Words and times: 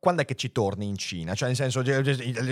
Quando 0.00 0.22
è 0.22 0.24
che 0.24 0.34
ci 0.34 0.50
torni 0.50 0.88
in 0.88 0.96
Cina? 0.96 1.34
Cioè, 1.34 1.48
nel 1.48 1.56
senso, 1.56 1.84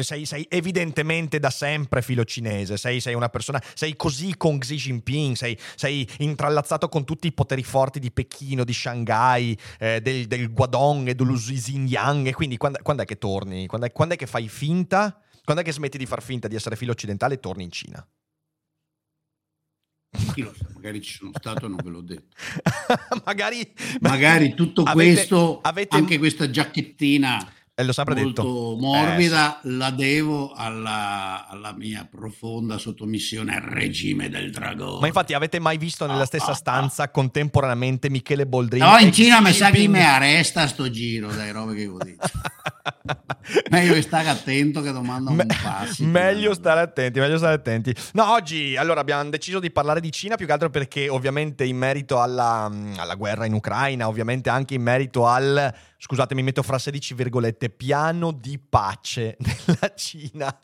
sei, 0.02 0.26
sei 0.26 0.46
evidentemente 0.50 1.40
da 1.40 1.50
sempre 1.50 2.02
filo 2.02 2.24
cinese, 2.24 2.76
sei, 2.76 3.00
sei 3.00 3.14
una 3.14 3.30
persona, 3.30 3.60
sei 3.74 3.96
così 3.96 4.36
con 4.36 4.58
Xi 4.58 4.76
Jinping, 4.76 5.34
sei, 5.34 5.58
sei 5.74 6.06
intrallazzato 6.18 6.88
con 6.88 7.04
tutti 7.04 7.26
i 7.26 7.32
poteri 7.32 7.64
forti 7.64 7.98
di 7.98 8.12
Pechino, 8.12 8.64
di 8.64 8.74
Shanghai, 8.74 9.58
eh, 9.78 10.00
del, 10.00 10.26
del 10.26 10.52
Guadong 10.52 11.08
e 11.08 11.14
dello 11.14 11.32
Xinjiang, 11.32 12.26
e 12.26 12.34
quindi 12.34 12.58
quando, 12.58 12.78
quando 12.82 13.02
è 13.02 13.06
che 13.06 13.16
torni? 13.16 13.66
Quando 13.66 13.86
è, 13.86 13.92
quando 13.92 14.14
è 14.14 14.16
che 14.18 14.26
fai 14.26 14.48
finta? 14.48 15.18
Quando 15.42 15.62
è 15.62 15.66
che 15.66 15.72
smetti 15.72 15.96
di 15.96 16.04
far 16.04 16.22
finta 16.22 16.46
di 16.46 16.56
essere 16.56 16.76
filo 16.76 16.92
occidentale 16.92 17.34
e 17.34 17.40
torni 17.40 17.64
in 17.64 17.70
Cina? 17.70 18.06
Chi 20.38 20.44
lo 20.44 20.54
sa, 20.56 20.66
magari 20.72 21.02
ci 21.02 21.14
sono 21.16 21.32
stato 21.36 21.66
e 21.66 21.68
non 21.68 21.78
ve 21.82 21.90
l'ho 21.90 22.00
detto. 22.00 22.36
Magari, 23.26 23.68
Magari 23.98 24.54
tutto 24.54 24.82
avete- 24.84 25.14
questo, 25.14 25.58
avete- 25.62 25.96
anche 25.96 26.16
questa 26.18 26.48
giacchettina 26.48 27.44
Eh, 27.74 27.92
sempre 27.92 28.22
molto 28.22 28.42
detto. 28.42 28.76
morbida, 28.78 29.58
la 29.64 29.90
devo 29.90 30.52
alla, 30.52 31.48
alla 31.48 31.72
mia 31.72 32.06
profonda 32.08 32.78
sottomissione 32.78 33.52
al 33.56 33.62
regime 33.62 34.28
del 34.28 34.52
dragone. 34.52 35.00
Ma 35.00 35.06
infatti 35.08 35.34
avete 35.34 35.58
mai 35.58 35.76
visto 35.76 36.06
nella 36.06 36.22
Ah, 36.22 36.26
stessa 36.26 36.52
ah, 36.52 36.54
stanza 36.54 37.10
contemporaneamente 37.10 38.08
Michele 38.08 38.46
Boldrini? 38.46 38.84
No, 38.88 38.96
in 38.98 39.12
Cina 39.12 39.40
mi 39.40 39.52
sa 39.52 39.72
che 39.72 39.88
mi 39.88 40.00
arresta 40.00 40.68
sto 40.68 40.88
giro, 40.88 41.32
dai, 41.34 41.50
robe 41.50 41.74
che 41.74 41.86
vuoi 41.88 42.04
dire. 42.04 42.16
Meglio 43.70 44.00
stare 44.02 44.28
attento 44.28 44.80
che 44.80 44.92
domanda 44.92 45.30
un 45.30 45.36
Me- 45.36 45.46
passi. 45.46 46.04
meglio 46.06 46.54
stare 46.54 46.80
attenti, 46.80 47.20
meglio 47.20 47.38
stare 47.38 47.54
attenti. 47.54 47.94
No, 48.12 48.32
oggi 48.32 48.76
allora 48.76 49.00
abbiamo 49.00 49.28
deciso 49.30 49.60
di 49.60 49.70
parlare 49.70 50.00
di 50.00 50.10
Cina 50.10 50.36
più 50.36 50.46
che 50.46 50.52
altro 50.52 50.70
perché 50.70 51.08
ovviamente 51.08 51.64
in 51.64 51.76
merito 51.76 52.20
alla, 52.20 52.70
alla 52.96 53.14
guerra 53.14 53.46
in 53.46 53.52
Ucraina, 53.52 54.08
ovviamente 54.08 54.50
anche 54.50 54.74
in 54.74 54.82
merito 54.82 55.26
al, 55.26 55.72
scusatemi, 55.96 56.42
metto 56.42 56.62
fra 56.62 56.78
16 56.78 57.14
virgolette, 57.14 57.70
piano 57.70 58.32
di 58.32 58.58
pace 58.58 59.36
della 59.38 59.94
Cina, 59.94 60.58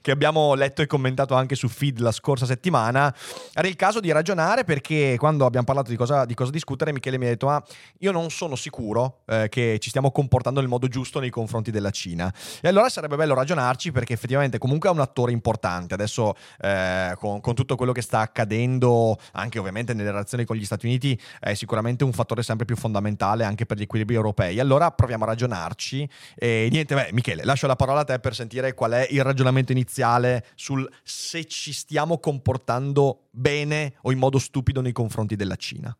che 0.00 0.10
abbiamo 0.10 0.54
letto 0.54 0.82
e 0.82 0.86
commentato 0.86 1.34
anche 1.34 1.54
su 1.54 1.68
feed 1.68 1.98
la 1.98 2.12
scorsa 2.12 2.46
settimana, 2.46 3.14
era 3.52 3.68
il 3.68 3.76
caso 3.76 4.00
di 4.00 4.10
ragionare 4.12 4.64
perché 4.64 5.16
quando 5.18 5.44
abbiamo 5.46 5.66
parlato 5.66 5.90
di 5.90 5.96
cosa, 5.96 6.24
di 6.24 6.34
cosa 6.34 6.50
discutere, 6.50 6.92
Michele 6.92 7.18
mi 7.18 7.26
ha 7.26 7.28
detto, 7.30 7.46
ma 7.46 7.62
io 7.98 8.12
non 8.12 8.30
sono 8.30 8.56
sicuro 8.56 9.22
eh, 9.26 9.48
che 9.48 9.78
ci 9.80 9.88
stiamo 9.88 10.10
comportando 10.10 10.60
nel 10.60 10.68
modo 10.68 10.75
giusto 10.88 11.20
nei 11.20 11.30
confronti 11.30 11.70
della 11.70 11.90
Cina. 11.90 12.32
E 12.60 12.68
allora 12.68 12.88
sarebbe 12.88 13.16
bello 13.16 13.34
ragionarci 13.34 13.92
perché 13.92 14.12
effettivamente 14.12 14.58
comunque 14.58 14.88
è 14.88 14.92
un 14.92 15.00
attore 15.00 15.32
importante. 15.32 15.94
Adesso 15.94 16.34
eh, 16.60 17.14
con, 17.18 17.40
con 17.40 17.54
tutto 17.54 17.76
quello 17.76 17.92
che 17.92 18.02
sta 18.02 18.20
accadendo, 18.20 19.18
anche 19.32 19.58
ovviamente 19.58 19.94
nelle 19.94 20.10
relazioni 20.10 20.44
con 20.44 20.56
gli 20.56 20.64
Stati 20.64 20.86
Uniti, 20.86 21.18
è 21.40 21.54
sicuramente 21.54 22.04
un 22.04 22.12
fattore 22.12 22.42
sempre 22.42 22.66
più 22.66 22.76
fondamentale 22.76 23.44
anche 23.44 23.66
per 23.66 23.78
gli 23.78 23.82
equilibri 23.82 24.14
europei. 24.14 24.60
Allora 24.60 24.90
proviamo 24.90 25.24
a 25.24 25.28
ragionarci. 25.28 26.08
E 26.34 26.68
niente, 26.70 26.94
beh, 26.94 27.10
Michele, 27.12 27.44
lascio 27.44 27.66
la 27.66 27.76
parola 27.76 28.00
a 28.00 28.04
te 28.04 28.18
per 28.18 28.34
sentire 28.34 28.74
qual 28.74 28.92
è 28.92 29.06
il 29.10 29.22
ragionamento 29.22 29.72
iniziale 29.72 30.46
sul 30.54 30.88
se 31.02 31.46
ci 31.46 31.72
stiamo 31.72 32.18
comportando 32.18 33.28
bene 33.30 33.94
o 34.02 34.12
in 34.12 34.18
modo 34.18 34.38
stupido 34.38 34.80
nei 34.80 34.92
confronti 34.92 35.36
della 35.36 35.56
Cina. 35.56 35.96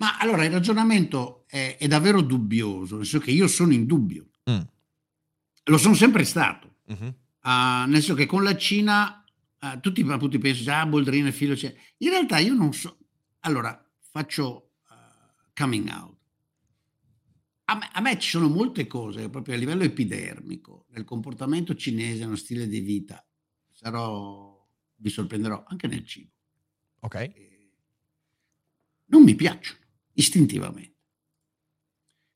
Ma 0.00 0.16
allora 0.18 0.44
il 0.44 0.50
ragionamento 0.50 1.44
è, 1.46 1.76
è 1.78 1.86
davvero 1.86 2.22
dubbioso, 2.22 2.96
nel 2.96 3.06
senso 3.06 3.24
che 3.24 3.32
io 3.32 3.46
sono 3.46 3.74
in 3.74 3.84
dubbio. 3.84 4.30
Mm. 4.50 4.60
Lo 5.64 5.78
sono 5.78 5.94
sempre 5.94 6.24
stato. 6.24 6.76
Mhm. 6.86 7.14
Ah, 7.40 7.84
nel 7.86 7.96
senso 7.96 8.14
che 8.14 8.26
con 8.26 8.42
la 8.42 8.56
Cina 8.56 9.24
ah, 9.58 9.78
tutti, 9.78 10.02
tutti 10.02 10.38
pensano, 10.38 10.80
ah, 10.80 10.86
Boldrini 10.86 11.28
è 11.28 11.32
filo. 11.32 11.54
Cioè. 11.54 11.74
In 11.98 12.10
realtà 12.10 12.38
io 12.38 12.54
non 12.54 12.72
so. 12.72 12.98
Allora, 13.40 13.78
faccio 13.98 14.70
ah, 14.86 15.34
coming 15.54 15.88
out. 15.90 16.16
A 17.66 17.76
me, 17.76 17.88
a 17.92 18.00
me 18.00 18.18
ci 18.18 18.30
sono 18.30 18.48
molte 18.48 18.86
cose, 18.86 19.28
proprio 19.28 19.54
a 19.54 19.58
livello 19.58 19.84
epidermico, 19.84 20.86
nel 20.90 21.04
comportamento 21.04 21.74
cinese, 21.74 22.24
nello 22.24 22.36
stile 22.36 22.66
di 22.66 22.80
vita. 22.80 23.24
Sarò, 23.70 24.66
vi 24.96 25.10
sorprenderò, 25.10 25.62
anche 25.68 25.86
nel 25.86 26.04
cibo. 26.04 26.32
Ok. 27.00 27.14
Eh, 27.14 27.70
Non 29.06 29.22
mi 29.22 29.34
piacciono, 29.34 29.78
istintivamente. 30.20 30.98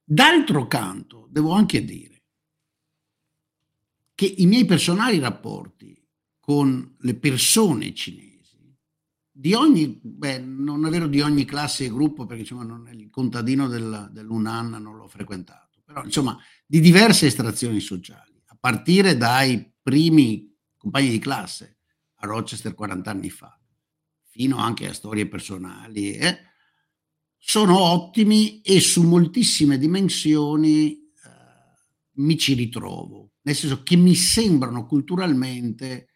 D'altro 0.02 0.66
canto, 0.66 1.28
devo 1.30 1.52
anche 1.52 1.84
dire 1.84 2.22
che 4.14 4.26
i 4.26 4.46
miei 4.46 4.64
personali 4.64 5.18
rapporti 5.18 6.00
con 6.40 6.96
le 6.98 7.14
persone 7.14 7.94
cinesi, 7.94 8.32
di 9.36 9.54
ogni, 9.54 9.98
beh, 10.00 10.38
non 10.38 10.86
è 10.86 10.90
vero 10.90 11.08
di 11.08 11.20
ogni 11.20 11.44
classe 11.44 11.84
e 11.84 11.88
gruppo, 11.88 12.24
perché 12.26 12.42
insomma 12.42 12.64
non 12.64 12.88
il 12.92 13.10
contadino 13.10 13.66
del, 13.66 14.10
dell'Unan 14.12 14.70
non 14.70 14.96
l'ho 14.96 15.08
frequentato, 15.08 15.82
però 15.84 16.04
insomma 16.04 16.38
di 16.66 16.80
diverse 16.80 17.26
estrazioni 17.26 17.80
sociali, 17.80 18.40
a 18.46 18.56
partire 18.58 19.16
dai 19.16 19.72
primi 19.82 20.54
compagni 20.76 21.08
di 21.08 21.18
classe 21.18 21.78
a 22.16 22.26
Rochester 22.26 22.74
40 22.74 23.10
anni 23.10 23.30
fa, 23.30 23.58
fino 24.28 24.58
anche 24.58 24.88
a 24.88 24.94
storie 24.94 25.26
personali, 25.26 26.12
eh, 26.12 26.38
sono 27.46 27.78
ottimi 27.78 28.62
e 28.62 28.80
su 28.80 29.02
moltissime 29.02 29.76
dimensioni 29.76 30.92
eh, 30.92 31.00
mi 32.14 32.38
ci 32.38 32.54
ritrovo, 32.54 33.32
nel 33.42 33.54
senso 33.54 33.82
che 33.82 33.96
mi 33.96 34.14
sembrano 34.14 34.86
culturalmente 34.86 36.08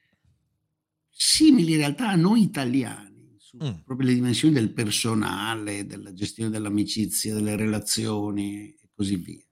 simili 1.11 1.73
in 1.73 1.79
realtà 1.79 2.09
a 2.09 2.17
noi 2.17 2.43
italiani, 2.43 3.37
su 3.39 3.57
Mm. 3.59 3.83
proprio 3.85 4.09
le 4.09 4.15
dimensioni 4.15 4.55
del 4.55 4.73
personale, 4.73 5.85
della 5.87 6.13
gestione 6.15 6.51
dell'amicizia, 6.51 7.35
delle 7.35 7.57
relazioni 7.57 8.69
e 8.69 8.89
così 8.95 9.17
via. 9.17 9.45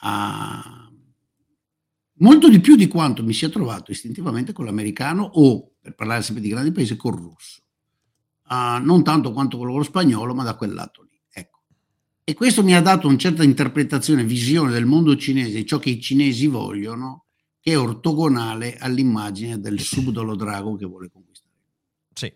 Ah, 0.00 0.90
molto 2.18 2.48
di 2.48 2.60
più 2.60 2.74
di 2.74 2.88
quanto 2.88 3.22
mi 3.22 3.32
sia 3.34 3.48
trovato 3.50 3.90
istintivamente 3.92 4.52
con 4.52 4.64
l'americano 4.64 5.22
o, 5.22 5.74
per 5.80 5.94
parlare 5.94 6.22
sempre 6.22 6.42
di 6.42 6.48
grandi 6.50 6.72
paesi, 6.72 6.96
col 6.96 7.14
russo. 7.14 7.61
Ah, 8.44 8.78
non 8.78 9.02
tanto 9.02 9.32
quanto 9.32 9.56
con 9.56 9.72
lo 9.72 9.82
spagnolo, 9.82 10.34
ma 10.34 10.44
da 10.44 10.56
quel 10.56 10.74
lato 10.74 11.02
lì. 11.02 11.18
Ecco. 11.30 11.60
E 12.24 12.34
questo 12.34 12.62
mi 12.62 12.74
ha 12.74 12.82
dato 12.82 13.08
una 13.08 13.16
certa 13.16 13.42
interpretazione, 13.42 14.24
visione 14.24 14.72
del 14.72 14.86
mondo 14.86 15.16
cinese, 15.16 15.56
di 15.56 15.66
ciò 15.66 15.78
che 15.78 15.90
i 15.90 16.00
cinesi 16.00 16.46
vogliono, 16.46 17.26
che 17.60 17.72
è 17.72 17.78
ortogonale 17.78 18.76
all'immagine 18.76 19.60
del 19.60 19.80
subdolo 19.80 20.34
drago 20.34 20.76
che 20.76 20.84
vuole 20.84 21.10
conquistare. 21.10 21.54
Sì. 22.12 22.32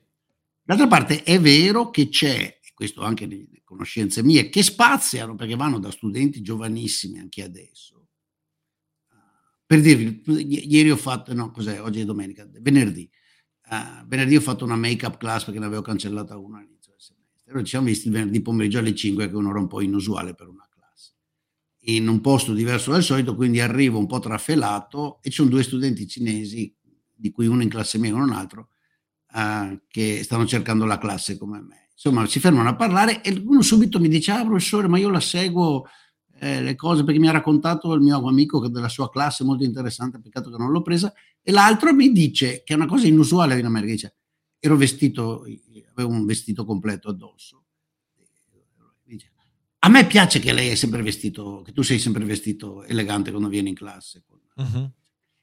D'altra 0.63 0.87
parte 0.87 1.23
è 1.23 1.41
vero 1.41 1.91
che 1.91 2.09
c'è, 2.09 2.61
e 2.63 2.73
questo 2.73 3.03
anche 3.03 3.27
nelle 3.27 3.63
conoscenze 3.65 4.23
mie, 4.23 4.49
che 4.49 4.63
spaziano 4.63 5.35
perché 5.35 5.57
vanno 5.57 5.79
da 5.79 5.91
studenti 5.91 6.41
giovanissimi 6.43 7.19
anche 7.19 7.43
adesso. 7.43 8.07
Per 9.67 9.81
dirvi, 9.81 10.23
i- 10.41 10.73
ieri 10.73 10.93
ho 10.93 10.97
fatto, 10.97 11.35
no, 11.35 11.51
cos'è? 11.51 11.83
Oggi 11.83 12.01
è 12.01 12.05
domenica, 12.05 12.49
venerdì. 12.61 13.11
Ah, 13.69 14.05
venerdì 14.07 14.37
ho 14.37 14.41
fatto 14.41 14.65
una 14.65 14.77
make-up 14.77 15.17
class 15.17 15.45
perché 15.45 15.59
ne 15.59 15.67
avevo 15.67 15.83
cancellata 15.83 16.37
una 16.37 16.59
all'inizio 16.59 16.93
del 16.93 17.01
semestre. 17.01 17.43
Allora 17.47 17.63
ci 17.63 17.71
siamo 17.71 17.87
visti 17.87 18.07
il 18.07 18.13
venerdì 18.13 18.41
pomeriggio 18.41 18.79
alle 18.79 18.95
5, 18.95 19.27
che 19.27 19.33
è 19.33 19.37
un'ora 19.37 19.59
un 19.59 19.67
po' 19.67 19.81
inusuale 19.81 20.35
per 20.35 20.49
una 20.49 20.69
classe. 20.71 21.13
in 21.89 22.09
un 22.09 22.21
posto 22.21 22.53
diverso 22.53 22.91
dal 22.93 23.03
solito, 23.03 23.35
quindi 23.35 23.61
arrivo 23.61 23.99
un 23.99 24.07
po' 24.07 24.19
trafelato 24.19 25.19
e 25.23 25.31
ci 25.31 25.37
sono 25.37 25.49
due 25.49 25.63
studenti 25.63 26.07
cinesi, 26.07 26.75
di 27.13 27.31
cui 27.31 27.47
uno 27.47 27.63
in 27.63 27.69
classe 27.69 27.99
mia 27.99 28.11
e 28.11 28.13
uno 28.13 28.25
un 28.25 28.33
altro, 28.33 28.69
uh, 29.33 29.81
che 29.89 30.23
stanno 30.23 30.47
cercando 30.47 30.85
la 30.85 30.99
classe 30.99 31.39
come 31.39 31.61
me. 31.61 31.89
Insomma, 31.93 32.27
si 32.27 32.41
fermano 32.41 32.69
a 32.69 32.77
parlare 32.77 33.23
e 33.23 33.43
uno 33.45 33.63
subito 33.63 33.99
mi 33.99 34.09
dice, 34.09 34.31
ah 34.31 34.45
professore, 34.45 34.87
ma 34.87 34.99
io 34.99 35.09
la 35.09 35.21
seguo 35.21 35.87
eh, 36.39 36.61
le 36.61 36.75
cose 36.75 37.05
perché 37.05 37.19
mi 37.19 37.29
ha 37.29 37.33
raccontato 37.33 37.93
il 37.95 38.03
mio 38.03 38.27
amico 38.27 38.69
della 38.69 38.89
sua 38.89 39.09
classe, 39.09 39.45
molto 39.45 39.65
interessante, 39.65 40.21
peccato 40.21 40.51
che 40.51 40.59
non 40.59 40.71
l'ho 40.71 40.83
presa, 40.83 41.13
e 41.49 41.53
l'altro 41.53 41.95
mi 41.95 42.11
dice, 42.11 42.65
che 42.65 42.73
è 42.73 42.77
una 42.77 42.87
cosa 42.87 43.07
inusuale 43.07 43.57
in 43.57 43.67
America, 43.67 43.93
dice, 43.93 44.17
ero 44.59 44.77
vestito, 44.77 45.45
avevo 45.93 46.11
un 46.11 46.27
vestito 46.27 46.65
completo 46.65 47.09
addosso. 47.09 47.67
Dice, 49.05 49.31
a 49.79 49.89
me 49.89 50.07
piace 50.09 50.41
che 50.41 50.53
lei 50.53 50.71
è 50.71 50.75
sempre 50.75 51.03
vestito, 51.03 51.63
che 51.63 51.71
tu 51.71 51.83
sei 51.83 52.01
sempre 52.01 52.25
vestito 52.25 52.83
elegante 52.83 53.31
quando 53.31 53.49
vieni 53.49 53.69
in 53.69 53.77
classe. 53.77 54.25
Uh-huh. 54.57 54.91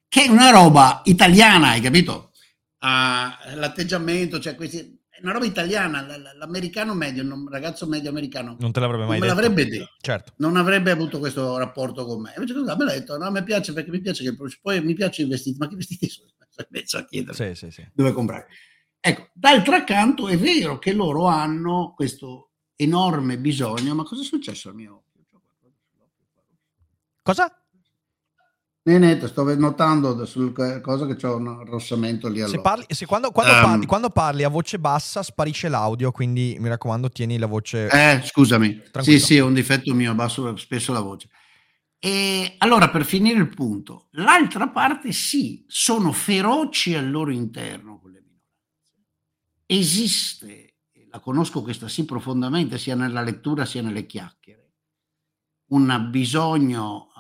Che 0.10 0.26
è 0.26 0.28
una 0.28 0.50
roba 0.50 1.04
italiana, 1.06 1.70
hai 1.70 1.80
capito? 1.80 2.34
Uh, 2.82 3.56
l'atteggiamento, 3.56 4.42
cioè 4.42 4.56
questi, 4.56 4.93
una 5.24 5.34
roba 5.34 5.46
italiana, 5.46 6.06
l'americano 6.38 6.94
medio, 6.94 7.24
un 7.24 7.50
ragazzo 7.50 7.88
medio 7.88 8.10
americano. 8.10 8.58
Non 8.60 8.72
te 8.72 8.80
l'avrebbe 8.82 9.06
mai 9.06 9.20
detto. 9.20 9.34
Me 9.34 9.42
l'avrebbe 9.42 9.68
detto. 9.68 9.90
Certo. 10.00 10.34
Non 10.38 10.58
avrebbe 10.58 10.92
avuto 10.92 11.20
questo 11.20 11.58
rapporto 11.58 12.06
con 12.06 12.22
me. 12.22 12.34
Invece 12.36 12.54
me 12.54 12.64
l'ha 12.64 12.76
detto, 12.76 13.18
no, 13.18 13.32
me 13.32 13.44
piace 13.44 13.72
perché 13.72 13.90
mi 13.90 14.02
piace 14.02 14.24
che 14.24 14.36
poi 14.62 14.84
mi 14.84 14.94
piacciono 14.94 15.30
i 15.30 15.32
vestiti, 15.32 15.58
ma 15.58 15.68
che 15.68 15.76
vestiti 15.76 16.10
sono? 16.10 16.30
Invece 16.70 16.98
a 16.98 17.06
chiedere 17.06 17.34
sì, 17.34 17.56
sì, 17.56 17.72
sì. 17.72 17.88
dove 17.94 18.12
comprare. 18.12 18.48
Ecco, 19.00 19.30
d'altro 19.34 19.84
canto 19.84 20.28
è 20.28 20.38
vero 20.38 20.78
che 20.78 20.94
loro 20.94 21.26
hanno 21.26 21.94
questo 21.96 22.52
enorme 22.76 23.38
bisogno, 23.38 23.96
ma 23.96 24.04
cosa 24.04 24.22
è 24.22 24.26
successo 24.26 24.70
al 24.70 24.76
mio 24.76 24.96
occhio? 24.96 25.14
Cosa? 27.22 27.63
Niente, 28.86 29.30
sto 29.30 29.44
notando 29.56 30.26
sul 30.26 30.52
cosa 30.82 31.06
che 31.06 31.16
c'è 31.16 31.30
un 31.30 31.48
arrossamento 31.48 32.28
lì 32.28 32.46
se 32.46 32.60
parli, 32.60 32.84
se 32.90 33.06
quando, 33.06 33.32
quando, 33.32 33.54
um, 33.54 33.62
parli, 33.62 33.86
quando, 33.86 34.10
parli, 34.10 34.44
a 34.44 34.50
voce 34.50 34.78
bassa 34.78 35.24
sparisce 35.24 35.70
l'audio, 35.70 36.12
quindi 36.12 36.58
mi 36.60 36.68
raccomando 36.68 37.10
tieni 37.10 37.38
la 37.38 37.46
voce... 37.46 37.88
Eh, 37.88 38.22
scusami. 38.22 38.82
Tranquillo. 38.92 39.20
Sì, 39.20 39.26
sì, 39.26 39.36
è 39.38 39.42
un 39.42 39.54
difetto 39.54 39.94
mio, 39.94 40.12
abbasso 40.12 40.58
spesso 40.58 40.92
la 40.92 41.00
voce. 41.00 41.30
E 41.98 42.56
allora, 42.58 42.90
per 42.90 43.06
finire 43.06 43.40
il 43.40 43.48
punto, 43.48 44.10
l'altra 44.12 44.68
parte 44.68 45.14
sì, 45.14 45.64
sono 45.66 46.12
feroci 46.12 46.94
al 46.94 47.10
loro 47.10 47.32
interno 47.32 48.02
con 48.02 48.12
le 48.12 48.20
minoranze. 48.20 49.64
Esiste, 49.66 50.74
la 51.10 51.22
conosco 51.22 51.62
questa 51.62 51.88
sì 51.88 52.04
profondamente, 52.04 52.78
sia 52.78 52.96
nella 52.96 53.22
lettura 53.22 53.64
sia 53.64 53.82
nelle 53.82 54.06
chiacchiere, 54.06 54.72
un 55.68 56.10
bisogno 56.12 57.13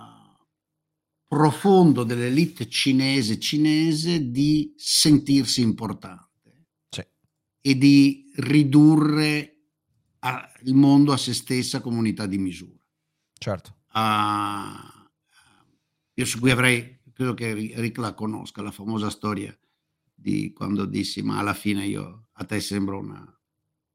profondo 1.33 2.03
dell'elite 2.03 2.69
cinese 2.69 3.39
cinese 3.39 4.29
di 4.29 4.71
sentirsi 4.77 5.61
importante 5.61 6.67
sì. 6.89 7.03
e 7.59 7.75
di 7.75 8.31
ridurre 8.35 9.61
a, 10.19 10.51
il 10.61 10.75
mondo 10.75 11.11
a 11.11 11.17
se 11.17 11.33
stessa 11.33 11.81
come 11.81 11.97
unità 11.97 12.27
di 12.27 12.37
misura. 12.37 12.79
Certo. 13.33 13.77
Uh, 13.93 15.09
io 16.13 16.25
su 16.25 16.39
cui 16.39 16.51
avrei, 16.51 16.99
credo 17.11 17.33
che 17.33 17.53
Rick 17.53 17.97
la 17.97 18.13
conosca, 18.13 18.61
la 18.61 18.71
famosa 18.71 19.09
storia 19.09 19.57
di 20.13 20.53
quando 20.53 20.85
dissi 20.85 21.23
ma 21.23 21.39
alla 21.39 21.55
fine 21.55 21.85
io 21.87 22.27
a 22.33 22.45
te 22.45 22.59
sembro 22.59 22.99
una, 22.99 23.41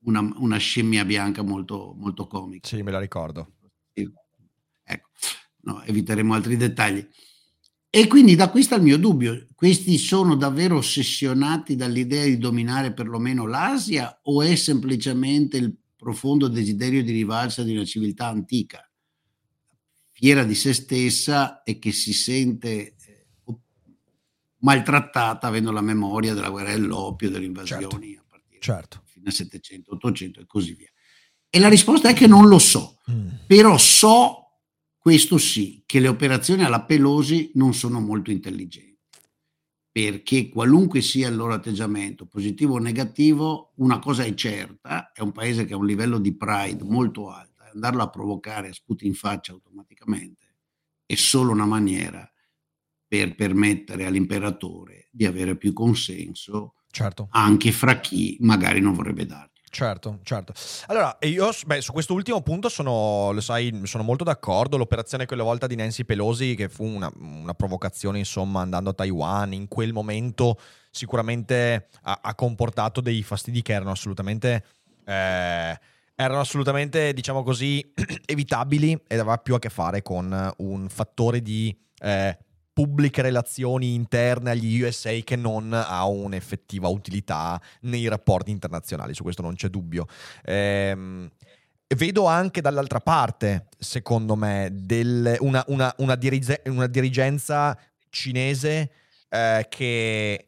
una, 0.06 0.28
una 0.38 0.56
scimmia 0.56 1.04
bianca 1.04 1.42
molto, 1.42 1.94
molto 1.96 2.26
comica. 2.26 2.66
Sì, 2.66 2.82
me 2.82 2.90
la 2.90 2.98
ricordo. 2.98 3.52
Ecco, 3.92 5.10
no, 5.60 5.82
eviteremo 5.82 6.34
altri 6.34 6.56
dettagli. 6.56 7.08
E 7.90 8.06
quindi 8.06 8.34
da 8.34 8.50
qui 8.50 8.62
sta 8.62 8.76
il 8.76 8.82
mio 8.82 8.98
dubbio, 8.98 9.46
questi 9.54 9.96
sono 9.96 10.36
davvero 10.36 10.76
ossessionati 10.76 11.74
dall'idea 11.74 12.24
di 12.24 12.36
dominare 12.36 12.92
perlomeno 12.92 13.46
l'Asia 13.46 14.20
o 14.24 14.42
è 14.42 14.54
semplicemente 14.56 15.56
il 15.56 15.74
profondo 15.96 16.48
desiderio 16.48 17.02
di 17.02 17.12
rivalsa 17.12 17.62
di 17.62 17.72
una 17.74 17.86
civiltà 17.86 18.26
antica, 18.26 18.86
fiera 20.12 20.44
di 20.44 20.54
se 20.54 20.74
stessa 20.74 21.62
e 21.62 21.78
che 21.78 21.92
si 21.92 22.12
sente 22.12 22.68
eh, 22.68 23.26
maltrattata 24.58 25.46
avendo 25.46 25.72
la 25.72 25.80
memoria 25.80 26.34
della 26.34 26.50
guerra 26.50 26.72
dell'oppio, 26.72 27.30
delle 27.30 27.46
invasioni 27.46 28.12
certo. 28.12 28.20
a 28.20 28.24
partire 28.28 28.60
certo. 28.60 29.02
fino 29.06 29.26
al 29.28 29.32
700, 29.32 29.94
800 29.94 30.40
e 30.40 30.46
così 30.46 30.74
via. 30.74 30.90
E 31.48 31.58
la 31.58 31.68
risposta 31.68 32.10
è 32.10 32.12
che 32.12 32.26
non 32.26 32.48
lo 32.48 32.58
so, 32.58 32.98
mm. 33.10 33.28
però 33.46 33.78
so 33.78 34.47
questo 34.98 35.38
sì, 35.38 35.82
che 35.86 36.00
le 36.00 36.08
operazioni 36.08 36.64
alla 36.64 36.84
Pelosi 36.84 37.52
non 37.54 37.72
sono 37.72 38.00
molto 38.00 38.30
intelligenti, 38.30 38.98
perché 39.90 40.48
qualunque 40.48 41.00
sia 41.00 41.28
il 41.28 41.36
loro 41.36 41.54
atteggiamento, 41.54 42.26
positivo 42.26 42.74
o 42.74 42.78
negativo, 42.78 43.72
una 43.76 43.98
cosa 43.98 44.24
è 44.24 44.34
certa, 44.34 45.12
è 45.12 45.20
un 45.20 45.32
paese 45.32 45.64
che 45.64 45.74
ha 45.74 45.78
un 45.78 45.86
livello 45.86 46.18
di 46.18 46.36
pride 46.36 46.82
molto 46.84 47.30
alto, 47.30 47.62
andarlo 47.72 48.02
a 48.02 48.10
provocare, 48.10 48.68
a 48.68 48.72
sputi 48.72 49.06
in 49.06 49.14
faccia 49.14 49.52
automaticamente, 49.52 50.56
è 51.06 51.14
solo 51.14 51.52
una 51.52 51.66
maniera 51.66 52.30
per 53.06 53.34
permettere 53.34 54.04
all'imperatore 54.04 55.08
di 55.10 55.24
avere 55.24 55.56
più 55.56 55.72
consenso 55.72 56.74
certo. 56.90 57.28
anche 57.30 57.72
fra 57.72 58.00
chi 58.00 58.36
magari 58.40 58.80
non 58.80 58.92
vorrebbe 58.92 59.24
dargli. 59.24 59.57
Certo, 59.70 60.18
certo. 60.22 60.52
Allora, 60.86 61.16
io 61.22 61.50
beh, 61.66 61.80
su 61.80 61.92
questo 61.92 62.14
ultimo 62.14 62.40
punto 62.42 62.68
sono, 62.68 63.32
lo 63.32 63.40
sai, 63.40 63.80
sono 63.84 64.02
molto 64.02 64.24
d'accordo. 64.24 64.76
L'operazione 64.76 65.26
quella 65.26 65.42
volta 65.42 65.66
di 65.66 65.76
Nancy 65.76 66.04
Pelosi, 66.04 66.54
che 66.54 66.68
fu 66.68 66.84
una, 66.84 67.10
una 67.18 67.54
provocazione, 67.54 68.18
insomma, 68.18 68.60
andando 68.60 68.90
a 68.90 68.94
Taiwan, 68.94 69.52
in 69.52 69.68
quel 69.68 69.92
momento 69.92 70.58
sicuramente 70.90 71.88
ha, 72.02 72.20
ha 72.22 72.34
comportato 72.34 73.00
dei 73.00 73.22
fastidi 73.22 73.62
che 73.62 73.72
erano 73.72 73.90
assolutamente... 73.90 74.64
Eh, 75.04 75.78
erano 76.20 76.40
assolutamente, 76.40 77.12
diciamo 77.12 77.44
così, 77.44 77.92
evitabili 78.26 78.90
ed 79.06 79.20
aveva 79.20 79.38
più 79.38 79.54
a 79.54 79.60
che 79.60 79.68
fare 79.68 80.02
con 80.02 80.52
un 80.56 80.88
fattore 80.88 81.40
di 81.40 81.76
eh, 82.00 82.36
pubbliche 82.78 83.22
relazioni 83.22 83.94
interne 83.94 84.52
agli 84.52 84.80
USA 84.80 85.10
che 85.24 85.34
non 85.34 85.72
ha 85.72 86.06
un'effettiva 86.06 86.86
utilità 86.86 87.60
nei 87.80 88.06
rapporti 88.06 88.52
internazionali, 88.52 89.14
su 89.14 89.24
questo 89.24 89.42
non 89.42 89.56
c'è 89.56 89.66
dubbio. 89.66 90.06
Ehm, 90.44 91.28
vedo 91.96 92.26
anche 92.26 92.60
dall'altra 92.60 93.00
parte, 93.00 93.66
secondo 93.76 94.36
me, 94.36 94.68
del, 94.70 95.34
una, 95.40 95.64
una, 95.66 95.92
una, 95.98 96.14
dirige, 96.14 96.62
una, 96.66 96.86
dirigenza 96.86 97.76
cinese 98.10 98.92
eh, 99.28 99.66
che, 99.68 100.46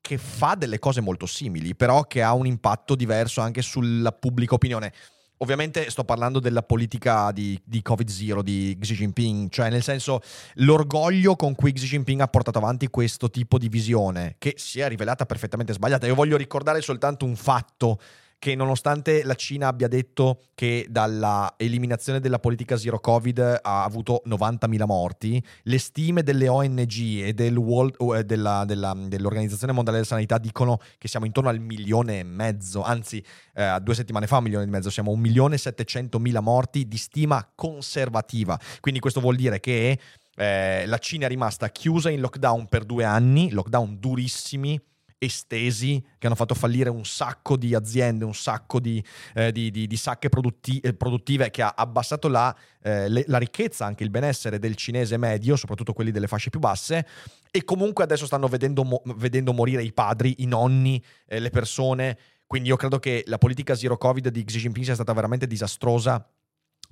che 0.00 0.16
fa 0.16 0.54
delle 0.54 0.78
cose 0.78 1.02
molto 1.02 1.26
simili, 1.26 1.74
però 1.74 2.04
che 2.04 2.22
ha 2.22 2.32
un 2.32 2.46
impatto 2.46 2.94
diverso 2.94 3.42
anche 3.42 3.60
sulla 3.60 4.12
pubblica 4.12 4.54
opinione. 4.54 4.94
Ovviamente 5.38 5.90
sto 5.90 6.04
parlando 6.04 6.40
della 6.40 6.62
politica 6.62 7.30
di, 7.30 7.60
di 7.62 7.82
Covid-0 7.86 8.40
di 8.40 8.76
Xi 8.80 8.94
Jinping, 8.94 9.50
cioè 9.50 9.68
nel 9.68 9.82
senso 9.82 10.20
l'orgoglio 10.54 11.36
con 11.36 11.54
cui 11.54 11.72
Xi 11.72 11.86
Jinping 11.86 12.20
ha 12.20 12.28
portato 12.28 12.56
avanti 12.56 12.88
questo 12.88 13.28
tipo 13.28 13.58
di 13.58 13.68
visione, 13.68 14.36
che 14.38 14.54
si 14.56 14.80
è 14.80 14.88
rivelata 14.88 15.26
perfettamente 15.26 15.74
sbagliata. 15.74 16.06
Io 16.06 16.14
voglio 16.14 16.38
ricordare 16.38 16.80
soltanto 16.80 17.26
un 17.26 17.36
fatto 17.36 17.98
che 18.38 18.54
nonostante 18.54 19.24
la 19.24 19.34
Cina 19.34 19.68
abbia 19.68 19.88
detto 19.88 20.42
che 20.54 20.86
dalla 20.88 21.54
eliminazione 21.56 22.20
della 22.20 22.38
politica 22.38 22.76
zero 22.76 23.00
covid 23.00 23.60
ha 23.62 23.84
avuto 23.84 24.22
90.000 24.26 24.84
morti, 24.84 25.42
le 25.62 25.78
stime 25.78 26.22
delle 26.22 26.48
ONG 26.48 27.24
e 27.24 27.32
del 27.32 27.56
World, 27.56 27.96
eh, 28.16 28.24
della, 28.24 28.64
della, 28.64 28.94
dell'Organizzazione 28.96 29.72
Mondiale 29.72 29.98
della 29.98 30.10
Sanità 30.10 30.38
dicono 30.38 30.78
che 30.98 31.08
siamo 31.08 31.26
intorno 31.26 31.48
al 31.48 31.60
milione 31.60 32.20
e 32.20 32.24
mezzo, 32.24 32.82
anzi 32.82 33.24
eh, 33.54 33.78
due 33.82 33.94
settimane 33.94 34.26
fa 34.26 34.38
un 34.38 34.44
milione 34.44 34.64
e 34.64 34.68
mezzo, 34.68 34.90
siamo 34.90 35.10
a 35.10 35.14
un 35.14 35.20
milione 35.20 35.54
e 35.54 35.58
settecentomila 35.58 36.40
morti 36.40 36.86
di 36.86 36.96
stima 36.96 37.50
conservativa. 37.54 38.58
Quindi 38.80 39.00
questo 39.00 39.20
vuol 39.20 39.36
dire 39.36 39.60
che 39.60 39.98
eh, 40.36 40.84
la 40.86 40.98
Cina 40.98 41.26
è 41.26 41.28
rimasta 41.28 41.70
chiusa 41.70 42.10
in 42.10 42.20
lockdown 42.20 42.66
per 42.68 42.84
due 42.84 43.04
anni, 43.04 43.50
lockdown 43.50 43.98
durissimi, 43.98 44.78
estesi 45.18 46.04
che 46.18 46.26
hanno 46.26 46.36
fatto 46.36 46.54
fallire 46.54 46.90
un 46.90 47.04
sacco 47.04 47.56
di 47.56 47.74
aziende, 47.74 48.24
un 48.24 48.34
sacco 48.34 48.80
di, 48.80 49.02
eh, 49.34 49.52
di, 49.52 49.70
di, 49.70 49.86
di 49.86 49.96
sacche 49.96 50.28
produtti- 50.28 50.80
eh, 50.80 50.94
produttive 50.94 51.50
che 51.50 51.62
ha 51.62 51.74
abbassato 51.76 52.28
la, 52.28 52.54
eh, 52.82 53.08
le, 53.08 53.24
la, 53.26 53.38
ricchezza, 53.38 53.86
anche 53.86 54.04
il 54.04 54.10
benessere 54.10 54.58
del 54.58 54.76
cinese 54.76 55.16
medio, 55.16 55.56
soprattutto 55.56 55.92
quelli 55.92 56.10
delle 56.10 56.26
fasce 56.26 56.50
più 56.50 56.60
basse 56.60 57.06
e 57.50 57.64
comunque 57.64 58.04
adesso 58.04 58.26
stanno 58.26 58.48
vedendo, 58.48 58.84
mo- 58.84 59.02
vedendo 59.16 59.52
morire 59.52 59.82
i 59.82 59.92
padri, 59.92 60.36
i 60.38 60.46
nonni, 60.46 61.02
eh, 61.26 61.38
le 61.38 61.50
persone. 61.50 62.18
Quindi 62.46 62.68
io 62.68 62.76
credo 62.76 62.98
che 62.98 63.24
la 63.26 63.38
politica 63.38 63.74
zero 63.74 63.96
covid 63.96 64.28
di 64.28 64.44
Xi 64.44 64.58
Jinping 64.58 64.84
sia 64.84 64.94
stata 64.94 65.12
veramente 65.12 65.46
disastrosa 65.46 66.24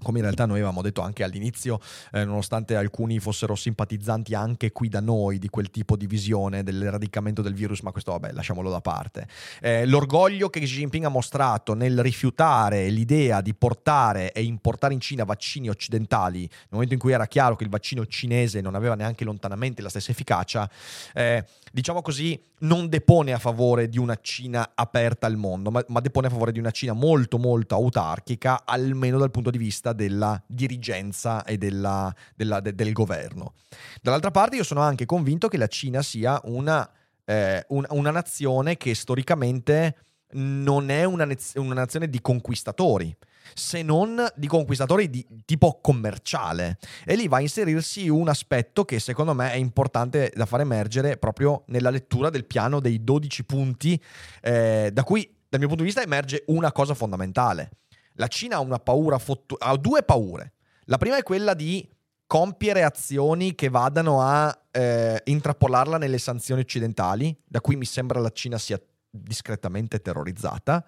come 0.03 0.19
in 0.19 0.25
realtà 0.25 0.47
noi 0.47 0.57
avevamo 0.57 0.83
detto 0.83 1.01
anche 1.01 1.23
all'inizio, 1.23 1.81
eh, 2.13 2.25
nonostante 2.25 2.77
alcuni 2.77 3.19
fossero 3.19 3.55
simpatizzanti 3.55 4.35
anche 4.35 4.73
qui 4.73 4.89
da 4.89 5.01
noi 5.01 5.39
di 5.39 5.49
quel 5.49 5.71
tipo 5.71 5.97
di 5.97 6.07
visione 6.07 6.63
dell'eradicamento 6.63 7.43
del 7.43 7.55
virus, 7.55 7.81
ma 7.81 7.93
questo 7.93 8.13
vabbè, 8.13 8.33
lasciamolo 8.33 8.71
da 8.71 8.81
parte. 8.81 9.27
Eh, 9.61 9.87
l'orgoglio 9.87 10.49
che 10.51 10.61
Xi 10.61 10.75
Jinping 10.75 11.05
ha 11.05 11.09
mostrato 11.09 11.75
nel 11.75 12.01
rifiutare 12.01 12.89
l'idea 12.89 13.41
di 13.41 13.55
portare 13.55 14.33
e 14.33 14.43
importare 14.43 14.95
in 14.95 15.01
Cina 15.01 15.25
vaccini 15.25 15.69
occidentali, 15.69 16.41
nel 16.41 16.69
momento 16.71 16.95
in 16.95 17.01
cui 17.01 17.13
era 17.13 17.27
chiaro 17.27 17.57
che 17.57 17.65
il 17.65 17.71
vaccino 17.71 18.07
cinese 18.07 18.61
non 18.61 18.75
aveva 18.75 18.95
neanche 18.95 19.25
lontanamente 19.25 19.83
la 19.83 19.89
stessa 19.89 20.11
efficacia, 20.11 20.69
eh, 21.13 21.45
diciamo 21.73 22.03
così, 22.03 22.41
non 22.61 22.89
depone 22.89 23.33
a 23.33 23.39
favore 23.39 23.89
di 23.89 23.99
una 23.99 24.19
Cina 24.21 24.73
aperta 24.75 25.27
al 25.27 25.37
mondo, 25.37 25.71
ma, 25.71 25.85
ma 25.89 26.01
depone 26.01 26.29
a 26.29 26.31
favore 26.31 26.53
di 26.53 26.59
una 26.59 26.71
Cina 26.71 26.93
molto 26.93 27.39
molto 27.39 27.75
autarchica, 27.75 28.63
almeno 28.65 29.19
dal 29.19 29.31
punto 29.31 29.51
di 29.51 29.59
vista 29.59 29.84
della 29.93 30.43
dirigenza 30.47 31.45
e 31.45 31.59
della, 31.59 32.15
della, 32.35 32.61
de, 32.61 32.75
del 32.75 32.93
governo. 32.93 33.55
Dall'altra 34.01 34.31
parte 34.31 34.57
io 34.57 34.65
sono 34.65 34.81
anche 34.81 35.07
convinto 35.07 35.49
che 35.49 35.57
la 35.57 35.67
Cina 35.67 36.03
sia 36.03 36.41
una, 36.45 36.89
eh, 37.25 37.65
un, 37.69 37.85
una 37.91 38.11
nazione 38.11 38.77
che 38.77 38.95
storicamente 38.95 39.97
non 40.33 40.91
è 40.91 41.05
una, 41.05 41.29
una 41.55 41.75
nazione 41.75 42.09
di 42.09 42.21
conquistatori 42.21 43.17
se 43.53 43.83
non 43.83 44.27
di 44.35 44.47
conquistatori 44.47 45.11
di 45.11 45.27
tipo 45.45 45.81
commerciale. 45.83 46.79
E 47.05 47.15
lì 47.15 47.29
va 47.29 47.39
a 47.39 47.41
inserirsi 47.41 48.09
un 48.09 48.29
aspetto 48.29 48.85
che 48.85 48.99
secondo 48.99 49.35
me 49.35 49.53
è 49.53 49.57
importante 49.57 50.33
da 50.35 50.47
far 50.47 50.61
emergere 50.61 51.19
proprio 51.19 51.65
nella 51.67 51.91
lettura 51.91 52.31
del 52.31 52.47
piano 52.47 52.81
dei 52.81 53.05
12 53.05 53.45
punti, 53.45 54.01
eh, 54.41 54.91
da 54.93 55.05
cui 55.05 55.29
dal 55.49 55.61
mio 55.61 55.69
punto 55.69 55.85
di 55.85 55.91
vista 55.91 56.03
emerge 56.03 56.45
una 56.47 56.73
cosa 56.73 56.95
fondamentale. 56.95 57.71
La 58.15 58.29
Cina 58.29 58.59
ha 58.59 59.19
fottu- 59.19 59.61
ha 59.61 59.77
due 59.77 60.03
paure. 60.03 60.53
La 60.85 60.99
prima 60.99 61.17
è 61.17 61.23
quella 61.23 61.55
di 61.55 61.89
compiere 62.27 62.83
azioni 62.83 63.55
che 63.55 63.69
vadano 63.69 64.21
a 64.21 64.67
eh, 64.71 65.21
intrappolarla 65.25 65.99
nelle 65.99 66.19
sanzioni 66.19 66.61
occidentali, 66.61 67.37
da 67.45 67.61
cui 67.61 67.77
mi 67.77 67.85
sembra 67.85 68.21
la 68.21 68.31
Cina 68.31 68.59
sia 68.59 68.81
discretamente 69.11 70.01
terrorizzata. 70.01 70.85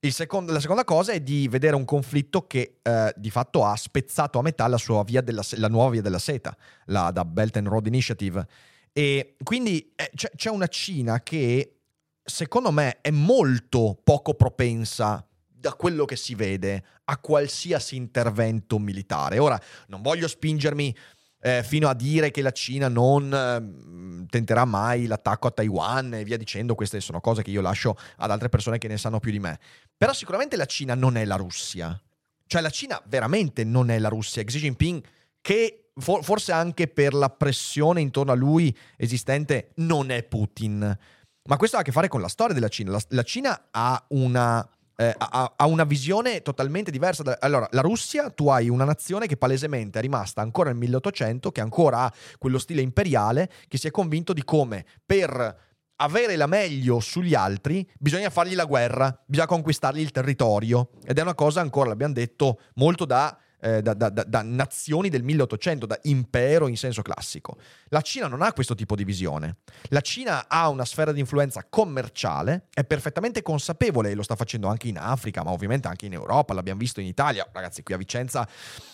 Secondo, 0.00 0.52
la 0.52 0.60
seconda 0.60 0.84
cosa 0.84 1.12
è 1.12 1.20
di 1.20 1.48
vedere 1.48 1.74
un 1.74 1.86
conflitto 1.86 2.46
che 2.46 2.78
eh, 2.82 3.14
di 3.16 3.30
fatto 3.30 3.64
ha 3.64 3.74
spezzato 3.74 4.38
a 4.38 4.42
metà 4.42 4.66
la, 4.68 4.78
via 5.02 5.22
della, 5.22 5.42
la 5.52 5.68
nuova 5.68 5.92
via 5.92 6.02
della 6.02 6.18
seta, 6.18 6.54
la 6.86 7.10
da 7.10 7.24
Belt 7.24 7.56
and 7.56 7.68
Road 7.68 7.86
Initiative. 7.86 8.46
E 8.92 9.36
quindi 9.42 9.94
eh, 9.96 10.10
c'è, 10.14 10.30
c'è 10.36 10.50
una 10.50 10.66
Cina 10.66 11.22
che 11.22 11.78
secondo 12.22 12.70
me 12.70 13.00
è 13.00 13.10
molto 13.10 13.98
poco 14.04 14.34
propensa 14.34 15.26
da 15.64 15.72
quello 15.72 16.04
che 16.04 16.16
si 16.16 16.34
vede 16.34 16.84
a 17.04 17.16
qualsiasi 17.16 17.96
intervento 17.96 18.78
militare. 18.78 19.38
Ora, 19.38 19.58
non 19.86 20.02
voglio 20.02 20.28
spingermi 20.28 20.94
eh, 21.40 21.62
fino 21.62 21.88
a 21.88 21.94
dire 21.94 22.30
che 22.30 22.42
la 22.42 22.50
Cina 22.50 22.88
non 22.88 23.32
eh, 23.32 24.26
tenterà 24.28 24.66
mai 24.66 25.06
l'attacco 25.06 25.46
a 25.46 25.50
Taiwan 25.50 26.12
e 26.12 26.24
via 26.24 26.36
dicendo, 26.36 26.74
queste 26.74 27.00
sono 27.00 27.22
cose 27.22 27.42
che 27.42 27.50
io 27.50 27.62
lascio 27.62 27.96
ad 28.18 28.30
altre 28.30 28.50
persone 28.50 28.76
che 28.76 28.88
ne 28.88 28.98
sanno 28.98 29.20
più 29.20 29.30
di 29.30 29.38
me. 29.38 29.58
Però 29.96 30.12
sicuramente 30.12 30.56
la 30.56 30.66
Cina 30.66 30.94
non 30.94 31.16
è 31.16 31.24
la 31.24 31.36
Russia. 31.36 31.98
Cioè 32.46 32.60
la 32.60 32.68
Cina 32.68 33.00
veramente 33.06 33.64
non 33.64 33.88
è 33.88 33.98
la 33.98 34.08
Russia. 34.08 34.44
Xi 34.44 34.58
Jinping, 34.58 35.02
che 35.40 35.92
for- 35.96 36.22
forse 36.22 36.52
anche 36.52 36.88
per 36.88 37.14
la 37.14 37.30
pressione 37.30 38.02
intorno 38.02 38.32
a 38.32 38.36
lui 38.36 38.76
esistente, 38.98 39.70
non 39.76 40.10
è 40.10 40.22
Putin. 40.24 40.98
Ma 41.46 41.56
questo 41.56 41.78
ha 41.78 41.80
a 41.80 41.82
che 41.82 41.92
fare 41.92 42.08
con 42.08 42.20
la 42.20 42.28
storia 42.28 42.52
della 42.52 42.68
Cina. 42.68 42.90
La, 42.90 43.00
la 43.08 43.22
Cina 43.22 43.68
ha 43.70 44.04
una 44.08 44.66
eh, 44.96 45.14
ha, 45.16 45.52
ha, 45.56 45.66
una 45.66 45.84
visione 45.84 46.42
totalmente 46.42 46.90
diversa. 46.90 47.22
Da... 47.22 47.38
Allora, 47.40 47.68
la 47.72 47.80
Russia, 47.80 48.30
tu 48.30 48.48
hai 48.48 48.68
una 48.68 48.84
nazione 48.84 49.26
che 49.26 49.36
palesemente 49.36 49.98
è 49.98 50.02
rimasta 50.02 50.40
ancora 50.40 50.70
nel 50.70 50.78
1800, 50.78 51.50
che 51.52 51.60
ancora 51.60 52.00
ha 52.00 52.12
quello 52.38 52.58
stile 52.58 52.80
imperiale, 52.80 53.50
che 53.68 53.78
si 53.78 53.86
è 53.86 53.90
convinto 53.90 54.32
di 54.32 54.44
come 54.44 54.84
per 55.04 55.62
avere 55.96 56.34
la 56.34 56.46
meglio 56.46 56.98
sugli 56.98 57.34
altri 57.34 57.88
bisogna 57.98 58.28
fargli 58.28 58.54
la 58.54 58.64
guerra, 58.64 59.16
bisogna 59.26 59.46
conquistargli 59.46 60.00
il 60.00 60.10
territorio. 60.10 60.90
Ed 61.04 61.18
è 61.18 61.22
una 61.22 61.34
cosa 61.34 61.60
ancora, 61.60 61.88
l'abbiamo 61.88 62.14
detto, 62.14 62.60
molto 62.74 63.04
da 63.04 63.36
eh, 63.64 63.80
da, 63.80 63.94
da, 63.94 64.10
da, 64.10 64.42
nazioni 64.42 65.08
del 65.08 65.22
1800, 65.22 65.86
da 65.86 65.98
impero 66.02 66.68
in 66.68 66.76
senso 66.76 67.00
classico. 67.00 67.56
La 67.88 68.02
Cina 68.02 68.26
non 68.26 68.42
ha 68.42 68.52
questo 68.52 68.74
tipo 68.74 68.94
di 68.94 69.04
visione. 69.04 69.56
La 69.88 70.02
Cina 70.02 70.48
ha 70.48 70.68
una 70.68 70.84
sfera 70.84 71.12
di 71.12 71.20
influenza 71.20 71.64
commerciale, 71.66 72.66
è 72.74 72.84
perfettamente 72.84 73.40
consapevole 73.40 74.10
e 74.10 74.14
lo 74.14 74.22
sta 74.22 74.36
facendo 74.36 74.68
anche 74.68 74.88
in 74.88 74.98
Africa, 74.98 75.42
ma 75.42 75.50
ovviamente 75.50 75.88
anche 75.88 76.04
in 76.04 76.12
Europa, 76.12 76.52
l'abbiamo 76.52 76.78
visto 76.78 77.00
in 77.00 77.06
Italia. 77.06 77.48
Ragazzi, 77.50 77.82
qui 77.82 77.94
a 77.94 77.96
Vicenza 77.96 78.46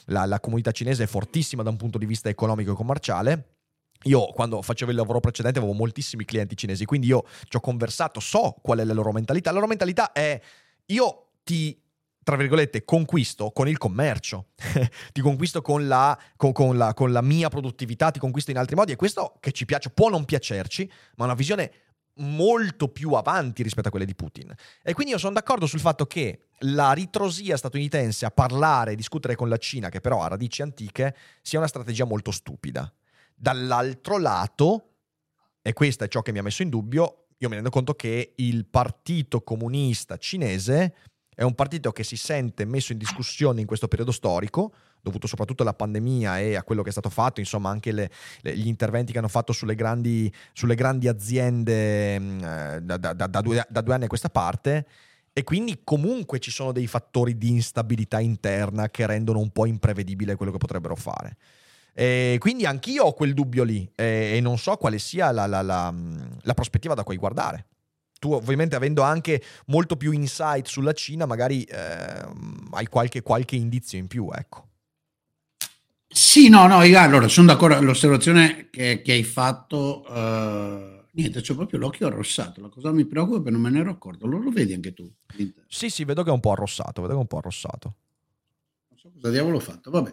la, 0.04 0.24
la 0.24 0.38
comunità 0.38 0.70
cinese 0.70 1.02
è 1.02 1.06
fortissima 1.08 1.64
da 1.64 1.70
un 1.70 1.76
punto 1.76 1.98
di 1.98 2.06
vista 2.06 2.28
economico 2.28 2.70
e 2.70 2.74
commerciale. 2.76 3.44
Io 4.04 4.26
quando 4.26 4.62
facevo 4.62 4.92
il 4.92 4.96
lavoro 4.96 5.18
precedente 5.18 5.58
avevo 5.58 5.74
moltissimi 5.74 6.24
clienti 6.24 6.56
cinesi, 6.56 6.84
quindi 6.84 7.08
io 7.08 7.24
ci 7.48 7.56
ho 7.56 7.60
conversato, 7.60 8.20
so 8.20 8.54
qual 8.62 8.78
è 8.78 8.84
la 8.84 8.94
loro 8.94 9.10
mentalità. 9.10 9.50
La 9.50 9.56
loro 9.56 9.66
mentalità 9.66 10.12
è 10.12 10.40
io 10.86 11.24
ti 11.42 11.79
tra 12.22 12.36
virgolette, 12.36 12.84
conquisto 12.84 13.50
con 13.50 13.68
il 13.68 13.78
commercio, 13.78 14.48
ti 15.12 15.20
conquisto 15.20 15.62
con 15.62 15.88
la, 15.88 16.18
con, 16.36 16.52
con, 16.52 16.76
la, 16.76 16.94
con 16.94 17.12
la, 17.12 17.22
mia 17.22 17.48
produttività, 17.48 18.10
ti 18.10 18.18
conquisto 18.18 18.50
in 18.50 18.58
altri 18.58 18.76
modi 18.76 18.92
e 18.92 18.96
questo 18.96 19.36
che 19.40 19.52
ci 19.52 19.64
piace 19.64 19.90
può 19.90 20.08
non 20.08 20.24
piacerci, 20.24 20.86
ma 21.16 21.24
è 21.24 21.26
una 21.26 21.34
visione 21.34 21.72
molto 22.20 22.88
più 22.88 23.12
avanti 23.12 23.62
rispetto 23.62 23.88
a 23.88 23.90
quelle 23.90 24.06
di 24.06 24.14
Putin. 24.14 24.52
E 24.82 24.92
quindi 24.92 25.12
io 25.12 25.18
sono 25.18 25.34
d'accordo 25.34 25.66
sul 25.66 25.80
fatto 25.80 26.06
che 26.06 26.48
la 26.64 26.92
ritrosia 26.92 27.56
statunitense 27.56 28.26
a 28.26 28.30
parlare 28.30 28.92
e 28.92 28.96
discutere 28.96 29.34
con 29.34 29.48
la 29.48 29.56
Cina, 29.56 29.88
che 29.88 30.00
però 30.00 30.22
ha 30.22 30.28
radici 30.28 30.62
antiche, 30.62 31.16
sia 31.40 31.58
una 31.58 31.68
strategia 31.68 32.04
molto 32.04 32.30
stupida. 32.30 32.92
Dall'altro 33.34 34.18
lato, 34.18 34.88
e 35.62 35.72
questo 35.72 36.04
è 36.04 36.08
ciò 36.08 36.20
che 36.20 36.32
mi 36.32 36.38
ha 36.38 36.42
messo 36.42 36.62
in 36.62 36.68
dubbio, 36.68 37.28
io 37.38 37.48
mi 37.48 37.54
rendo 37.54 37.70
conto 37.70 37.94
che 37.94 38.34
il 38.36 38.66
Partito 38.66 39.40
Comunista 39.40 40.18
Cinese 40.18 40.94
è 41.40 41.42
un 41.42 41.54
partito 41.54 41.90
che 41.90 42.04
si 42.04 42.18
sente 42.18 42.66
messo 42.66 42.92
in 42.92 42.99
discussione 42.99 43.62
in 43.62 43.66
questo 43.66 43.88
periodo 43.88 44.12
storico, 44.12 44.75
dovuto 45.00 45.26
soprattutto 45.26 45.62
alla 45.62 45.73
pandemia 45.73 46.38
e 46.38 46.54
a 46.54 46.62
quello 46.62 46.82
che 46.82 46.90
è 46.90 46.92
stato 46.92 47.09
fatto, 47.09 47.40
insomma 47.40 47.70
anche 47.70 47.92
le, 47.92 48.11
le, 48.42 48.54
gli 48.59 48.66
interventi 48.66 49.11
che 49.11 49.16
hanno 49.16 49.26
fatto 49.26 49.54
sulle 49.54 49.75
grandi, 49.75 50.30
sulle 50.52 50.75
grandi 50.75 51.09
aziende 51.09 52.20
mm, 52.20 52.44
eh, 52.44 52.80
da, 52.82 52.97
da, 52.99 53.14
da, 53.14 53.40
due, 53.40 53.66
da 53.70 53.80
due 53.80 53.94
anni 53.94 54.04
a 54.04 54.09
questa 54.09 54.28
parte. 54.28 54.87
E 55.32 55.42
quindi 55.42 55.80
comunque 55.82 56.40
ci 56.40 56.50
sono 56.50 56.73
dei 56.73 56.87
fattori 56.87 57.38
di 57.38 57.49
instabilità 57.52 58.20
interna 58.20 58.90
che 58.90 59.06
rendono 59.06 59.38
un 59.38 59.49
po' 59.49 59.64
imprevedibile 59.64 60.37
quello 60.37 60.52
che 60.52 60.59
potrebbero 60.59 60.94
fare. 60.94 61.38
E 61.94 62.37
quindi 62.38 62.66
anch'io 62.66 63.04
ho 63.04 63.14
quel 63.14 63.32
dubbio 63.32 63.64
lì 63.64 63.90
e, 63.94 64.38
non 64.42 64.59
so 64.59 64.76
quale 64.76 64.99
sia 64.99 65.30
la, 65.30 65.47
la, 65.47 65.62
la, 65.62 65.90
mm, 65.90 66.32
la 66.42 66.52
prospettiva 66.52 66.92
da 66.92 67.02
cui 67.02 67.16
guardare 67.16 67.64
tu 68.20 68.32
ovviamente 68.32 68.76
avendo 68.76 69.02
anche 69.02 69.42
molto 69.66 69.96
più 69.96 70.12
insight 70.12 70.66
sulla 70.66 70.92
Cina, 70.92 71.26
magari 71.26 71.64
eh, 71.64 72.24
hai 72.72 72.86
qualche, 72.86 73.22
qualche, 73.22 73.56
indizio 73.56 73.98
in 73.98 74.06
più, 74.06 74.28
ecco. 74.30 74.68
Sì, 76.06 76.48
no, 76.48 76.66
no, 76.66 76.82
io 76.82 77.00
allora 77.00 77.28
sono 77.28 77.46
d'accordo, 77.46 77.80
l'osservazione 77.80 78.68
che, 78.70 79.00
che 79.02 79.12
hai 79.12 79.24
fatto, 79.24 80.04
uh, 80.06 81.04
niente, 81.12 81.40
c'ho 81.40 81.54
proprio 81.54 81.78
l'occhio 81.78 82.08
arrossato, 82.08 82.60
la 82.60 82.68
cosa 82.68 82.92
mi 82.92 83.06
preoccupa 83.06 83.40
è 83.40 83.44
che 83.44 83.50
non 83.50 83.60
me 83.60 83.70
ne 83.70 83.80
ero 83.80 83.90
accorto, 83.90 84.26
lo, 84.26 84.38
lo 84.38 84.50
vedi 84.50 84.74
anche 84.74 84.92
tu? 84.92 85.10
Sì, 85.66 85.88
sì, 85.88 86.04
vedo 86.04 86.22
che 86.22 86.30
è 86.30 86.32
un 86.32 86.40
po' 86.40 86.52
arrossato, 86.52 87.00
vedo 87.00 87.14
che 87.14 87.18
è 87.18 87.22
un 87.22 87.26
po' 87.26 87.38
arrossato. 87.38 87.94
Non 88.88 88.98
so 88.98 89.10
cosa 89.14 89.30
diavolo 89.30 89.56
ho 89.56 89.60
fatto, 89.60 89.90
vabbè. 89.90 90.12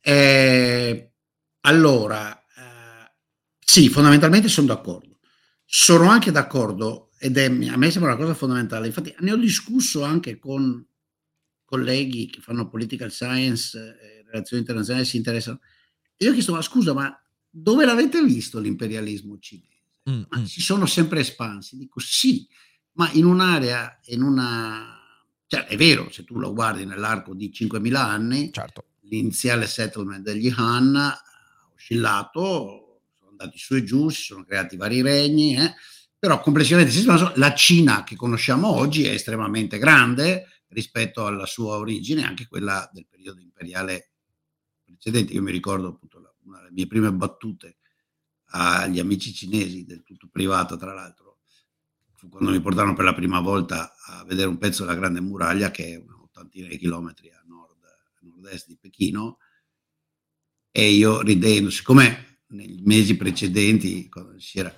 Eh, 0.00 1.12
allora, 1.62 2.38
eh, 2.38 3.12
sì, 3.58 3.88
fondamentalmente 3.88 4.48
sono 4.48 4.68
d'accordo. 4.68 5.18
Sono 5.64 6.08
anche 6.08 6.30
d'accordo 6.30 7.11
ed 7.22 7.36
è, 7.36 7.44
a 7.44 7.76
me 7.76 7.90
sembra 7.92 8.14
una 8.14 8.20
cosa 8.20 8.34
fondamentale. 8.34 8.88
Infatti 8.88 9.14
ne 9.20 9.30
ho 9.30 9.36
discusso 9.36 10.02
anche 10.02 10.40
con 10.40 10.84
colleghi 11.64 12.26
che 12.26 12.40
fanno 12.40 12.68
political 12.68 13.12
science, 13.12 13.78
eh, 13.78 14.24
relazioni 14.26 14.62
internazionali, 14.62 15.06
si 15.06 15.18
interessano. 15.18 15.60
E 16.16 16.24
io 16.24 16.30
ho 16.30 16.32
chiesto, 16.32 16.52
ma 16.52 16.60
scusa, 16.62 16.92
ma 16.92 17.16
dove 17.48 17.84
l'avete 17.84 18.20
visto 18.24 18.58
l'imperialismo 18.58 19.38
cinese? 19.38 19.82
Mm, 20.10 20.22
ma 20.30 20.40
mm. 20.40 20.44
si 20.46 20.60
sono 20.60 20.84
sempre 20.86 21.20
espansi? 21.20 21.76
Dico 21.76 22.00
sì, 22.00 22.44
ma 22.94 23.08
in 23.12 23.24
un'area, 23.24 24.00
in 24.06 24.22
una... 24.22 24.98
Cioè, 25.46 25.66
è 25.66 25.76
vero, 25.76 26.10
se 26.10 26.24
tu 26.24 26.40
lo 26.40 26.52
guardi 26.52 26.84
nell'arco 26.84 27.34
di 27.34 27.52
5.000 27.54 27.94
anni, 27.94 28.52
certo. 28.52 28.86
l'iniziale 29.02 29.68
settlement 29.68 30.24
degli 30.24 30.52
Han 30.56 30.96
ha 30.96 31.22
oscillato, 31.72 33.02
sono 33.16 33.30
andati 33.30 33.58
su 33.58 33.76
e 33.76 33.84
giù, 33.84 34.08
si 34.08 34.22
sono 34.22 34.42
creati 34.42 34.76
vari 34.76 35.02
regni, 35.02 35.56
eh? 35.56 35.72
Però 36.22 36.40
complessivamente 36.40 37.02
la 37.34 37.52
Cina 37.52 38.04
che 38.04 38.14
conosciamo 38.14 38.68
oggi 38.68 39.02
è 39.02 39.10
estremamente 39.10 39.76
grande 39.78 40.62
rispetto 40.68 41.26
alla 41.26 41.46
sua 41.46 41.78
origine, 41.78 42.24
anche 42.24 42.46
quella 42.46 42.88
del 42.92 43.08
periodo 43.08 43.40
imperiale 43.40 44.12
precedente. 44.84 45.32
Io 45.32 45.42
mi 45.42 45.50
ricordo 45.50 45.88
appunto 45.88 46.36
una 46.44 46.58
delle 46.58 46.70
mie 46.70 46.86
prime 46.86 47.12
battute 47.12 47.78
agli 48.50 49.00
amici 49.00 49.34
cinesi, 49.34 49.84
del 49.84 50.04
tutto 50.04 50.28
privata 50.30 50.76
tra 50.76 50.94
l'altro, 50.94 51.40
fu 52.14 52.28
quando 52.28 52.52
mi 52.52 52.60
portarono 52.60 52.94
per 52.94 53.04
la 53.04 53.14
prima 53.14 53.40
volta 53.40 53.92
a 54.06 54.22
vedere 54.24 54.46
un 54.46 54.58
pezzo 54.58 54.84
della 54.84 54.96
Grande 54.96 55.20
Muraglia 55.20 55.72
che 55.72 55.94
è 55.94 55.96
una 55.96 56.22
ottantina 56.22 56.68
di 56.68 56.78
chilometri 56.78 57.30
a 57.30 57.42
nord, 57.48 57.80
nord-est 58.20 58.68
di 58.68 58.78
Pechino, 58.80 59.38
e 60.70 60.88
io 60.88 61.20
ridendo, 61.20 61.68
siccome 61.68 62.42
nei 62.50 62.80
mesi 62.84 63.16
precedenti, 63.16 64.08
quando 64.08 64.38
si 64.38 64.60
era, 64.60 64.72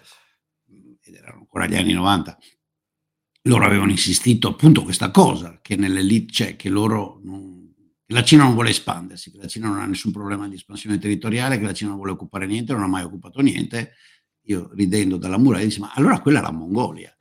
ancora 1.54 1.66
gli 1.66 1.76
anni 1.76 1.92
90, 1.92 2.38
loro 3.42 3.64
avevano 3.64 3.90
insistito 3.92 4.48
appunto 4.48 4.82
questa 4.82 5.10
cosa, 5.10 5.60
che 5.62 5.76
nell'elite 5.76 6.32
c'è, 6.32 6.56
che 6.56 6.68
loro 6.68 7.20
non, 7.22 7.72
la 8.06 8.24
Cina 8.24 8.42
non 8.42 8.54
vuole 8.54 8.70
espandersi, 8.70 9.30
che 9.30 9.38
la 9.38 9.46
Cina 9.46 9.68
non 9.68 9.78
ha 9.78 9.86
nessun 9.86 10.10
problema 10.10 10.48
di 10.48 10.56
espansione 10.56 10.98
territoriale, 10.98 11.58
che 11.58 11.64
la 11.64 11.72
Cina 11.72 11.90
non 11.90 11.98
vuole 11.98 12.12
occupare 12.12 12.46
niente, 12.46 12.72
non 12.72 12.82
ha 12.82 12.88
mai 12.88 13.04
occupato 13.04 13.40
niente. 13.40 13.92
Io 14.46 14.70
ridendo 14.74 15.16
dalla 15.16 15.38
muraglia 15.38 15.64
dissi, 15.64 15.80
ma 15.80 15.92
allora 15.94 16.20
quella 16.20 16.40
è 16.40 16.42
la 16.42 16.52
Mongolia. 16.52 17.14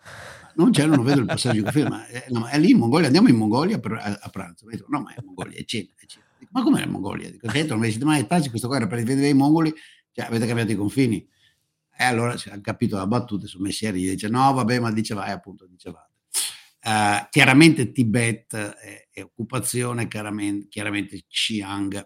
Non 0.55 0.71
c'è, 0.71 0.85
non 0.85 1.03
vedo 1.03 1.21
il 1.21 1.25
passaggio 1.25 1.63
che 1.63 1.87
ma, 1.87 2.05
eh, 2.07 2.25
no, 2.29 2.45
è 2.47 2.59
lì 2.59 2.71
in 2.71 2.77
Mongolia, 2.77 3.05
andiamo 3.05 3.29
in 3.29 3.35
Mongolia 3.35 3.79
per, 3.79 3.93
a, 3.93 4.19
a, 4.21 4.29
pranzo. 4.29 4.67
Dico, 4.67 4.85
no, 4.89 5.01
ma 5.01 5.13
è 5.13 5.21
Mongolia, 5.23 5.57
è 5.57 5.63
Cina. 5.63 5.89
È 5.95 6.05
Cina. 6.05 6.23
Dico, 6.37 6.51
ma 6.53 6.63
com'è 6.63 6.79
la 6.79 6.87
Mongolia? 6.87 7.31
Dico, 7.31 7.47
non 7.47 7.79
mi 7.79 7.97
ma 7.99 8.17
è 8.17 8.25
pace, 8.25 8.49
questo 8.49 8.67
qua 8.67 8.77
era 8.77 8.87
per 8.87 8.99
difendere 8.99 9.29
i 9.29 9.33
mongoli, 9.33 9.73
cioè 10.11 10.25
avete 10.25 10.45
cambiato 10.45 10.71
i 10.71 10.75
confini. 10.75 11.27
E 11.95 12.03
allora 12.03 12.35
hanno 12.49 12.61
capito 12.61 12.97
la 12.97 13.07
battuta, 13.07 13.47
sono 13.47 13.65
messi 13.65 13.85
a 13.85 13.91
ridere, 13.91 14.13
dice 14.13 14.27
no 14.27 14.51
vabbè 14.53 14.79
ma 14.79 14.91
diceva, 14.91 15.25
appunto 15.25 15.65
dicevate. 15.67 16.11
Uh, 16.83 17.27
chiaramente 17.29 17.91
Tibet 17.91 18.55
è, 18.55 19.07
è 19.09 19.23
occupazione, 19.23 20.07
chiaramente, 20.07 20.67
chiaramente 20.67 21.23
Xi'an 21.27 22.05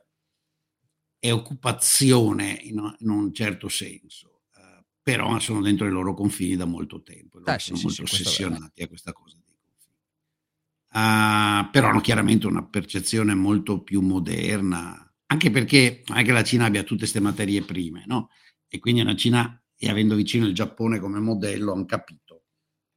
è 1.20 1.32
occupazione 1.34 2.60
in, 2.62 2.96
in 3.00 3.10
un 3.10 3.34
certo 3.34 3.70
senso, 3.70 4.44
uh, 4.54 4.84
però 5.02 5.40
sono 5.40 5.62
dentro 5.62 5.88
i 5.88 5.90
loro 5.90 6.14
confini 6.14 6.56
da 6.56 6.66
molto 6.66 7.02
tempo, 7.02 7.44
eh, 7.44 7.60
sono 7.60 7.78
sì, 7.78 7.86
molto 7.86 8.06
sì, 8.06 8.22
ossessionati 8.22 8.84
a 8.84 8.88
questa 8.88 9.14
cosa. 9.14 9.36
Uh, 10.90 11.70
però 11.72 11.90
hanno 11.90 12.02
chiaramente 12.02 12.48
una 12.48 12.66
percezione 12.66 13.36
molto 13.36 13.82
più 13.82 14.02
moderna, 14.02 15.12
anche 15.26 15.50
perché 15.52 16.04
non 16.08 16.18
è 16.18 16.24
che 16.24 16.32
la 16.32 16.44
Cina 16.44 16.66
abbia 16.66 16.84
tutte 16.84 17.00
queste 17.00 17.20
materie 17.20 17.62
prime, 17.64 18.04
no? 18.06 18.30
E 18.68 18.80
quindi 18.80 19.04
la 19.04 19.16
Cina, 19.16 19.62
e 19.80 19.90
avendo 19.90 20.16
vicino 20.16 20.48
il 20.48 20.56
Giappone 20.56 21.00
come 21.00 21.20
modello, 21.20 21.72
hanno 21.72 21.86
capito 21.86 22.46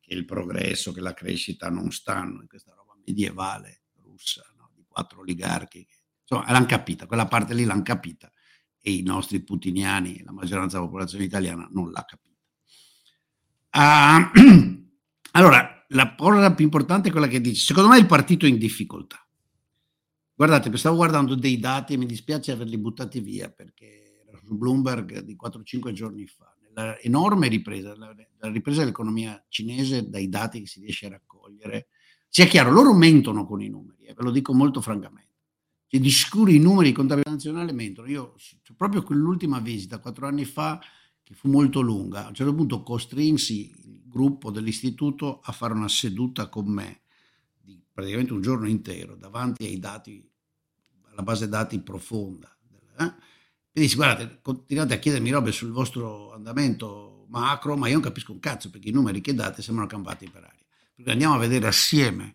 che 0.01 0.15
il 0.15 0.25
progresso, 0.25 0.93
che 0.93 1.01
la 1.01 1.13
crescita 1.13 1.69
non 1.69 1.91
stanno 1.91 2.41
in 2.41 2.49
questa 2.49 2.75
roba 2.75 2.97
medievale 3.05 3.83
russa, 4.03 4.43
no? 4.57 4.71
di 4.75 4.85
quattro 4.89 5.21
oligarchi. 5.21 5.87
Insomma, 6.23 6.51
l'hanno 6.51 6.67
capita, 6.67 7.07
quella 7.07 7.27
parte 7.27 7.55
lì 7.55 7.65
l'hanno 7.65 7.83
capita 7.83 8.33
e 8.81 8.93
i 8.93 9.03
nostri 9.03 9.43
putiniani, 9.43 10.23
la 10.23 10.33
maggioranza 10.33 10.77
della 10.77 10.89
popolazione 10.89 11.25
italiana 11.25 11.69
non 11.71 11.91
l'ha 11.91 12.05
capita. 12.05 12.29
Uh, 13.73 14.89
allora, 15.33 15.85
la 15.89 16.15
cosa 16.15 16.55
più 16.55 16.65
importante 16.65 17.09
è 17.09 17.13
quella 17.13 17.27
che 17.27 17.43
dice, 17.43 17.63
secondo 17.67 17.91
me 17.91 17.99
il 17.99 18.07
partito 18.07 18.47
è 18.47 18.49
in 18.49 18.59
difficoltà. 18.59 19.23
Guardate, 20.35 20.75
stavo 20.79 20.97
guardando 20.97 21.35
dei 21.35 21.59
dati 21.59 21.93
e 21.93 21.97
mi 21.99 22.07
dispiace 22.07 22.53
averli 22.53 22.79
buttati 22.79 23.21
via 23.21 23.51
perché 23.51 24.25
era 24.27 24.39
su 24.43 24.57
Bloomberg 24.57 25.19
di 25.19 25.37
4-5 25.37 25.93
giorni 25.93 26.27
fa 26.27 26.50
la 26.73 26.99
enorme 27.01 27.49
ripresa, 27.49 27.97
la, 27.97 28.15
la 28.39 28.51
ripresa 28.51 28.81
dell'economia 28.81 29.43
cinese 29.49 30.09
dai 30.09 30.29
dati 30.29 30.61
che 30.61 30.67
si 30.67 30.81
riesce 30.81 31.07
a 31.07 31.11
raccogliere, 31.11 31.89
sia 32.29 32.47
chiaro, 32.47 32.71
loro 32.71 32.95
mentono 32.95 33.45
con 33.45 33.61
i 33.61 33.69
numeri, 33.69 34.05
eh, 34.05 34.15
ve 34.15 34.23
lo 34.23 34.31
dico 34.31 34.55
molto 34.55 34.81
francamente. 34.81 35.29
Cioè, 35.87 36.01
di 36.01 36.11
sicuro 36.11 36.53
i 36.53 36.59
numeri 36.59 36.91
di 36.91 36.95
contabilità 36.95 37.33
nazionale 37.33 37.73
mentono. 37.73 38.09
Io, 38.09 38.35
cioè, 38.37 38.77
proprio 38.77 39.03
quell'ultima 39.03 39.59
visita, 39.59 39.99
quattro 39.99 40.29
anni 40.29 40.45
fa, 40.45 40.81
che 41.25 41.35
fu 41.35 41.49
molto 41.49 41.81
lunga, 41.81 42.25
a 42.25 42.29
un 42.29 42.35
certo 42.35 42.55
punto 42.55 42.83
costrinsi 42.85 43.71
il 43.85 44.03
gruppo 44.07 44.53
dell'istituto 44.53 45.41
a 45.43 45.51
fare 45.51 45.75
una 45.75 45.89
seduta 45.89 46.49
con 46.49 46.67
me, 46.67 47.01
di 47.61 47.81
praticamente 47.93 48.33
un 48.33 48.41
giorno 48.41 48.69
intero, 48.69 49.17
davanti 49.17 49.65
ai 49.65 49.81
dati, 49.81 50.25
alla 51.11 51.23
base 51.23 51.49
dati 51.49 51.81
profonda. 51.81 52.57
Eh? 52.99 53.13
E 53.73 53.81
dici 53.81 53.95
guardate, 53.95 54.39
continuate 54.43 54.95
a 54.95 54.99
chiedermi 54.99 55.31
robe 55.31 55.53
sul 55.53 55.71
vostro 55.71 56.33
andamento 56.33 57.27
macro, 57.29 57.77
ma 57.77 57.87
io 57.87 57.95
non 57.95 58.03
capisco 58.03 58.33
un 58.33 58.41
cazzo 58.41 58.71
perché 58.71 58.89
i 58.89 58.93
numeri 58.93 59.21
che 59.21 59.35
date 59.35 59.63
sembrano 59.63 59.89
campati 59.89 60.29
per 60.29 60.43
aria. 60.43 60.65
Quindi 60.95 61.13
andiamo 61.13 61.35
a 61.35 61.39
vedere 61.39 61.69
assieme 61.69 62.35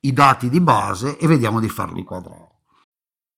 i 0.00 0.12
dati 0.12 0.48
di 0.48 0.60
base 0.60 1.18
e 1.18 1.26
vediamo 1.26 1.60
di 1.60 1.68
farli 1.68 2.02
quadrare. 2.02 2.45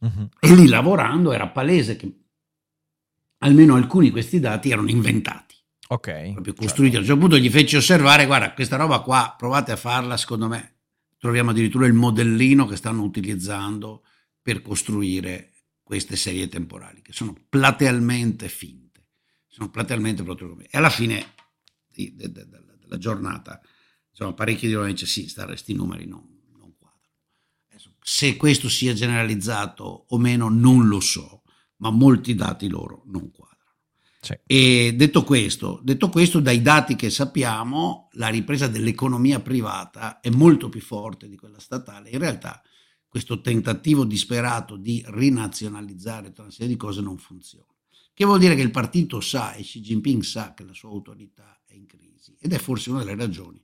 Uh-huh. 0.00 0.28
E 0.40 0.54
lì 0.54 0.66
lavorando 0.66 1.32
era 1.32 1.48
palese 1.48 1.96
che 1.96 2.12
almeno 3.38 3.76
alcuni 3.76 4.06
di 4.06 4.12
questi 4.12 4.40
dati 4.40 4.70
erano 4.70 4.90
inventati. 4.90 5.54
Ok. 5.88 6.32
Proprio 6.32 6.54
costruiti. 6.54 6.94
Certo. 6.94 6.96
A 6.96 7.00
un 7.00 7.04
certo 7.04 7.20
punto 7.20 7.38
gli 7.38 7.50
feci 7.50 7.76
osservare, 7.76 8.26
guarda, 8.26 8.52
questa 8.52 8.76
roba 8.76 9.00
qua, 9.00 9.34
provate 9.36 9.72
a 9.72 9.76
farla, 9.76 10.16
secondo 10.16 10.48
me. 10.48 10.76
Troviamo 11.18 11.50
addirittura 11.50 11.86
il 11.86 11.92
modellino 11.92 12.66
che 12.66 12.76
stanno 12.76 13.02
utilizzando 13.02 14.04
per 14.40 14.62
costruire 14.62 15.52
queste 15.82 16.16
serie 16.16 16.48
temporali, 16.48 17.02
che 17.02 17.12
sono 17.12 17.36
platealmente 17.48 18.48
finte. 18.48 19.08
Sono 19.46 19.68
platealmente 19.68 20.22
proprio 20.22 20.56
E 20.60 20.78
alla 20.78 20.88
fine 20.88 21.34
della 21.92 22.96
giornata, 22.98 23.60
insomma, 24.08 24.32
parecchi 24.32 24.66
di 24.66 24.72
loro 24.72 24.86
dicono, 24.86 25.06
sì, 25.06 25.30
questi 25.34 25.74
numeri 25.74 26.06
non, 26.06 26.39
se 28.12 28.36
questo 28.36 28.68
sia 28.68 28.92
generalizzato 28.92 30.06
o 30.08 30.18
meno 30.18 30.48
non 30.48 30.88
lo 30.88 30.98
so, 30.98 31.42
ma 31.76 31.90
molti 31.90 32.34
dati 32.34 32.66
loro 32.66 33.04
non 33.06 33.30
quadrano. 33.30 33.76
Sì. 34.20 34.36
E 34.46 34.94
detto 34.96 35.22
questo, 35.22 35.80
detto 35.84 36.08
questo, 36.08 36.40
dai 36.40 36.60
dati 36.60 36.96
che 36.96 37.08
sappiamo, 37.08 38.08
la 38.14 38.26
ripresa 38.26 38.66
dell'economia 38.66 39.38
privata 39.38 40.18
è 40.18 40.28
molto 40.28 40.68
più 40.68 40.80
forte 40.80 41.28
di 41.28 41.36
quella 41.36 41.60
statale. 41.60 42.10
In 42.10 42.18
realtà 42.18 42.60
questo 43.06 43.40
tentativo 43.40 44.04
disperato 44.04 44.74
di 44.74 45.04
rinazionalizzare 45.06 46.30
tutta 46.30 46.42
una 46.42 46.50
serie 46.50 46.72
di 46.72 46.76
cose 46.76 47.00
non 47.02 47.16
funziona. 47.16 47.72
Che 48.12 48.24
vuol 48.24 48.40
dire 48.40 48.56
che 48.56 48.62
il 48.62 48.72
partito 48.72 49.20
sa 49.20 49.54
e 49.54 49.62
Xi 49.62 49.80
Jinping 49.80 50.22
sa 50.22 50.52
che 50.52 50.64
la 50.64 50.74
sua 50.74 50.88
autorità 50.88 51.62
è 51.64 51.74
in 51.74 51.86
crisi 51.86 52.36
ed 52.40 52.52
è 52.52 52.58
forse 52.58 52.90
una 52.90 53.04
delle 53.04 53.14
ragioni 53.14 53.62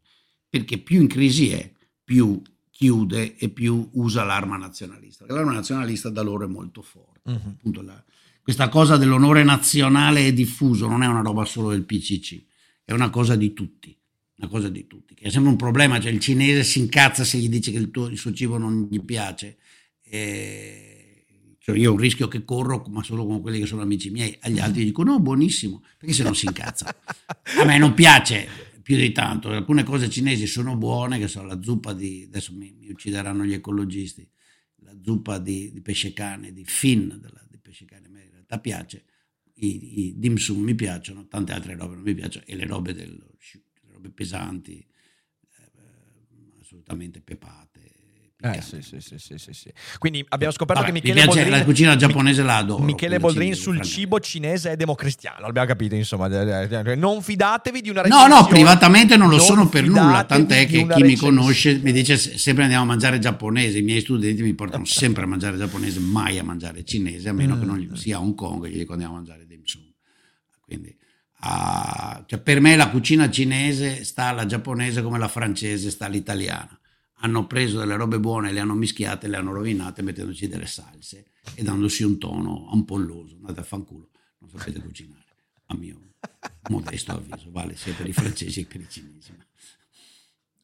perché 0.49 0.79
più 0.79 1.01
in 1.01 1.09
crisi 1.09 1.51
è, 1.51 1.69
più 2.05 2.41
chiude 2.77 3.37
e 3.37 3.49
più 3.49 3.89
usa 3.95 4.23
l'arma 4.23 4.59
nazionalista. 4.59 5.25
L'arma 5.27 5.53
nazionalista 5.53 6.11
da 6.11 6.21
loro 6.21 6.45
è 6.45 6.47
molto 6.47 6.83
forte. 6.83 7.21
Uh-huh. 7.31 7.55
Appunto 7.57 7.81
la, 7.81 8.05
questa 8.43 8.69
cosa 8.69 8.99
dell'onore 8.99 9.45
nazionale 9.45 10.27
è 10.27 10.33
diffuso, 10.35 10.87
non 10.87 11.03
è 11.03 11.07
una 11.07 11.23
roba 11.23 11.47
solo 11.47 11.71
del 11.71 11.85
PCC, 11.85 12.45
è 12.85 12.93
una 12.93 13.09
cosa 13.09 13.35
di 13.35 13.55
tutti. 13.55 13.97
Una 14.39 14.49
cosa 14.51 14.69
di 14.69 14.87
tutti, 14.87 15.15
che 15.15 15.25
è 15.25 15.31
sempre 15.31 15.51
un 15.51 15.57
problema, 15.57 15.99
cioè 15.99 16.13
il 16.13 16.21
cinese 16.21 16.63
si 16.63 16.79
incazza 16.79 17.25
se 17.25 17.39
gli 17.39 17.49
dice 17.49 17.71
che 17.71 17.79
il, 17.79 17.91
tuo, 17.91 18.09
il 18.09 18.19
suo 18.19 18.35
cibo 18.35 18.59
non 18.59 18.87
gli 18.91 19.01
piace. 19.01 19.57
E, 20.03 21.25
cioè 21.59 21.79
io 21.79 21.89
ho 21.89 21.95
un 21.95 21.99
rischio 21.99 22.29
che 22.29 22.45
corro, 22.45 22.85
ma 22.91 23.03
solo 23.03 23.25
con 23.25 23.41
quelli 23.41 23.59
che 23.59 23.65
sono 23.65 23.81
amici 23.81 24.11
miei, 24.11 24.37
agli 24.43 24.59
altri 24.59 24.85
dico 24.85 25.03
no, 25.03 25.19
buonissimo, 25.19 25.83
perché 25.97 26.15
se 26.15 26.23
non 26.23 26.35
si 26.35 26.45
incazza. 26.45 26.95
A 27.59 27.65
me 27.65 27.79
non 27.79 27.95
piace, 27.95 28.47
più 28.87 28.97
di 28.97 29.11
tanto. 29.11 29.49
Alcune 29.49 29.83
cose 29.83 30.09
cinesi 30.09 30.47
sono 30.47 30.77
buone, 30.77 31.19
che 31.19 31.27
sono 31.27 31.49
la 31.49 31.61
zuppa 31.61 31.93
di, 31.93 32.23
adesso 32.25 32.55
mi, 32.55 32.73
mi 32.79 32.89
uccideranno 32.89 33.45
gli 33.45 33.53
ecologisti, 33.53 34.31
la 34.77 34.97
zuppa 35.03 35.41
di, 35.41 35.73
di 35.73 35.81
pesce 35.81 36.13
cane, 36.13 36.53
di 36.53 36.65
fin 36.65 37.09
della, 37.21 37.45
di 37.51 37.59
pesce 37.59 37.85
cane, 37.85 38.07
a 38.07 38.11
me 38.11 38.23
in 38.23 38.31
realtà 38.31 38.61
piace, 38.61 39.05
i, 39.55 40.07
i 40.07 40.15
dim 40.17 40.37
sum 40.37 40.63
mi 40.63 40.77
piacciono, 40.77 41.27
tante 41.27 41.51
altre 41.51 41.75
robe 41.75 41.97
non 41.97 42.05
mi 42.05 42.15
piacciono, 42.15 42.45
e 42.47 42.55
le 42.55 42.65
robe, 42.65 42.95
del, 42.95 43.11
le 43.11 43.93
robe 43.93 44.11
pesanti, 44.11 44.79
eh, 44.79 45.71
assolutamente 46.61 47.21
pepate, 47.21 47.76
eh, 48.39 48.61
sì, 48.61 48.83
sì, 48.83 49.01
sì, 49.01 49.17
sì, 49.19 49.53
sì, 49.55 49.73
Quindi 49.99 50.23
abbiamo 50.29 50.53
scoperto 50.53 50.83
Vabbè, 50.83 50.93
che 50.93 51.01
Michele 51.01 51.25
Boldrin, 51.25 51.51
la 51.51 51.65
cucina 51.65 51.97
giapponese 51.97 52.43
la 52.43 52.59
adoro. 52.59 52.83
Michele 52.83 53.19
Boldrin 53.19 53.55
sul 53.55 53.81
cibo 53.81 54.21
cinese 54.21 54.73
è 54.73 54.77
democristiano, 54.77 55.41
l'abbiamo 55.41 55.67
capito, 55.67 55.95
insomma. 55.95 56.29
Non 56.29 57.23
fidatevi 57.23 57.81
di 57.81 57.89
una 57.89 58.03
recensione. 58.03 58.35
No, 58.35 58.41
no, 58.43 58.47
privatamente 58.47 59.17
non 59.17 59.31
lo 59.31 59.39
non 59.39 59.47
sono 59.47 59.69
per 59.69 59.85
nulla, 59.85 60.25
tant'è 60.25 60.67
che 60.67 60.67
chi 60.67 60.77
recensione. 60.77 61.07
mi 61.07 61.17
conosce 61.17 61.81
mi 61.83 61.93
dice 61.93 62.19
sempre 62.19 62.65
andiamo 62.65 62.85
a 62.85 62.87
mangiare 62.87 63.19
giapponese, 63.19 63.79
i 63.79 63.83
miei 63.83 64.03
studenti 64.03 64.43
mi 64.43 64.53
portano 64.53 64.85
sempre 64.85 65.23
a 65.23 65.27
mangiare 65.27 65.57
giapponese, 65.57 65.99
mai 66.01 66.39
a 66.39 66.45
mangiare 66.45 66.85
cinese, 66.85 67.31
a 67.31 67.33
meno 67.33 67.57
mm. 67.57 67.61
che 67.61 67.65
non 67.65 67.97
sia 67.97 68.19
a 68.19 68.21
Hong 68.21 68.35
Kong, 68.35 68.67
gli 68.67 68.77
dico 68.77 68.93
andiamo 68.93 69.15
a 69.15 69.17
mangiare 69.17 69.47
dim 69.47 69.63
sum. 69.65 69.83
Quindi 70.61 70.95
uh, 71.41 72.23
cioè 72.27 72.39
per 72.39 72.61
me 72.61 72.77
la 72.77 72.91
cucina 72.91 73.31
cinese 73.31 74.05
sta 74.05 74.25
alla 74.25 74.45
giapponese 74.45 75.01
come 75.01 75.19
la 75.19 75.29
francese 75.29 75.89
sta 75.89 76.05
all'italiana 76.05 76.79
hanno 77.21 77.47
preso 77.47 77.79
delle 77.79 77.97
robe 77.97 78.19
buone, 78.21 78.53
le 78.53 78.61
hanno 78.61 78.75
mischiate, 78.75 79.29
le 79.29 79.37
hanno 79.37 79.53
rovinate 79.53 80.03
mettendoci 80.03 80.49
delle 80.49 80.67
salse 80.67 81.27
e 81.55 81.63
dandosi 81.63 82.03
un 82.05 82.19
tono 82.19 82.69
ampolloso. 82.71 83.37
Andate 83.37 83.61
a 83.61 83.65
fanculo, 83.65 84.11
non 84.39 84.51
sapete 84.51 84.81
cucinare, 84.81 85.25
a 85.67 85.77
mio 85.77 86.01
modesto 86.69 87.13
avviso, 87.13 87.51
vale 87.51 87.77
sia 87.77 87.95
per 87.95 88.07
i 88.09 88.13
francesi 88.13 88.67
che 88.67 88.79
per 88.79 88.81
i 88.87 88.89
cinesi. 88.91 89.33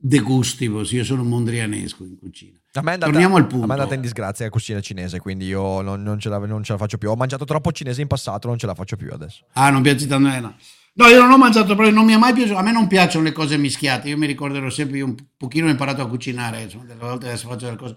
Degustivos, 0.05 0.91
io 0.91 1.05
sono 1.05 1.23
mondrianesco 1.23 2.05
in 2.05 2.19
cucina. 2.19 2.59
Andata, 2.73 3.05
Torniamo 3.07 3.37
al 3.37 3.47
punto. 3.47 3.65
A 3.65 3.69
me 3.69 3.75
è 3.75 3.77
andata 3.77 3.95
in 3.95 4.01
disgrazia 4.01 4.47
la 4.47 4.51
cucina 4.51 4.81
cinese, 4.81 5.21
quindi 5.21 5.47
io 5.47 5.81
non, 5.81 6.03
non 6.03 6.19
ce 6.19 6.29
la, 6.29 6.39
non 6.39 6.65
ce 6.65 6.73
la 6.73 6.79
faccio 6.79 6.99
più. 6.99 7.09
Ho 7.09 7.15
mangiato 7.15 7.45
troppo 7.45 7.71
cinese 7.71 8.01
in 8.01 8.09
passato, 8.09 8.49
non 8.49 8.59
ce 8.59 8.67
la 8.67 8.75
faccio 8.75 8.97
più 8.97 9.13
adesso. 9.13 9.45
Ah, 9.53 9.71
non 9.71 9.81
piace 9.83 10.09
tanto. 10.09 10.29
eh, 10.29 10.41
no. 10.41 10.57
No, 10.95 11.07
io 11.07 11.21
non 11.21 11.31
ho 11.31 11.39
mangiato 11.39 11.75
proprio, 11.75 11.91
non 11.91 12.05
mi 12.05 12.13
è 12.13 12.19
mai 12.19 12.35
piaciuto. 12.35 12.59
A 12.59 12.63
me 12.63 12.73
non 12.73 12.87
piacciono 12.87 13.25
le 13.25 13.33
cose 13.33 13.57
mischiate. 13.57 14.09
Io 14.09 14.19
mi 14.19 14.27
ricorderò 14.27 14.69
sempre, 14.69 14.99
io 14.99 15.07
un 15.07 15.17
pochino 15.37 15.67
ho 15.67 15.71
imparato 15.71 16.03
a 16.03 16.09
cucinare, 16.09 16.63
insomma, 16.63 16.85
delle 16.85 17.01
volte 17.01 17.27
adesso 17.27 17.49
faccio 17.49 17.65
delle 17.65 17.77
cose. 17.79 17.97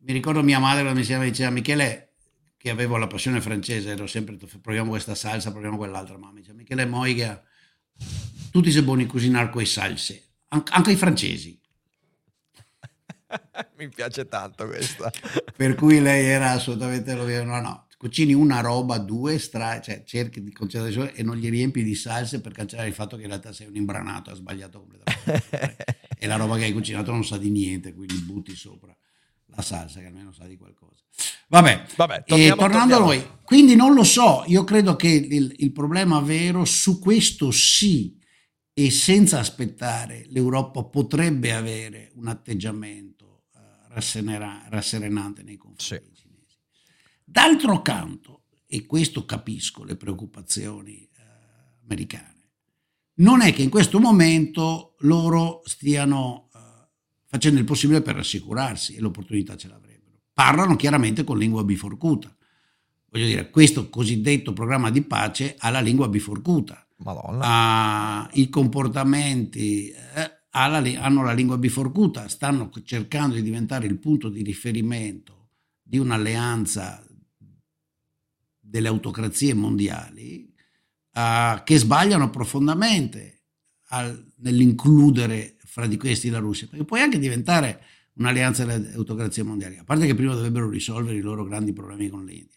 Mi 0.00 0.12
ricordo 0.12 0.42
mia 0.42 0.58
madre 0.58 0.82
quando 0.82 1.00
mi 1.00 1.30
diceva, 1.30 1.50
Michele, 1.50 2.12
che 2.58 2.70
avevo 2.70 2.98
la 2.98 3.06
passione 3.06 3.40
francese, 3.40 3.90
ero 3.90 4.06
sempre, 4.06 4.36
proviamo 4.60 4.90
questa 4.90 5.14
salsa, 5.14 5.50
proviamo 5.50 5.76
quell'altra. 5.78 6.18
Ma 6.18 6.30
mi 6.30 6.40
diceva, 6.40 6.58
Michele 6.58 6.84
Moiga, 6.84 7.42
tutti 8.50 8.70
sei 8.70 8.82
buoni 8.82 9.04
a 9.04 9.06
cucinare 9.06 9.50
le 9.52 9.64
salse, 9.64 10.22
An- 10.48 10.62
anche 10.70 10.92
i 10.92 10.96
francesi. 10.96 11.58
mi 13.78 13.88
piace 13.88 14.26
tanto 14.28 14.66
questa. 14.66 15.10
per 15.56 15.74
cui 15.74 16.00
lei 16.00 16.24
era 16.26 16.50
assolutamente 16.50 17.14
no 17.14 17.60
no 17.60 17.85
cucini 18.06 18.32
una 18.32 18.60
roba 18.60 18.98
due 18.98 19.38
stra 19.38 19.80
cioè 19.80 20.02
cerchi 20.04 20.42
di 20.42 20.52
concentrare 20.52 21.14
e 21.14 21.22
non 21.22 21.36
gli 21.36 21.48
riempi 21.50 21.82
di 21.82 21.94
salse 21.94 22.40
per 22.40 22.52
cancellare 22.52 22.88
il 22.88 22.94
fatto 22.94 23.16
che 23.16 23.22
in 23.22 23.28
realtà 23.28 23.52
sei 23.52 23.66
un 23.66 23.76
imbranato 23.76 24.30
ha 24.30 24.34
sbagliato 24.34 24.80
completamente 24.80 25.84
e 26.18 26.26
la 26.26 26.36
roba 26.36 26.56
che 26.56 26.64
hai 26.64 26.72
cucinato 26.72 27.10
non 27.12 27.24
sa 27.24 27.36
di 27.38 27.50
niente 27.50 27.92
quindi 27.94 28.14
butti 28.16 28.54
sopra 28.56 28.96
la 29.46 29.62
salsa 29.62 30.00
che 30.00 30.06
almeno 30.06 30.32
sa 30.32 30.46
di 30.46 30.56
qualcosa 30.56 31.02
vabbè, 31.48 31.84
Vabbè 31.96 32.16
e 32.18 32.22
torniamo, 32.26 32.56
tornando 32.60 32.96
torniamo. 32.96 33.10
a 33.10 33.14
noi 33.26 33.38
quindi 33.44 33.74
non 33.76 33.94
lo 33.94 34.04
so 34.04 34.44
io 34.46 34.64
credo 34.64 34.96
che 34.96 35.08
il, 35.08 35.54
il 35.58 35.72
problema 35.72 36.20
vero 36.20 36.64
su 36.64 36.98
questo 36.98 37.50
sì 37.50 38.18
e 38.72 38.90
senza 38.90 39.38
aspettare 39.38 40.26
l'Europa 40.28 40.84
potrebbe 40.84 41.52
avere 41.52 42.10
un 42.16 42.26
atteggiamento 42.28 43.44
rassenera- 43.88 44.66
rasserenante 44.68 45.42
nei 45.42 45.56
confronti 45.56 45.84
Sì. 46.14 46.15
D'altro 47.28 47.82
canto, 47.82 48.42
e 48.68 48.86
questo 48.86 49.24
capisco 49.24 49.82
le 49.82 49.96
preoccupazioni 49.96 50.98
eh, 50.98 51.08
americane, 51.82 52.34
non 53.14 53.40
è 53.40 53.52
che 53.52 53.62
in 53.62 53.70
questo 53.70 53.98
momento 53.98 54.94
loro 55.00 55.62
stiano 55.64 56.48
eh, 56.54 56.58
facendo 57.24 57.58
il 57.58 57.64
possibile 57.64 58.00
per 58.00 58.14
rassicurarsi 58.14 58.94
e 58.94 59.00
l'opportunità 59.00 59.56
ce 59.56 59.66
l'avrebbero. 59.66 60.20
Parlano 60.32 60.76
chiaramente 60.76 61.24
con 61.24 61.36
lingua 61.36 61.64
biforcuta. 61.64 62.34
Voglio 63.08 63.26
dire, 63.26 63.50
questo 63.50 63.88
cosiddetto 63.88 64.52
programma 64.52 64.90
di 64.90 65.02
pace 65.02 65.56
ha 65.58 65.70
la 65.70 65.80
lingua 65.80 66.08
biforcuta 66.08 66.86
Madonna. 66.98 67.40
ha 67.42 68.30
i 68.34 68.48
comportamenti, 68.48 69.88
eh, 69.88 70.30
ha 70.50 70.66
la 70.68 70.78
hanno 71.00 71.24
la 71.24 71.32
lingua 71.32 71.58
biforcuta, 71.58 72.28
stanno 72.28 72.70
cercando 72.84 73.34
di 73.34 73.42
diventare 73.42 73.86
il 73.86 73.98
punto 73.98 74.28
di 74.28 74.42
riferimento 74.42 75.48
di 75.82 75.98
un'alleanza 75.98 77.05
delle 78.76 78.88
autocrazie 78.88 79.54
mondiali 79.54 80.52
eh, 81.12 81.62
che 81.64 81.78
sbagliano 81.78 82.30
profondamente 82.30 83.42
al- 83.88 84.32
nell'includere 84.36 85.56
fra 85.64 85.86
di 85.86 85.96
questi 85.96 86.30
la 86.30 86.38
Russia, 86.38 86.66
perché 86.68 86.84
puoi 86.84 87.00
anche 87.00 87.18
diventare 87.18 87.82
un'alleanza 88.14 88.64
delle 88.64 88.94
autocrazie 88.94 89.42
mondiali, 89.42 89.76
a 89.76 89.84
parte 89.84 90.06
che 90.06 90.14
prima 90.14 90.34
dovrebbero 90.34 90.70
risolvere 90.70 91.16
i 91.16 91.20
loro 91.20 91.44
grandi 91.44 91.72
problemi 91.72 92.08
con 92.08 92.24
l'India 92.24 92.56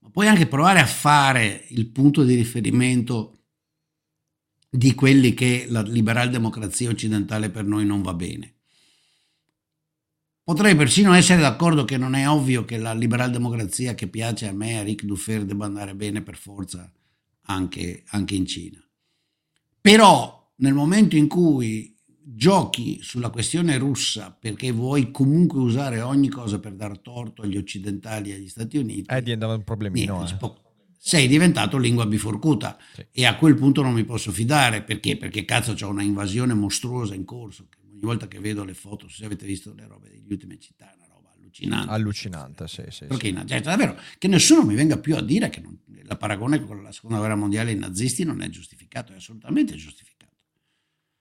ma 0.00 0.10
puoi 0.10 0.26
anche 0.26 0.46
provare 0.46 0.80
a 0.80 0.86
fare 0.86 1.66
il 1.68 1.86
punto 1.86 2.24
di 2.24 2.34
riferimento 2.34 3.36
di 4.68 4.94
quelli 4.94 5.34
che 5.34 5.66
la 5.68 5.82
liberal 5.82 6.30
democrazia 6.30 6.90
occidentale 6.90 7.50
per 7.50 7.64
noi 7.64 7.84
non 7.84 8.02
va 8.02 8.14
bene. 8.14 8.59
Potrei 10.50 10.74
persino 10.74 11.12
essere 11.14 11.40
d'accordo 11.40 11.84
che 11.84 11.96
non 11.96 12.14
è 12.14 12.28
ovvio 12.28 12.64
che 12.64 12.76
la 12.76 12.92
liberal 12.92 13.30
democrazia 13.30 13.94
che 13.94 14.08
piace 14.08 14.48
a 14.48 14.52
me, 14.52 14.80
a 14.80 14.82
Ric 14.82 15.04
Dufer, 15.04 15.44
debba 15.44 15.64
andare 15.66 15.94
bene 15.94 16.22
per 16.22 16.34
forza 16.34 16.90
anche, 17.42 18.02
anche 18.08 18.34
in 18.34 18.46
Cina. 18.46 18.84
Però 19.80 20.50
nel 20.56 20.74
momento 20.74 21.14
in 21.14 21.28
cui 21.28 21.96
giochi 22.20 22.98
sulla 23.00 23.30
questione 23.30 23.78
russa 23.78 24.36
perché 24.36 24.72
vuoi 24.72 25.12
comunque 25.12 25.60
usare 25.60 26.00
ogni 26.00 26.28
cosa 26.28 26.58
per 26.58 26.72
dar 26.72 26.98
torto 26.98 27.42
agli 27.42 27.56
occidentali 27.56 28.32
e 28.32 28.34
agli 28.34 28.48
Stati 28.48 28.76
Uniti, 28.76 29.04
Eh, 29.08 29.22
diventa 29.22 29.46
un 29.46 29.62
problemino. 29.62 30.16
niente, 30.16 30.44
eh. 30.44 30.50
sei 30.98 31.28
diventato 31.28 31.78
lingua 31.78 32.06
biforcuta 32.06 32.76
Sì. 32.92 33.06
e 33.12 33.24
a 33.24 33.36
quel 33.36 33.54
punto 33.54 33.82
non 33.82 33.92
mi 33.92 34.02
posso 34.02 34.32
fidare 34.32 34.82
perché? 34.82 35.16
Perché 35.16 35.44
cazzo 35.44 35.74
c'è 35.74 35.86
una 35.86 36.02
invasione 36.02 36.54
mostruosa 36.54 37.14
in 37.14 37.24
corso. 37.24 37.68
che 37.70 37.78
Ogni 38.00 38.08
volta 38.12 38.28
che 38.28 38.38
vedo 38.40 38.64
le 38.64 38.72
foto, 38.72 39.08
se 39.10 39.26
avete 39.26 39.44
visto 39.44 39.74
le 39.74 39.86
robe 39.86 40.08
degli 40.08 40.24
ultime 40.30 40.58
città, 40.58 40.90
è 40.90 40.94
una 40.96 41.06
roba 41.12 41.30
allucinante. 41.36 41.90
Allucinante, 41.90 42.66
sì, 42.66 42.82
sì. 42.88 43.04
Perché 43.04 43.28
sì. 43.28 43.34
in- 43.34 43.46
cioè, 43.46 43.60
davvero, 43.60 43.98
che 44.16 44.26
nessuno 44.26 44.64
mi 44.64 44.74
venga 44.74 44.96
più 44.98 45.14
a 45.16 45.20
dire 45.20 45.50
che 45.50 45.60
non- 45.60 45.78
la 46.04 46.16
paragone 46.16 46.64
con 46.64 46.82
la 46.82 46.92
seconda 46.92 47.18
guerra 47.18 47.36
mondiale 47.36 47.72
e 47.72 47.74
i 47.74 47.78
nazisti 47.78 48.24
non 48.24 48.40
è 48.40 48.48
giustificato, 48.48 49.12
è 49.12 49.16
assolutamente 49.16 49.74
giustificato. 49.76 50.32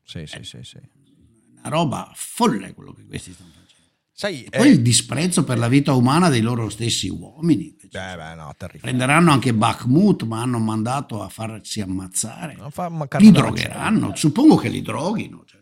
Sì, 0.06 0.26
sì, 0.26 0.40
sì, 0.44 0.60
sì. 0.64 0.78
È 0.78 1.60
una 1.60 1.68
roba 1.70 2.12
folle 2.16 2.74
quello 2.74 2.94
che 2.94 3.06
questi 3.06 3.34
stanno 3.34 3.50
facendo. 3.52 3.68
Sai, 4.14 4.48
Poi 4.50 4.68
eh, 4.68 4.72
il 4.72 4.82
disprezzo 4.82 5.44
per 5.44 5.58
la 5.58 5.68
vita 5.68 5.94
umana 5.94 6.30
dei 6.30 6.42
loro 6.42 6.70
stessi 6.70 7.10
uomini. 7.10 7.76
beh, 7.92 8.16
beh, 8.16 8.36
no. 8.36 8.54
Prenderanno 8.80 9.32
anche 9.32 9.54
Bakhmut, 9.54 10.24
ma 10.24 10.42
hanno 10.42 10.60
mandato 10.60 11.22
a 11.22 11.28
farsi 11.30 11.82
ammazzare. 11.82 12.56
Non 12.56 12.72
fa 12.72 12.90
Li 13.18 13.32
drogheranno, 13.32 14.16
suppongo 14.16 14.56
che 14.56 14.70
li 14.70 14.82
droghino. 14.82 15.44
cioè. 15.46 15.59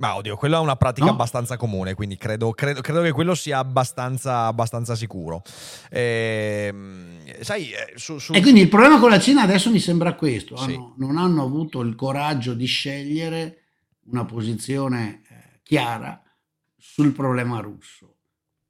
Ma 0.00 0.16
oddio, 0.16 0.34
quella 0.36 0.56
è 0.56 0.60
una 0.60 0.76
pratica 0.76 1.06
No? 1.06 1.12
abbastanza 1.12 1.58
comune, 1.58 1.92
quindi 1.92 2.16
credo, 2.16 2.52
credo- 2.52 2.80
credo 2.80 3.02
che 3.02 3.12
quello 3.12 3.34
sia 3.34 3.58
abbastanza, 3.58 4.46
abbastanza 4.46 4.94
sicuro. 4.94 5.42
Ehm, 5.90 7.18
sai, 7.40 7.70
eh, 7.70 7.92
su, 7.96 8.18
su- 8.18 8.32
E 8.34 8.40
quindi 8.40 8.60
il 8.60 8.68
problema 8.68 8.98
con 8.98 9.10
la 9.10 9.18
Cina 9.20 9.42
adesso 9.42 9.70
mi 9.70 9.78
sembra 9.78 10.14
questo: 10.14 10.56
Sì. 10.56 10.72
hanno- 10.72 10.94
non 10.96 11.18
hanno 11.18 11.42
avuto 11.42 11.80
il 11.82 11.94
coraggio 11.94 12.54
di 12.54 12.64
scegliere 12.66 13.58
una 14.06 14.24
posizione 14.24 15.20
eh, 15.28 15.60
chiara 15.62 16.22
sul 16.78 17.12
problema 17.12 17.60
russo, 17.60 18.09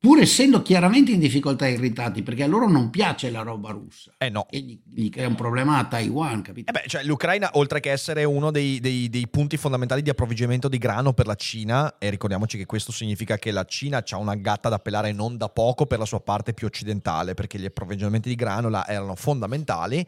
pur 0.01 0.19
essendo 0.19 0.63
chiaramente 0.63 1.11
in 1.13 1.19
difficoltà 1.21 1.67
e 1.67 1.73
irritati, 1.73 2.23
perché 2.23 2.45
a 2.45 2.47
loro 2.47 2.67
non 2.71 2.89
piace 2.89 3.31
la 3.31 3.43
roba 3.43 3.71
russa. 3.71 4.13
Eh 4.17 4.31
no. 4.31 4.47
E 4.49 4.61
gli, 4.61 4.81
gli 4.83 5.11
crea 5.11 5.29
un 5.29 5.35
problema 5.35 5.77
a 5.77 5.85
Taiwan, 5.85 6.41
capito? 6.41 6.71
Eh 6.71 6.73
beh, 6.73 6.89
cioè, 6.89 7.03
l'Ucraina, 7.05 7.51
oltre 7.55 7.81
che 7.81 7.91
essere 7.91 8.25
uno 8.25 8.51
dei, 8.51 8.81
dei- 8.81 9.11
dei 9.11 9.29
punti 9.29 9.59
fondamentali 9.59 10.01
di 10.01 10.09
approvvigionamento 10.09 10.69
di 10.69 10.79
grano 10.79 11.13
per 11.13 11.27
la 11.27 11.35
Cina, 11.35 11.99
e 11.99 12.09
ricordiamoci 12.09 12.57
che 12.57 12.65
questo 12.65 12.93
significa 12.93 13.37
che 13.37 13.51
la 13.51 13.65
Cina 13.65 14.03
ha 14.09 14.17
una 14.17 14.37
gatta 14.37 14.71
da 14.71 14.79
pelare 14.79 15.13
non 15.13 15.37
da 15.37 15.51
poco 15.51 15.85
per 15.85 15.99
la 15.99 16.07
sua 16.07 16.21
parte 16.21 16.55
più 16.55 16.67
occidentale, 16.67 17.35
perché 17.35 17.59
gli 17.59 17.67
approvvigionamenti 17.67 18.31
di 18.31 18.37
grano 18.37 18.71
là 18.71 18.89
erano 18.89 19.15
fondamentali, 19.17 20.07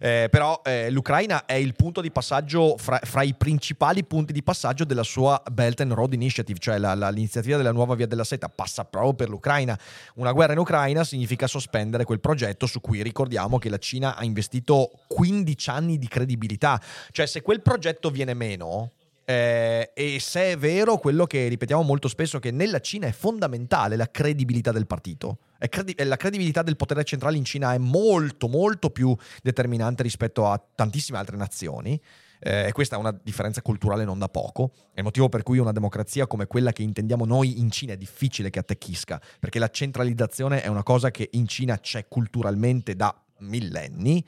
eh, 0.00 0.28
però 0.30 0.60
eh, 0.62 0.90
l'Ucraina 0.90 1.46
è 1.46 1.54
il 1.54 1.74
punto 1.74 2.02
di 2.02 2.10
passaggio 2.10 2.76
fra, 2.76 3.00
fra 3.02 3.22
i 3.22 3.32
principali 3.32 4.04
punti 4.04 4.34
di 4.34 4.42
passaggio 4.42 4.84
della 4.84 5.02
sua 5.02 5.42
Belt 5.50 5.80
and 5.80 5.92
Road 5.92 6.12
Initiative, 6.12 6.58
cioè 6.58 6.76
la- 6.76 6.94
la- 6.94 7.08
l'iniziativa 7.08 7.56
della 7.56 7.72
nuova 7.72 7.94
via 7.94 8.06
della 8.06 8.24
seta, 8.24 8.50
passa 8.50 8.84
proprio 8.84 9.14
per 9.14 9.28
l'Ucraina. 9.30 9.78
Una 10.16 10.32
guerra 10.32 10.52
in 10.52 10.58
Ucraina 10.58 11.04
significa 11.04 11.46
sospendere 11.46 12.04
quel 12.04 12.20
progetto 12.20 12.66
su 12.66 12.80
cui 12.80 13.02
ricordiamo 13.02 13.58
che 13.58 13.70
la 13.70 13.78
Cina 13.78 14.16
ha 14.16 14.24
investito 14.24 14.90
15 15.06 15.70
anni 15.70 15.98
di 15.98 16.08
credibilità. 16.08 16.80
Cioè 17.10 17.26
se 17.26 17.40
quel 17.40 17.62
progetto 17.62 18.10
viene 18.10 18.34
meno... 18.34 18.90
eh, 19.24 19.92
e 19.94 20.18
se 20.18 20.52
è 20.52 20.58
vero 20.58 20.98
quello 20.98 21.24
che 21.24 21.46
ripetiamo 21.46 21.82
molto 21.82 22.08
spesso, 22.08 22.40
che 22.40 22.50
nella 22.50 22.80
Cina 22.80 23.06
è 23.06 23.12
fondamentale 23.12 23.94
la 23.94 24.10
credibilità 24.10 24.72
del 24.72 24.86
partito, 24.86 25.38
credi- 25.68 25.94
la 26.04 26.16
credibilità 26.16 26.62
del 26.62 26.76
potere 26.76 27.04
centrale 27.04 27.36
in 27.36 27.44
Cina 27.44 27.72
è 27.72 27.78
molto 27.78 28.48
molto 28.48 28.90
più 28.90 29.14
determinante 29.42 30.02
rispetto 30.02 30.46
a 30.46 30.60
tantissime 30.74 31.18
altre 31.18 31.36
nazioni. 31.36 32.00
Eh, 32.40 32.68
e 32.68 32.72
questa 32.72 32.96
è 32.96 32.98
una 32.98 33.16
differenza 33.22 33.62
culturale 33.62 34.04
non 34.04 34.18
da 34.18 34.28
poco. 34.28 34.72
È 34.92 34.98
il 34.98 35.04
motivo 35.04 35.28
per 35.28 35.42
cui 35.42 35.58
una 35.58 35.72
democrazia 35.72 36.26
come 36.26 36.46
quella 36.46 36.72
che 36.72 36.82
intendiamo 36.82 37.24
noi 37.24 37.60
in 37.60 37.70
Cina 37.70 37.92
è 37.92 37.96
difficile 37.96 38.50
che 38.50 38.58
attecchisca, 38.58 39.20
perché 39.38 39.58
la 39.58 39.68
centralizzazione 39.68 40.62
è 40.62 40.66
una 40.66 40.82
cosa 40.82 41.10
che 41.10 41.28
in 41.32 41.46
Cina 41.46 41.78
c'è 41.78 42.08
culturalmente 42.08 42.96
da 42.96 43.14
millenni. 43.40 44.24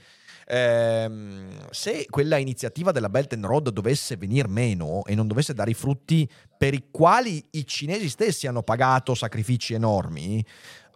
Ehm, 0.47 1.69
se 1.71 2.07
quella 2.11 2.37
iniziativa 2.37 2.93
della 2.93 3.09
Belt 3.09 3.33
and 3.33 3.45
Road 3.45 3.71
dovesse 3.71 4.17
venir 4.17 4.49
meno 4.49 5.05
e 5.05 5.15
non 5.15 5.27
dovesse 5.27 5.55
dare 5.55 5.71
i 5.71 5.75
frutti 5.75 6.29
per 6.59 6.75
i 6.75 6.89
quali 6.91 7.45
i 7.53 7.67
cinesi 7.67 8.09
stessi 8.09 8.47
hanno 8.47 8.63
pagato 8.63 9.15
sacrifici 9.15 9.75
enormi, 9.75 10.45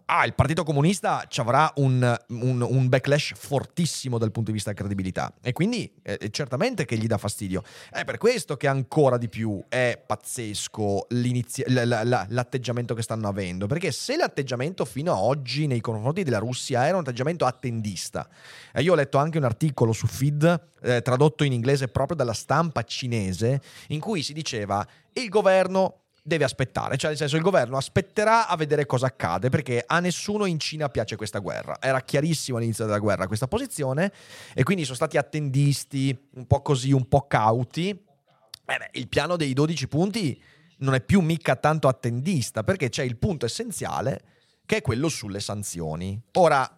ah, 0.07 0.25
il 0.25 0.33
Partito 0.33 0.63
Comunista 0.63 1.25
ci 1.27 1.39
avrà 1.39 1.71
un, 1.75 2.17
un, 2.29 2.61
un, 2.61 2.89
backlash 2.89 3.33
fortissimo 3.35 4.17
dal 4.17 4.31
punto 4.31 4.49
di 4.49 4.55
vista 4.55 4.71
della 4.71 4.81
credibilità 4.81 5.33
e 5.41 5.51
quindi 5.53 5.91
eh, 6.01 6.29
certamente 6.31 6.85
che 6.85 6.97
gli 6.97 7.07
dà 7.07 7.17
fastidio. 7.17 7.63
È 7.89 8.03
per 8.05 8.17
questo 8.17 8.57
che 8.57 8.67
ancora 8.67 9.17
di 9.17 9.27
più 9.27 9.63
è 9.67 10.01
pazzesco 10.05 11.07
l- 11.09 11.29
l- 11.65 12.25
l'atteggiamento 12.29 12.93
che 12.93 13.01
stanno 13.01 13.27
avendo, 13.27 13.67
perché 13.67 13.91
se 13.91 14.15
l'atteggiamento 14.15 14.85
fino 14.85 15.11
ad 15.11 15.19
oggi 15.19 15.67
nei 15.67 15.81
confronti 15.81 16.23
della 16.23 16.39
Russia 16.39 16.85
era 16.85 16.95
un 16.95 17.01
atteggiamento 17.01 17.45
attendista, 17.45 18.27
e 18.73 18.81
io 18.81 18.93
ho 18.93 18.95
letto 18.95 19.17
anche 19.17 19.37
un 19.37 19.43
articolo 19.43 19.91
su 19.91 20.07
Feed 20.07 20.69
eh, 20.81 21.01
tradotto 21.01 21.43
in 21.43 21.51
inglese 21.51 21.87
proprio 21.89 22.15
dalla 22.15 22.33
stampa 22.33 22.83
cinese 22.83 23.61
in 23.87 23.99
cui 23.99 24.23
si 24.23 24.33
diceva 24.33 24.85
il 25.13 25.29
governo 25.29 26.01
deve 26.27 26.43
aspettare, 26.43 26.97
cioè 26.97 27.11
nel 27.11 27.17
senso 27.17 27.37
il 27.37 27.41
governo 27.41 27.77
aspetterà 27.77 28.49
a 28.49 28.57
vedere 28.57 28.85
cosa 28.85 29.05
accade 29.05 29.47
perché 29.47 29.81
a 29.87 30.01
nessuno 30.01 30.43
in 30.45 30.59
Cina 30.59 30.89
piace 30.89 31.15
questa 31.15 31.39
guerra. 31.39 31.77
Era 31.79 32.01
chiarissimo 32.01 32.57
all'inizio 32.57 32.83
della 32.83 32.99
guerra 32.99 33.27
questa 33.27 33.47
posizione 33.47 34.11
e 34.53 34.63
quindi 34.63 34.83
sono 34.83 34.97
stati 34.97 35.15
attendisti, 35.15 36.15
un 36.33 36.45
po' 36.45 36.61
così, 36.61 36.91
un 36.91 37.07
po' 37.07 37.27
cauti. 37.27 37.89
Eh 37.89 38.77
beh, 38.77 38.89
il 38.93 39.07
piano 39.07 39.37
dei 39.37 39.53
12 39.53 39.87
punti 39.87 40.43
non 40.79 40.95
è 40.95 41.01
più 41.01 41.21
mica 41.21 41.55
tanto 41.55 41.87
attendista 41.87 42.63
perché 42.63 42.89
c'è 42.89 43.03
il 43.03 43.15
punto 43.15 43.45
essenziale 43.45 44.21
che 44.65 44.77
è 44.77 44.81
quello 44.81 45.07
sulle 45.07 45.39
sanzioni. 45.39 46.21
Ora, 46.33 46.69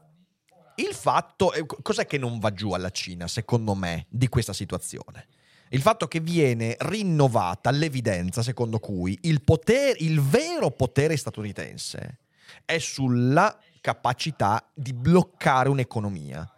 il 0.76 0.94
fatto, 0.94 1.52
cos'è 1.82 2.06
che 2.06 2.20
non 2.20 2.38
va 2.38 2.54
giù 2.54 2.72
alla 2.74 2.92
Cina, 2.92 3.28
secondo 3.28 3.74
me, 3.74 4.06
di 4.10 4.30
questa 4.30 4.54
situazione? 4.54 5.26
Il 5.70 5.82
fatto 5.82 6.08
che 6.08 6.20
viene 6.20 6.76
rinnovata 6.80 7.72
l'evidenza 7.72 8.42
secondo 8.42 8.80
cui 8.80 9.18
il, 9.24 9.42
potere, 9.42 9.96
il 10.00 10.22
vero 10.22 10.72
potere 10.72 11.16
statunitense 11.16 12.18
è 12.66 12.78
sulla 12.80 13.58
capacità 13.82 14.64
di 14.74 14.94
bloccare 14.94 15.70
un'economia. 15.70 16.50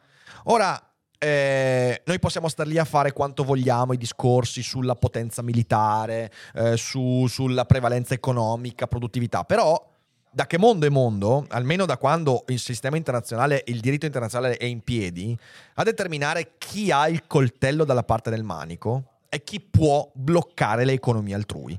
Ora, 0.45 0.81
eh, 1.17 2.01
noi 2.03 2.19
possiamo 2.19 2.47
star 2.47 2.65
lì 2.65 2.77
a 2.77 2.85
fare 2.85 3.13
quanto 3.13 3.43
vogliamo 3.43 3.93
i 3.93 3.97
discorsi 3.97 4.63
sulla 4.63 4.95
potenza 4.95 5.43
militare, 5.43 6.31
eh, 6.55 6.77
su, 6.77 7.27
sulla 7.27 7.65
prevalenza 7.65 8.13
economica, 8.13 8.87
produttività, 8.87 9.43
però 9.43 9.90
da 10.33 10.47
che 10.47 10.57
mondo 10.57 10.85
è 10.85 10.89
mondo, 10.89 11.45
almeno 11.49 11.85
da 11.85 11.97
quando 11.97 12.45
il 12.47 12.59
sistema 12.59 12.95
internazionale, 12.95 13.63
il 13.67 13.81
diritto 13.81 14.05
internazionale 14.05 14.55
è 14.55 14.65
in 14.65 14.81
piedi, 14.81 15.37
a 15.75 15.83
determinare 15.83 16.53
chi 16.57 16.89
ha 16.89 17.09
il 17.09 17.27
coltello 17.27 17.83
dalla 17.83 18.03
parte 18.03 18.29
del 18.29 18.43
manico 18.43 19.03
e 19.27 19.43
chi 19.43 19.59
può 19.59 20.09
bloccare 20.13 20.85
le 20.85 20.93
economie 20.93 21.35
altrui. 21.35 21.77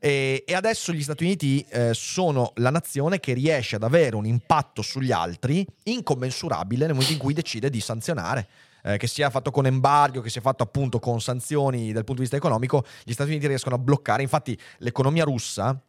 E, 0.00 0.42
e 0.44 0.54
adesso 0.54 0.92
gli 0.92 1.02
Stati 1.02 1.24
Uniti 1.24 1.64
eh, 1.70 1.94
sono 1.94 2.52
la 2.56 2.70
nazione 2.70 3.20
che 3.20 3.32
riesce 3.32 3.76
ad 3.76 3.84
avere 3.84 4.16
un 4.16 4.26
impatto 4.26 4.82
sugli 4.82 5.12
altri 5.12 5.64
incommensurabile 5.84 6.86
nel 6.86 6.94
momento 6.94 7.12
in 7.12 7.18
cui 7.18 7.32
decide 7.32 7.70
di 7.70 7.80
sanzionare. 7.80 8.48
Eh, 8.86 8.98
che 8.98 9.06
sia 9.06 9.30
fatto 9.30 9.50
con 9.50 9.64
embargo, 9.64 10.20
che 10.20 10.28
sia 10.28 10.42
fatto 10.42 10.62
appunto 10.62 10.98
con 10.98 11.18
sanzioni 11.18 11.86
dal 11.90 12.04
punto 12.04 12.16
di 12.16 12.28
vista 12.28 12.36
economico, 12.36 12.84
gli 13.02 13.12
Stati 13.12 13.30
Uniti 13.30 13.46
riescono 13.46 13.76
a 13.76 13.78
bloccare. 13.78 14.20
Infatti, 14.20 14.58
l'economia 14.78 15.24
russa, 15.24 15.80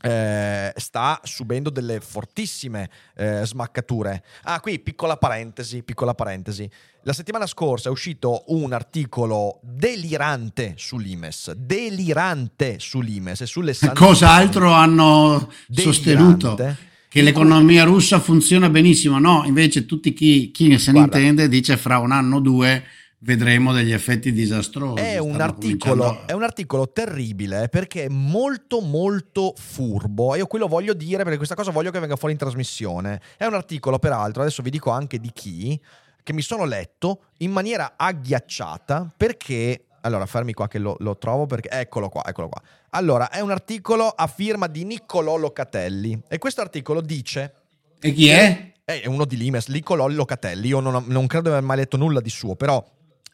eh, 0.00 0.72
sta 0.76 1.20
subendo 1.24 1.70
delle 1.70 2.00
fortissime 2.00 2.88
eh, 3.16 3.44
smaccature. 3.44 4.22
Ah, 4.42 4.60
qui 4.60 4.78
piccola 4.78 5.16
parentesi, 5.16 5.82
piccola 5.82 6.14
parentesi. 6.14 6.68
La 7.02 7.12
settimana 7.12 7.46
scorsa 7.46 7.88
è 7.88 7.92
uscito 7.92 8.44
un 8.48 8.72
articolo 8.72 9.60
delirante 9.62 10.74
sull'Imes, 10.76 11.52
delirante 11.52 12.78
sull'Imes 12.78 13.40
e 13.40 13.46
sulle 13.46 13.72
sanzioni. 13.72 14.10
Cos'altro 14.10 14.72
hanno 14.72 15.50
delirante. 15.66 15.82
sostenuto? 15.82 16.76
Che 17.08 17.22
l'economia 17.22 17.84
russa 17.84 18.20
funziona 18.20 18.68
benissimo, 18.68 19.18
no? 19.18 19.44
Invece 19.46 19.86
tutti 19.86 20.12
chi, 20.12 20.50
chi 20.50 20.78
se 20.78 20.92
ne 20.92 20.98
Guarda, 20.98 21.18
intende 21.18 21.48
dice 21.48 21.78
fra 21.78 21.98
un 21.98 22.12
anno 22.12 22.36
o 22.36 22.40
due 22.40 22.84
vedremo 23.20 23.72
degli 23.72 23.92
effetti 23.92 24.32
disastrosi. 24.32 25.02
È 25.02 25.18
un, 25.18 25.40
articolo, 25.40 26.26
è 26.26 26.32
un, 26.32 26.42
articolo, 26.42 26.90
terribile 26.90 27.68
perché 27.68 28.04
è 28.04 28.08
molto 28.08 28.80
molto 28.80 29.54
furbo 29.56 30.34
e 30.34 30.38
io 30.38 30.46
qui 30.46 30.58
lo 30.58 30.68
voglio 30.68 30.94
dire 30.94 31.22
perché 31.22 31.36
questa 31.36 31.54
cosa 31.54 31.70
voglio 31.70 31.90
che 31.90 31.98
venga 31.98 32.16
fuori 32.16 32.34
in 32.34 32.38
trasmissione. 32.38 33.20
È 33.36 33.44
un 33.44 33.54
articolo 33.54 33.98
peraltro, 33.98 34.42
adesso 34.42 34.62
vi 34.62 34.70
dico 34.70 34.90
anche 34.90 35.18
di 35.18 35.30
chi, 35.32 35.80
che 36.22 36.32
mi 36.32 36.42
sono 36.42 36.64
letto 36.64 37.22
in 37.38 37.50
maniera 37.50 37.94
agghiacciata 37.96 39.12
perché... 39.16 39.84
Allora, 40.02 40.26
fermi 40.26 40.52
qua 40.52 40.68
che 40.68 40.78
lo, 40.78 40.96
lo 41.00 41.18
trovo 41.18 41.46
perché... 41.46 41.68
Eccolo 41.70 42.08
qua, 42.08 42.24
eccolo 42.24 42.48
qua. 42.48 42.62
Allora, 42.90 43.30
è 43.30 43.40
un 43.40 43.50
articolo 43.50 44.06
a 44.06 44.28
firma 44.28 44.68
di 44.68 44.84
Niccolò 44.84 45.36
Locatelli 45.36 46.22
e 46.28 46.38
questo 46.38 46.60
articolo 46.60 47.00
dice... 47.00 47.54
E 48.00 48.12
chi 48.12 48.28
è? 48.28 48.74
È 48.84 49.06
uno 49.06 49.24
di 49.24 49.36
Limes, 49.36 49.66
Niccolò 49.66 50.06
Locatelli. 50.06 50.68
Io 50.68 50.78
non, 50.78 51.04
non 51.08 51.26
credo 51.26 51.48
di 51.48 51.56
aver 51.56 51.64
mai 51.64 51.78
letto 51.78 51.96
nulla 51.96 52.20
di 52.20 52.30
suo, 52.30 52.54
però 52.54 52.82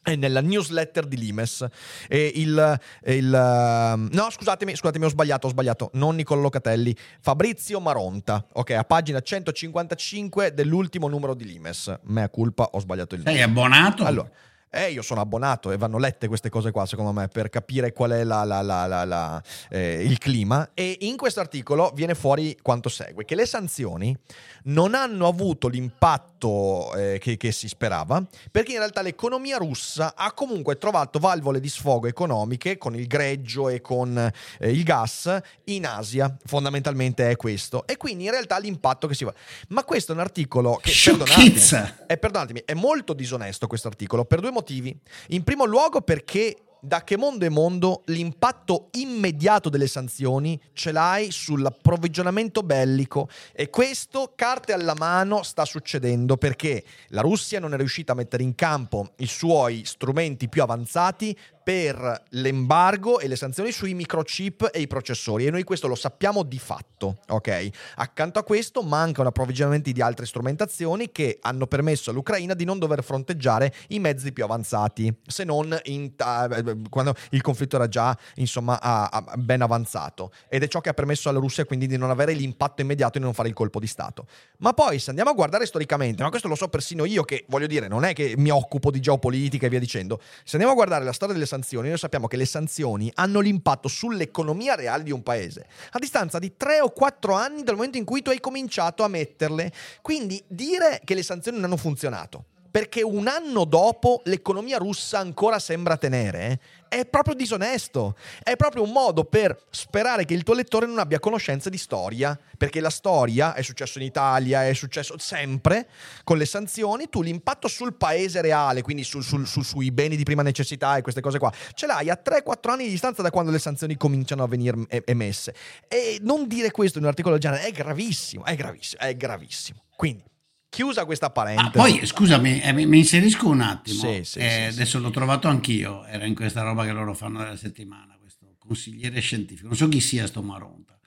è 0.05 0.15
nella 0.17 0.41
newsletter 0.41 1.07
di 1.07 1.17
Limes. 1.17 1.67
E 2.09 2.33
il, 2.37 2.81
il, 3.07 3.35
ehm, 3.35 4.09
no, 4.13 4.31
scusatemi, 4.31 4.77
scusatemi, 4.77 5.07
ho 5.07 5.09
sbagliato, 5.09 5.47
ho 5.47 5.51
sbagliato. 5.51 5.91
Non 5.95 6.15
Niccolò 6.15 6.43
Locatelli, 6.43 6.95
Fabrizio 7.21 7.81
Maronta. 7.81 8.47
Ok, 8.53 8.71
a 8.71 8.85
pagina 8.85 9.21
155 9.21 10.53
dell'ultimo 10.53 11.09
numero 11.09 11.35
di 11.35 11.45
Limes. 11.45 11.93
Mea 12.03 12.29
culpa, 12.29 12.69
ho 12.73 12.79
sbagliato 12.79 13.15
il 13.15 13.23
nome. 13.23 13.35
Sei 13.35 13.43
abbonato? 13.43 14.05
Allora, 14.05 14.31
eh, 14.75 14.91
io 14.91 15.03
sono 15.03 15.21
abbonato 15.21 15.71
e 15.71 15.77
vanno 15.77 15.99
lette 15.99 16.27
queste 16.27 16.51
cose 16.51 16.73
qua, 16.73 16.85
secondo 16.85 17.13
me, 17.13 17.29
per 17.29 17.49
capire 17.49 17.93
qual 17.93 18.11
è 18.11 18.25
la, 18.25 18.43
la, 18.43 18.61
la, 18.61 19.43
eh, 19.71 20.03
il 20.03 20.19
clima. 20.19 20.71
E 20.75 20.99
in 21.03 21.17
questo 21.17 21.39
articolo 21.39 21.93
viene 21.95 22.17
fuori 22.17 22.59
quanto 22.61 22.89
segue: 22.89 23.25
che 23.25 23.37
le 23.37 23.47
sanzioni 23.47 24.17
non 24.65 24.95
hanno 24.95 25.29
avuto 25.29 25.69
l'impatto 25.69 26.93
eh, 26.95 27.19
che, 27.21 27.37
che, 27.37 27.53
si 27.53 27.69
sperava, 27.69 28.23
perché 28.51 28.73
in 28.73 28.79
realtà 28.79 29.01
l'economia 29.01 29.59
russa 29.59 30.15
ha 30.17 30.33
comunque 30.33 30.77
trovato 30.77 31.21
valvole 31.21 31.61
di 31.61 31.69
sfogo 31.69 32.09
economiche 32.09 32.77
con 32.77 32.97
il 32.97 33.07
greggio 33.07 33.69
e 33.69 33.81
con 33.81 34.19
eh, 34.59 34.71
il 34.71 34.83
gas 34.83 35.39
in 35.65 35.87
Asia. 35.87 36.37
Fondamentalmente 36.45 37.31
è 37.31 37.37
questo. 37.37 37.87
E 37.87 37.97
quindi 37.97 38.25
in 38.25 38.31
realtà 38.31 38.59
l'impatto 38.59 39.07
che 39.07 39.15
si 39.15 39.25
va. 39.25 39.33
Ma 39.69 39.85
questo 39.85 40.11
è 40.11 40.15
un 40.17 40.21
articolo 40.21 40.81
che, 40.83 40.93
perdonatemi, 41.05 42.03
è, 42.07 42.17
perdonatemi, 42.19 42.63
è 42.65 42.75
molto 42.75 43.13
disonesto 43.13 43.69
questo 43.69 43.87
articolo 43.87 44.25
per 44.25 44.41
due 44.41 44.51
motivi 44.51 44.63
motivi. 44.65 44.99
In 45.29 45.45
primo 45.45 45.67
luogo 45.67 46.01
perché 46.01 46.57
da 46.85 47.03
che 47.03 47.17
mondo 47.17 47.47
è 47.47 47.49
mondo 47.49 48.03
l'impatto 48.07 48.89
immediato 48.93 49.71
delle 49.71 49.87
sanzioni 49.87 50.61
ce 50.75 50.93
l'hai 50.93 51.31
sull'approvvigionamento 51.31 52.63
bellico 52.63 53.29
e 53.53 53.71
questo 53.71 54.33
carte 54.37 54.75
alla 54.75 54.95
mano 54.95 55.43
sta 55.43 55.65
succedendo 55.65 56.37
perché 56.37 56.85
la 57.09 57.23
Russia 57.23 57.59
non 57.59 57.73
è 57.73 57.77
riuscita 57.79 58.13
a 58.13 58.17
mettere 58.17 58.43
in 58.43 58.55
campo 58.55 59.13
i 59.17 59.27
suoi 59.27 59.85
strumenti 59.87 60.49
più 60.49 60.63
avanzati 60.63 61.35
per 61.65 62.25
l'embargo 62.31 63.19
e 63.19 63.27
le 63.27 63.37
sanzioni 63.37 63.73
sui 63.73 63.95
microchip 63.95 64.69
e 64.71 64.83
i 64.83 64.87
processori 64.87 65.47
e 65.47 65.51
noi 65.51 65.65
questo 65.65 65.89
lo 65.89 65.95
sappiamo 65.95 66.43
di 66.43 66.59
fatto, 66.59 67.17
ok? 67.29 67.69
Accanto 67.97 68.39
a 68.39 68.45
questo 68.45 68.83
mancano 68.83 69.29
approvvigionamenti 69.29 69.93
di 69.93 70.03
altre 70.03 70.27
strumentazioni 70.27 71.11
che 71.11 71.39
hanno 71.41 71.67
permesso 71.67 72.11
all'Ucraina 72.11 72.53
di 72.53 72.65
non 72.65 72.79
dover 72.79 73.03
fronteggiare 73.03 73.73
i 73.89 73.99
mezzi 73.99 74.33
più 74.33 74.45
avanzati, 74.45 75.13
se 75.27 75.45
non 75.45 75.75
in, 75.85 76.13
uh, 76.19 76.74
quando 76.89 77.15
il 77.31 77.41
conflitto 77.41 77.77
era 77.77 77.89
già 77.89 78.17
insomma 78.37 78.79
uh, 78.83 79.17
uh, 79.17 79.41
ben 79.41 79.63
avanzato 79.63 80.33
ed 80.49 80.63
è 80.63 80.69
ciò 80.69 80.81
che 80.81 80.89
ha 80.89 80.95
permesso 80.95 81.29
alla 81.29 81.39
Russia 81.39 81.65
quindi 81.65 81.87
di 81.87 81.97
non 81.97 82.11
avere 82.11 82.33
l'impatto 82.33 82.83
immediato 82.83 83.17
e 83.17 83.19
di 83.19 83.25
non 83.25 83.35
fare 83.35 83.49
il 83.49 83.55
colpo 83.55 83.81
di 83.81 83.87
Stato. 83.87 84.27
Ma 84.59 84.73
poi 84.73 84.99
se 84.99 85.11
andiamo 85.11 85.31
a 85.31 85.35
guardare 85.35 85.67
storicamente, 85.67 86.23
ma 86.23 86.31
questo 86.31 86.49
lo 86.49 86.55
so 86.55 86.69
persino 86.69 87.05
io 87.05 87.23
che 87.23 87.45
voglio 87.49 87.67
dire, 87.67 87.89
non 87.89 88.05
è 88.05 88.13
che 88.13 88.35
mi 88.37 88.51
occupo 88.51 88.91
di 88.91 89.01
geopolitica 89.01 89.67
e 89.67 89.69
via 89.69 89.79
dicendo, 89.79 90.21
se 90.45 90.53
andiamo 90.53 90.73
a 90.73 90.75
guardare 90.75 91.05
la 91.05 91.13
storia 91.13 91.35
delle 91.35 91.47
sanzioni, 91.47 91.89
noi 91.89 91.99
sappiamo 91.99 92.27
che 92.27 92.37
le 92.37 92.47
sanzioni 92.47 93.11
hanno 93.15 93.41
l'impatto 93.41 93.89
sull'economia 93.89 94.75
reale 94.75 95.03
di 95.03 95.11
un 95.11 95.23
paese 95.23 95.67
a 95.91 95.99
distanza 95.99 96.39
di 96.39 96.57
3 96.57 96.81
o 96.81 96.91
4 96.91 97.35
anni 97.35 97.63
dal 97.63 97.75
momento 97.75 97.99
in 97.99 98.05
cui 98.05 98.23
tu 98.23 98.31
hai 98.31 98.41
cominciato 98.41 99.03
a 99.03 99.09
metterle. 99.09 99.73
Quindi 100.03 100.43
dire 100.47 101.01
che 101.05 101.15
le 101.15 101.23
sanzioni 101.23 101.57
non 101.59 101.67
hanno 101.67 101.77
funzionato 101.77 102.47
perché 102.75 103.05
un 103.05 103.29
anno 103.29 103.65
dopo 103.65 104.21
l'economia 104.25 104.79
russa 104.79 105.21
ancora 105.21 105.61
sembra 105.61 105.97
tenere, 105.97 106.59
è 106.89 107.07
proprio 107.07 107.37
disonesto. 107.37 108.17
È 108.43 108.57
proprio 108.57 108.83
un 108.83 108.91
modo 108.91 109.23
per 109.23 109.57
sperare 109.71 110.25
che 110.25 110.35
il 110.35 110.43
tuo 110.43 110.55
lettore 110.55 110.85
non 110.87 110.99
abbia 110.99 111.21
conoscenza 111.21 111.71
di 111.71 111.79
storia, 111.79 112.37
perché 112.59 112.81
la 112.81 112.91
storia 112.91 113.55
è 113.55 113.63
successo 113.63 114.01
in 114.01 114.07
Italia, 114.07 114.67
è 114.67 114.75
successo 114.75 115.17
sempre 115.19 115.87
con 116.25 116.37
le 116.37 116.47
sanzioni, 116.47 117.09
tu 117.09 117.23
l'impatto 117.23 117.69
sul 117.69 117.95
paese 117.95 118.41
reale, 118.41 118.83
quindi 118.83 119.05
sul, 119.05 119.23
sul, 119.23 119.47
sul, 119.47 119.65
sui 119.65 119.93
beni 119.93 120.17
di 120.17 120.25
prima 120.25 120.43
necessità 120.43 120.97
e 120.97 121.03
queste 121.03 121.21
cose 121.21 121.39
qua, 121.39 121.53
ce 121.75 121.87
l'hai 121.87 122.11
a 122.11 122.21
3-4 122.21 122.71
anni 122.71 122.87
di 122.87 122.91
distanza 122.91 123.23
da 123.23 123.31
quando 123.31 123.53
le 123.53 123.61
sanzioni 123.61 123.97
cominciano 123.97 124.43
a 124.43 124.49
venire 124.49 124.85
emesse. 125.05 125.55
E 125.87 126.19
non 126.23 126.49
dire 126.49 126.73
questo 126.73 126.99
in 126.99 127.05
un 127.05 127.11
articolo 127.11 127.39
del 127.39 127.43
genere 127.53 127.69
è 127.69 127.71
gravissimo, 127.71 128.45
è 128.45 128.57
gravissimo, 128.57 129.01
è 129.01 129.17
gravissimo. 129.17 129.81
Quindi 129.95 130.33
Chiusa 130.75 131.05
questa 131.05 131.31
parentesi. 131.31 131.69
Ah, 131.69 131.71
poi 131.71 132.05
scusami, 132.05 132.61
eh, 132.61 132.73
mi 132.73 132.99
inserisco 132.99 133.49
un 133.49 133.61
attimo. 133.61 134.01
Sì, 134.01 134.25
sì, 134.25 134.41
eh, 134.41 134.69
sì, 134.71 134.75
adesso 134.75 134.99
l'ho 134.99 135.11
trovato 135.11 135.47
anch'io. 135.47 136.05
Era 136.05 136.25
in 136.25 136.35
questa 136.35 136.63
roba 136.63 136.85
che 136.85 136.91
loro 136.91 137.15
fanno 137.15 137.39
nella 137.39 137.57
settimana. 137.57 138.17
Questo 138.19 138.57
consigliere 138.59 139.21
scientifico. 139.21 139.69
Non 139.69 139.77
so 139.77 139.87
chi 139.89 140.01
sia 140.01 140.27
sto 140.27 140.43
Maronta. 140.43 140.99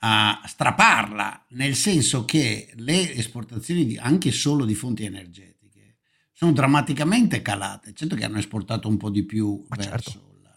a 0.00 0.42
straparla, 0.44 1.46
nel 1.50 1.74
senso 1.74 2.26
che 2.26 2.70
le 2.74 3.14
esportazioni 3.14 3.86
di, 3.86 3.96
anche 3.96 4.30
solo 4.30 4.66
di 4.66 4.74
fonti 4.74 5.06
energetiche 5.06 5.96
sono 6.30 6.52
drammaticamente 6.52 7.40
calate. 7.40 7.94
Certo 7.94 8.14
che 8.14 8.24
hanno 8.24 8.38
esportato 8.38 8.88
un 8.88 8.98
po' 8.98 9.08
di 9.08 9.24
più 9.24 9.64
verso, 9.68 9.88
certo. 9.88 10.38
la, 10.42 10.54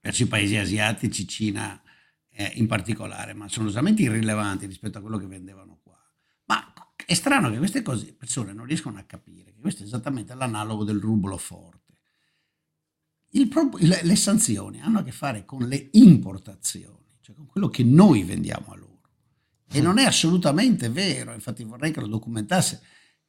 verso, 0.00 0.22
i 0.22 0.26
paesi 0.26 0.56
asiatici, 0.56 1.28
Cina 1.28 1.82
eh, 2.30 2.50
in 2.54 2.66
particolare, 2.66 3.34
ma 3.34 3.46
sono 3.48 3.66
assolutamente 3.66 4.00
irrilevanti 4.00 4.64
rispetto 4.64 4.96
a 4.96 5.00
quello 5.02 5.18
che 5.18 5.26
vendevano 5.26 5.78
qua. 5.82 6.01
È 7.12 7.14
strano 7.14 7.50
che 7.50 7.58
queste 7.58 7.82
cose 7.82 8.14
persone 8.14 8.54
non 8.54 8.64
riescono 8.64 8.98
a 8.98 9.02
capire, 9.02 9.52
che 9.52 9.60
questo 9.60 9.82
è 9.82 9.84
esattamente 9.84 10.34
l'analogo 10.34 10.82
del 10.82 10.98
rublo 10.98 11.36
forte. 11.36 11.98
Il, 13.32 13.50
le 14.02 14.16
sanzioni 14.16 14.80
hanno 14.80 15.00
a 15.00 15.02
che 15.02 15.12
fare 15.12 15.44
con 15.44 15.68
le 15.68 15.90
importazioni 15.92 17.18
cioè 17.20 17.34
con 17.36 17.44
quello 17.44 17.68
che 17.68 17.84
noi 17.84 18.22
vendiamo 18.22 18.72
a 18.72 18.76
loro. 18.76 19.00
E 19.70 19.82
non 19.82 19.98
è 19.98 20.04
assolutamente 20.04 20.88
vero, 20.88 21.34
infatti 21.34 21.64
vorrei 21.64 21.92
che 21.92 22.00
lo 22.00 22.06
documentasse, 22.06 22.80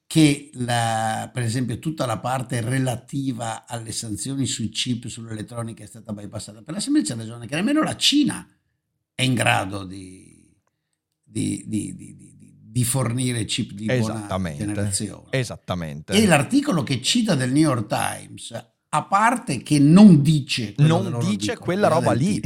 che 0.07 0.49
la, 0.53 1.29
per 1.33 1.43
esempio 1.43 1.77
tutta 1.79 2.05
la 2.05 2.19
parte 2.19 2.61
relativa 2.61 3.67
alle 3.67 3.91
sanzioni 3.91 4.45
sui 4.45 4.69
chip, 4.69 5.07
sull'elettronica 5.07 5.83
è 5.83 5.87
stata 5.87 6.13
bypassata, 6.13 6.61
per 6.61 6.73
la 6.73 6.79
semplice 6.79 7.15
ragione 7.15 7.47
che 7.47 7.55
nemmeno 7.55 7.83
la 7.83 7.97
Cina 7.97 8.47
è 9.13 9.23
in 9.23 9.33
grado 9.33 9.83
di, 9.83 10.57
di, 11.21 11.65
di, 11.67 11.93
di 11.95 12.33
fornire 12.81 13.45
chip 13.45 13.73
di 13.73 13.85
buona 13.85 14.25
generazione. 14.55 15.27
Esattamente. 15.29 16.13
E 16.13 16.25
l'articolo 16.25 16.81
che 16.81 16.99
cita 17.03 17.35
del 17.35 17.51
New 17.51 17.61
York 17.61 17.85
Times, 17.85 18.51
a 18.89 19.03
parte 19.03 19.61
che 19.61 19.77
non 19.77 20.23
dice, 20.23 20.73
non 20.77 21.19
dice 21.19 21.57
quella 21.57 21.87
roba 21.87 22.13
lì. 22.13 22.41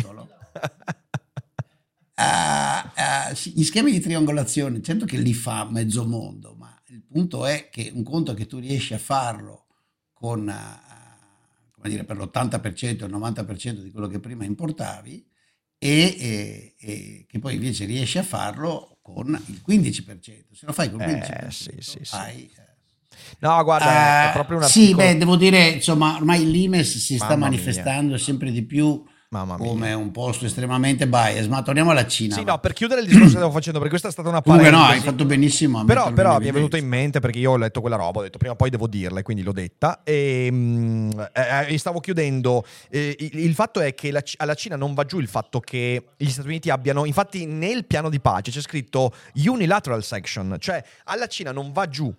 Uh, 2.17 2.23
uh, 2.23 3.33
gli 3.53 3.63
schemi 3.63 3.91
di 3.91 3.99
triangolazione, 3.99 4.81
certo 4.81 5.05
che 5.05 5.17
li 5.17 5.33
fa 5.33 5.65
mezzo 5.69 6.05
mondo, 6.05 6.55
ma 6.57 6.75
il 6.87 7.03
punto 7.03 7.45
è 7.45 7.69
che 7.69 7.91
un 7.93 8.03
conto 8.03 8.33
che 8.33 8.47
tu 8.47 8.57
riesci 8.57 8.93
a 8.95 8.97
farlo 8.97 9.67
con, 10.13 10.47
uh, 10.47 11.71
come 11.75 11.89
dire, 11.89 12.03
per 12.03 12.17
l'80% 12.17 13.03
o 13.03 13.05
il 13.05 13.13
90% 13.15 13.83
di 13.83 13.91
quello 13.91 14.07
che 14.07 14.19
prima 14.19 14.43
importavi 14.43 15.25
e, 15.77 16.15
e, 16.19 16.75
e, 16.79 17.25
che 17.27 17.39
poi 17.39 17.55
invece 17.55 17.85
riesci 17.85 18.17
a 18.17 18.23
farlo 18.23 18.96
con 19.13 19.41
il 19.48 19.62
15%. 19.67 20.22
Se 20.52 20.65
lo 20.65 20.74
fai 20.74 20.91
con 20.91 21.02
il 21.02 21.08
15%, 21.08 21.48
eh, 21.48 21.52
sì, 21.52 21.72
sì, 21.80 22.00
sì. 22.02 22.15
hai... 22.15 22.52
Eh, 22.56 23.36
no, 23.39 23.63
guarda, 23.63 24.30
è 24.30 24.34
proprio 24.34 24.58
un 24.58 24.63
articolo... 24.63 24.88
Sì, 24.88 24.96
beh, 24.96 25.17
devo 25.17 25.36
dire, 25.38 25.70
insomma, 25.70 26.15
ormai 26.15 26.50
l'Imes 26.50 26.98
si 26.98 27.15
sta 27.15 27.36
manifestando 27.36 28.15
mia. 28.15 28.17
sempre 28.17 28.52
di 28.52 28.63
più 28.63 29.04
come 29.29 29.91
un 29.91 30.11
posto 30.11 30.45
estremamente 30.45 31.05
bias. 31.05 31.47
Ma 31.47 31.61
torniamo 31.61 31.91
alla 31.91 32.07
Cina. 32.07 32.35
Sì, 32.35 32.43
no, 32.43 32.57
per 32.59 32.71
chiudere 32.71 33.01
il 33.01 33.07
discorso 33.07 33.31
che 33.31 33.37
stavo 33.37 33.51
facendo, 33.51 33.79
perché 33.79 33.89
questa 33.89 34.07
è 34.07 34.11
stata 34.11 34.29
una 34.29 34.41
parentesi. 34.41 34.71
Comunque 34.71 34.93
no, 34.93 34.99
hai 34.99 35.05
fatto 35.05 35.25
benissimo. 35.25 35.83
Però, 35.83 36.13
però 36.13 36.39
mi 36.39 36.47
è 36.47 36.51
venuto 36.51 36.77
in 36.77 36.87
mente, 36.87 37.19
perché 37.19 37.39
io 37.39 37.51
ho 37.51 37.57
letto 37.57 37.81
quella 37.81 37.97
roba, 37.97 38.19
ho 38.19 38.23
detto 38.23 38.37
prima 38.37 38.53
o 38.53 38.55
poi 38.55 38.69
devo 38.69 38.87
dirla, 38.87 39.19
e 39.19 39.23
quindi 39.23 39.43
l'ho 39.43 39.51
detta. 39.51 40.01
E, 40.03 40.49
mh, 40.49 41.29
eh, 41.33 41.73
eh 41.73 41.77
stavo 41.77 41.99
chiudendo. 41.99 42.65
Eh, 42.89 43.15
il, 43.19 43.39
il, 43.39 43.53
fatto 43.53 43.81
è 43.81 43.93
che 43.93 44.11
la, 44.11 44.23
alla 44.37 44.53
Cina 44.53 44.77
non 44.77 44.93
va 44.93 45.03
giù 45.03 45.19
il 45.19 45.27
fatto 45.27 45.59
che 45.59 46.09
gli 46.15 46.29
Stati 46.29 46.47
Uniti 46.47 46.69
abbiano, 46.69 47.03
infatti 47.03 47.45
nel 47.45 47.85
piano 47.85 48.09
di 48.09 48.21
pace 48.21 48.51
c'è 48.51 48.61
scritto 48.61 49.13
unilateral 49.33 50.03
section, 50.03 50.55
cioè 50.59 50.81
alla 51.05 51.27
Cina 51.27 51.51
non 51.51 51.71
va 51.73 51.87
giù 51.87 52.13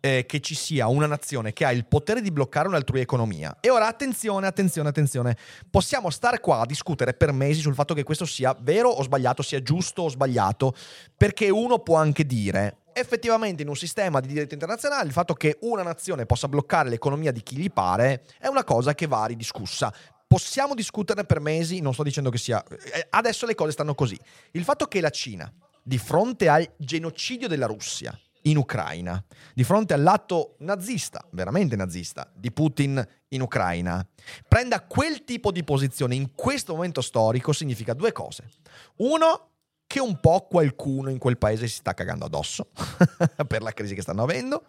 eh, 0.00 0.24
che 0.26 0.40
ci 0.40 0.54
sia 0.54 0.88
una 0.88 1.06
nazione 1.06 1.52
che 1.52 1.64
ha 1.64 1.72
il 1.72 1.86
potere 1.86 2.20
di 2.20 2.30
bloccare 2.30 2.68
un'altrui 2.68 3.00
economia. 3.00 3.56
E 3.60 3.70
ora 3.70 3.86
attenzione, 3.86 4.46
attenzione, 4.46 4.88
attenzione. 4.88 5.36
Possiamo 5.70 6.10
stare 6.10 6.40
qua 6.40 6.60
a 6.60 6.66
discutere 6.66 7.14
per 7.14 7.32
mesi 7.32 7.60
sul 7.60 7.74
fatto 7.74 7.94
che 7.94 8.02
questo 8.02 8.24
sia 8.24 8.56
vero 8.60 8.88
o 8.88 9.02
sbagliato, 9.02 9.42
sia 9.42 9.62
giusto 9.62 10.02
o 10.02 10.08
sbagliato, 10.08 10.74
perché 11.16 11.50
uno 11.50 11.78
può 11.78 11.96
anche 11.96 12.24
dire 12.26 12.78
effettivamente 12.94 13.62
in 13.62 13.68
un 13.68 13.76
sistema 13.76 14.20
di 14.20 14.28
diritto 14.28 14.54
internazionale 14.54 15.06
il 15.06 15.12
fatto 15.12 15.34
che 15.34 15.58
una 15.62 15.82
nazione 15.82 16.26
possa 16.26 16.48
bloccare 16.48 16.88
l'economia 16.88 17.32
di 17.32 17.42
chi 17.42 17.56
gli 17.56 17.70
pare 17.70 18.24
è 18.38 18.46
una 18.46 18.64
cosa 18.64 18.94
che 18.94 19.06
va 19.06 19.26
ridiscussa. 19.26 19.92
Possiamo 20.26 20.74
discuterne 20.74 21.24
per 21.24 21.40
mesi, 21.40 21.80
non 21.80 21.92
sto 21.92 22.02
dicendo 22.02 22.30
che 22.30 22.38
sia... 22.38 22.62
Eh, 22.64 23.06
adesso 23.10 23.46
le 23.46 23.54
cose 23.54 23.72
stanno 23.72 23.94
così. 23.94 24.18
Il 24.52 24.64
fatto 24.64 24.86
che 24.86 25.00
la 25.00 25.10
Cina, 25.10 25.52
di 25.82 25.98
fronte 25.98 26.48
al 26.48 26.68
genocidio 26.76 27.46
della 27.46 27.66
Russia, 27.66 28.18
in 28.46 28.56
Ucraina, 28.56 29.22
di 29.54 29.64
fronte 29.64 29.94
all'atto 29.94 30.56
nazista, 30.58 31.26
veramente 31.30 31.76
nazista, 31.76 32.30
di 32.34 32.50
Putin 32.52 33.06
in 33.28 33.40
Ucraina, 33.40 34.06
prenda 34.46 34.82
quel 34.82 35.24
tipo 35.24 35.50
di 35.50 35.64
posizione 35.64 36.14
in 36.14 36.32
questo 36.34 36.74
momento 36.74 37.00
storico 37.00 37.52
significa 37.52 37.94
due 37.94 38.12
cose. 38.12 38.48
Uno, 38.96 39.50
che 39.86 40.00
un 40.00 40.18
po' 40.20 40.46
qualcuno 40.48 41.10
in 41.10 41.18
quel 41.18 41.38
paese 41.38 41.68
si 41.68 41.76
sta 41.76 41.94
cagando 41.94 42.24
addosso 42.24 42.70
per 43.46 43.62
la 43.62 43.72
crisi 43.72 43.94
che 43.94 44.02
stanno 44.02 44.22
avendo 44.22 44.66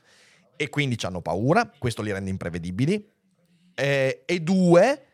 e 0.56 0.70
quindi 0.70 0.98
hanno 1.02 1.22
paura, 1.22 1.70
questo 1.78 2.02
li 2.02 2.12
rende 2.12 2.30
imprevedibili. 2.30 3.12
Eh, 3.74 4.24
e 4.26 4.40
due, 4.40 5.06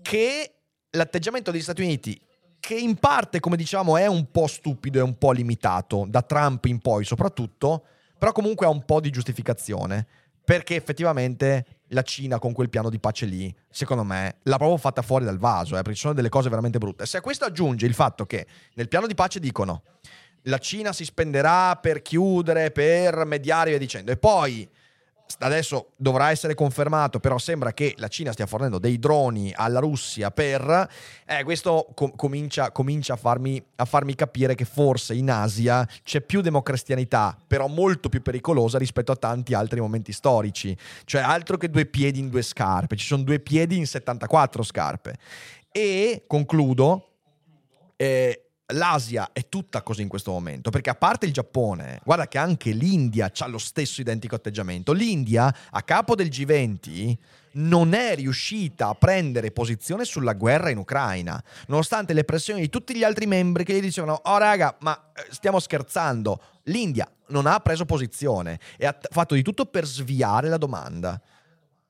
che 0.00 0.54
l'atteggiamento 0.90 1.50
degli 1.50 1.60
Stati 1.60 1.82
Uniti 1.82 2.18
che 2.58 2.74
in 2.74 2.96
parte, 2.96 3.38
come 3.38 3.56
diciamo, 3.56 3.96
è 3.96 4.06
un 4.06 4.30
po' 4.32 4.48
stupido 4.48 4.98
e 4.98 5.02
un 5.02 5.16
po' 5.18 5.30
limitato, 5.30 6.04
da 6.08 6.22
Trump 6.22 6.64
in 6.64 6.80
poi 6.80 7.04
soprattutto, 7.04 7.84
però 8.26 8.32
comunque 8.32 8.66
ha 8.66 8.70
un 8.70 8.84
po' 8.84 8.98
di 8.98 9.10
giustificazione, 9.10 10.04
perché 10.42 10.74
effettivamente 10.74 11.64
la 11.90 12.02
Cina 12.02 12.40
con 12.40 12.52
quel 12.52 12.68
piano 12.68 12.90
di 12.90 12.98
pace 12.98 13.24
lì, 13.24 13.54
secondo 13.70 14.02
me, 14.02 14.38
l'ha 14.42 14.56
proprio 14.56 14.78
fatta 14.78 15.00
fuori 15.00 15.24
dal 15.24 15.38
vaso, 15.38 15.74
eh, 15.74 15.82
perché 15.82 15.94
ci 15.94 16.00
sono 16.00 16.12
delle 16.12 16.28
cose 16.28 16.48
veramente 16.48 16.78
brutte. 16.78 17.06
Se 17.06 17.18
a 17.18 17.20
questo 17.20 17.44
aggiunge 17.44 17.86
il 17.86 17.94
fatto 17.94 18.26
che 18.26 18.48
nel 18.74 18.88
piano 18.88 19.06
di 19.06 19.14
pace 19.14 19.38
dicono 19.38 19.82
la 20.42 20.58
Cina 20.58 20.92
si 20.92 21.04
spenderà 21.04 21.76
per 21.76 22.02
chiudere, 22.02 22.72
per 22.72 23.24
mediare 23.26 23.68
e 23.68 23.70
via 23.70 23.78
dicendo, 23.78 24.10
e 24.10 24.16
poi 24.16 24.68
adesso 25.40 25.92
dovrà 25.96 26.30
essere 26.30 26.54
confermato, 26.54 27.20
però 27.20 27.38
sembra 27.38 27.72
che 27.72 27.94
la 27.98 28.08
Cina 28.08 28.32
stia 28.32 28.46
fornendo 28.46 28.78
dei 28.78 28.98
droni 28.98 29.52
alla 29.54 29.80
Russia 29.80 30.30
per... 30.30 30.88
Eh, 31.26 31.44
questo 31.44 31.88
com- 31.94 32.14
comincia, 32.14 32.70
comincia 32.70 33.14
a, 33.14 33.16
farmi, 33.16 33.62
a, 33.76 33.84
farmi, 33.84 34.14
capire 34.14 34.54
che 34.54 34.64
forse 34.64 35.14
in 35.14 35.30
Asia 35.30 35.86
c'è 36.02 36.20
più 36.20 36.40
democristianità, 36.40 37.36
però 37.46 37.66
molto 37.66 38.08
più 38.08 38.22
pericolosa 38.22 38.78
rispetto 38.78 39.12
a 39.12 39.16
tanti 39.16 39.54
altri 39.54 39.80
momenti 39.80 40.12
storici. 40.12 40.76
Cioè 41.04 41.20
altro 41.20 41.56
che 41.56 41.68
due 41.68 41.86
piedi 41.86 42.20
in 42.20 42.28
due 42.28 42.42
scarpe, 42.42 42.96
ci 42.96 43.06
sono 43.06 43.22
due 43.22 43.40
piedi 43.40 43.76
in 43.76 43.86
74 43.86 44.62
scarpe. 44.62 45.16
E 45.70 46.24
concludo... 46.26 47.10
Eh, 47.98 48.45
l'Asia 48.68 49.30
è 49.32 49.48
tutta 49.48 49.82
così 49.82 50.02
in 50.02 50.08
questo 50.08 50.32
momento, 50.32 50.70
perché 50.70 50.90
a 50.90 50.94
parte 50.94 51.26
il 51.26 51.32
Giappone, 51.32 52.00
guarda 52.04 52.26
che 52.26 52.38
anche 52.38 52.70
l'India 52.72 53.30
ha 53.36 53.46
lo 53.46 53.58
stesso 53.58 54.00
identico 54.00 54.34
atteggiamento. 54.34 54.92
L'India, 54.92 55.54
a 55.70 55.82
capo 55.82 56.14
del 56.14 56.28
G20, 56.28 57.16
non 57.52 57.94
è 57.94 58.14
riuscita 58.16 58.88
a 58.88 58.94
prendere 58.94 59.50
posizione 59.50 60.04
sulla 60.04 60.34
guerra 60.34 60.70
in 60.70 60.78
Ucraina, 60.78 61.42
nonostante 61.68 62.12
le 62.12 62.24
pressioni 62.24 62.60
di 62.60 62.68
tutti 62.68 62.94
gli 62.94 63.04
altri 63.04 63.26
membri 63.26 63.64
che 63.64 63.74
gli 63.74 63.80
dicevano, 63.80 64.20
oh 64.24 64.38
raga, 64.38 64.76
ma 64.80 65.10
eh, 65.14 65.26
stiamo 65.30 65.60
scherzando. 65.60 66.40
L'India 66.64 67.10
non 67.28 67.46
ha 67.46 67.60
preso 67.60 67.84
posizione 67.84 68.58
e 68.76 68.86
ha 68.86 68.96
fatto 69.10 69.34
di 69.34 69.42
tutto 69.42 69.66
per 69.66 69.86
sviare 69.86 70.48
la 70.48 70.58
domanda. 70.58 71.20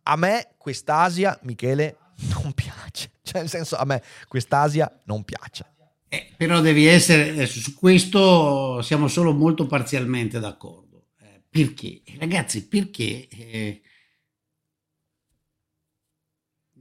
A 0.02 0.16
me 0.16 0.50
quest'Asia, 0.58 1.38
Michele, 1.42 1.96
non 2.34 2.52
piace. 2.52 3.10
Cioè, 3.26 3.40
nel 3.40 3.50
senso, 3.50 3.76
a 3.76 3.84
me 3.84 4.00
quest'Asia 4.28 5.00
non 5.04 5.24
piace. 5.24 5.74
Eh, 6.08 6.32
però 6.36 6.60
devi 6.60 6.86
essere, 6.86 7.46
su 7.46 7.74
questo 7.74 8.80
siamo 8.82 9.08
solo 9.08 9.32
molto 9.32 9.66
parzialmente 9.66 10.38
d'accordo. 10.38 11.08
Eh, 11.20 11.42
perché? 11.48 12.02
Ragazzi, 12.18 12.68
perché 12.68 13.28
eh, 13.28 13.82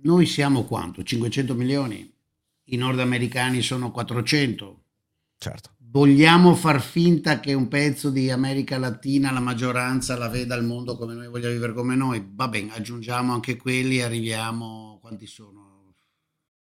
noi 0.04 0.26
siamo 0.26 0.64
quanto? 0.66 1.04
500 1.04 1.56
milioni? 1.56 2.14
I 2.66 2.78
nordamericani 2.78 3.62
sono 3.62 3.92
400. 3.92 4.84
Certo. 5.38 5.74
Vogliamo 5.78 6.56
far 6.56 6.82
finta 6.82 7.40
che 7.40 7.54
un 7.54 7.68
pezzo 7.68 8.10
di 8.10 8.30
America 8.30 8.78
Latina, 8.78 9.32
la 9.32 9.40
maggioranza, 9.40 10.18
la 10.18 10.28
veda 10.28 10.56
il 10.56 10.64
mondo 10.64 10.98
come 10.98 11.14
noi 11.14 11.28
vogliamo 11.28 11.54
vivere 11.54 11.74
come 11.74 11.96
noi? 11.96 12.28
Va 12.34 12.48
bene, 12.48 12.74
aggiungiamo 12.74 13.34
anche 13.34 13.56
quelli, 13.56 14.02
arriviamo, 14.02 15.00
quanti 15.02 15.26
sono? 15.26 15.65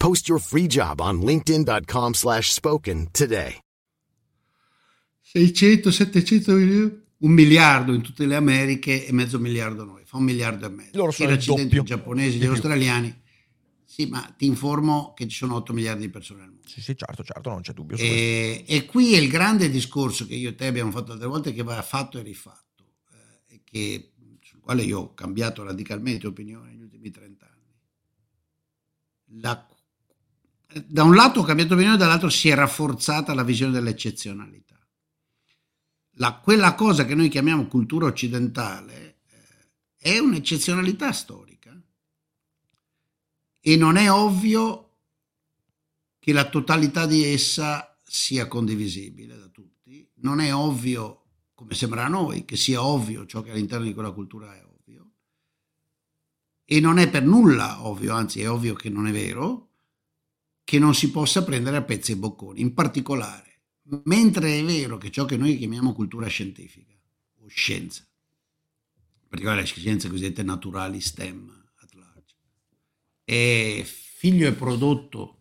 Post 0.00 0.28
your 0.28 0.40
free 0.40 0.66
job 0.66 0.98
on 0.98 1.20
linkedin.com 1.20 2.14
slash 2.14 2.50
spoken 2.50 3.08
today. 3.12 3.60
600, 5.20 5.90
700 5.90 6.52
milioni. 6.54 7.08
un 7.20 7.32
miliardo 7.32 7.92
in 7.92 8.00
tutte 8.00 8.24
le 8.24 8.34
Americhe 8.34 9.06
e 9.06 9.12
mezzo 9.12 9.38
miliardo 9.38 9.84
noi, 9.84 10.04
fa 10.06 10.16
un 10.16 10.24
miliardo 10.24 10.64
e 10.64 10.70
mezzo. 10.70 10.96
Loro 10.96 11.10
sono 11.10 11.32
I 11.32 11.38
giapponesi, 11.84 12.38
gli 12.38 12.46
australiani. 12.46 13.14
Sì, 13.84 14.06
ma 14.06 14.34
ti 14.38 14.46
informo 14.46 15.12
che 15.14 15.28
ci 15.28 15.36
sono 15.36 15.56
8 15.56 15.74
miliardi 15.74 16.02
di 16.02 16.08
persone 16.08 16.44
al 16.44 16.48
mondo. 16.48 16.66
Sì, 16.66 16.80
sì, 16.80 16.96
certo, 16.96 17.22
certo, 17.22 17.50
non 17.50 17.60
c'è 17.60 17.72
dubbio. 17.72 17.96
E, 17.98 18.64
e 18.66 18.86
qui 18.86 19.14
è 19.14 19.18
il 19.18 19.28
grande 19.28 19.68
discorso 19.68 20.26
che 20.26 20.34
io 20.34 20.48
e 20.48 20.54
te 20.54 20.66
abbiamo 20.66 20.90
fatto 20.92 21.12
altre 21.12 21.26
volte 21.26 21.52
che 21.52 21.62
va 21.62 21.82
fatto 21.82 22.18
e 22.18 22.22
rifatto, 22.22 22.94
eh, 23.12 23.54
e 23.54 23.60
che, 23.64 24.12
sul 24.40 24.60
quale 24.60 24.82
io 24.82 25.00
ho 25.00 25.14
cambiato 25.14 25.62
radicalmente 25.62 26.26
opinione 26.26 26.70
negli 26.70 26.82
ultimi 26.82 27.10
30 27.10 27.44
anni. 27.44 29.40
La- 29.42 29.69
da 30.86 31.02
un 31.02 31.14
lato 31.14 31.40
ho 31.40 31.44
cambiato 31.44 31.74
opinione, 31.74 31.96
dall'altro 31.96 32.28
si 32.28 32.48
è 32.48 32.54
rafforzata 32.54 33.34
la 33.34 33.42
visione 33.42 33.72
dell'eccezionalità. 33.72 34.78
La- 36.14 36.34
quella 36.34 36.74
cosa 36.74 37.04
che 37.04 37.14
noi 37.14 37.28
chiamiamo 37.28 37.66
cultura 37.66 38.06
occidentale 38.06 39.20
eh, 39.26 40.14
è 40.14 40.18
un'eccezionalità 40.18 41.12
storica 41.12 41.80
e 43.60 43.76
non 43.76 43.96
è 43.96 44.10
ovvio 44.10 44.90
che 46.18 46.32
la 46.32 46.48
totalità 46.48 47.06
di 47.06 47.24
essa 47.24 47.98
sia 48.02 48.46
condivisibile 48.46 49.36
da 49.36 49.48
tutti. 49.48 50.08
Non 50.16 50.40
è 50.40 50.54
ovvio, 50.54 51.24
come 51.54 51.74
sembra 51.74 52.04
a 52.04 52.08
noi, 52.08 52.44
che 52.44 52.56
sia 52.56 52.84
ovvio 52.84 53.26
ciò 53.26 53.42
che 53.42 53.50
all'interno 53.50 53.86
di 53.86 53.94
quella 53.94 54.12
cultura 54.12 54.54
è 54.54 54.64
ovvio. 54.64 55.12
E 56.64 56.80
non 56.80 56.98
è 56.98 57.08
per 57.08 57.24
nulla 57.24 57.86
ovvio, 57.86 58.14
anzi 58.14 58.40
è 58.40 58.50
ovvio 58.50 58.74
che 58.74 58.90
non 58.90 59.06
è 59.06 59.12
vero, 59.12 59.69
che 60.64 60.78
non 60.78 60.94
si 60.94 61.10
possa 61.10 61.42
prendere 61.44 61.76
a 61.76 61.82
pezzi 61.82 62.12
e 62.12 62.16
bocconi. 62.16 62.60
In 62.60 62.74
particolare, 62.74 63.62
mentre 64.04 64.58
è 64.58 64.64
vero 64.64 64.98
che 64.98 65.10
ciò 65.10 65.24
che 65.24 65.36
noi 65.36 65.56
chiamiamo 65.56 65.92
cultura 65.92 66.28
scientifica 66.28 66.94
o 67.38 67.46
scienza, 67.48 68.06
in 69.22 69.28
particolare 69.28 69.60
le 69.60 69.66
scienze 69.66 70.08
cosiddette 70.08 70.42
naturali 70.42 71.00
STEM 71.00 71.70
at 71.80 71.94
large, 71.94 72.34
è 73.24 73.82
figlio 73.84 74.46
e 74.46 74.52
prodotto 74.52 75.38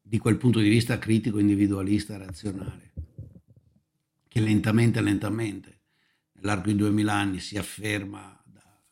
di 0.00 0.18
quel 0.18 0.38
punto 0.38 0.58
di 0.58 0.68
vista 0.70 0.98
critico, 0.98 1.38
individualista, 1.38 2.16
razionale, 2.16 2.92
che 4.26 4.40
lentamente, 4.40 5.02
lentamente, 5.02 5.82
nell'arco 6.32 6.68
di 6.68 6.76
2000 6.76 7.12
anni 7.12 7.40
si 7.40 7.58
afferma 7.58 8.42
da, 8.46 8.82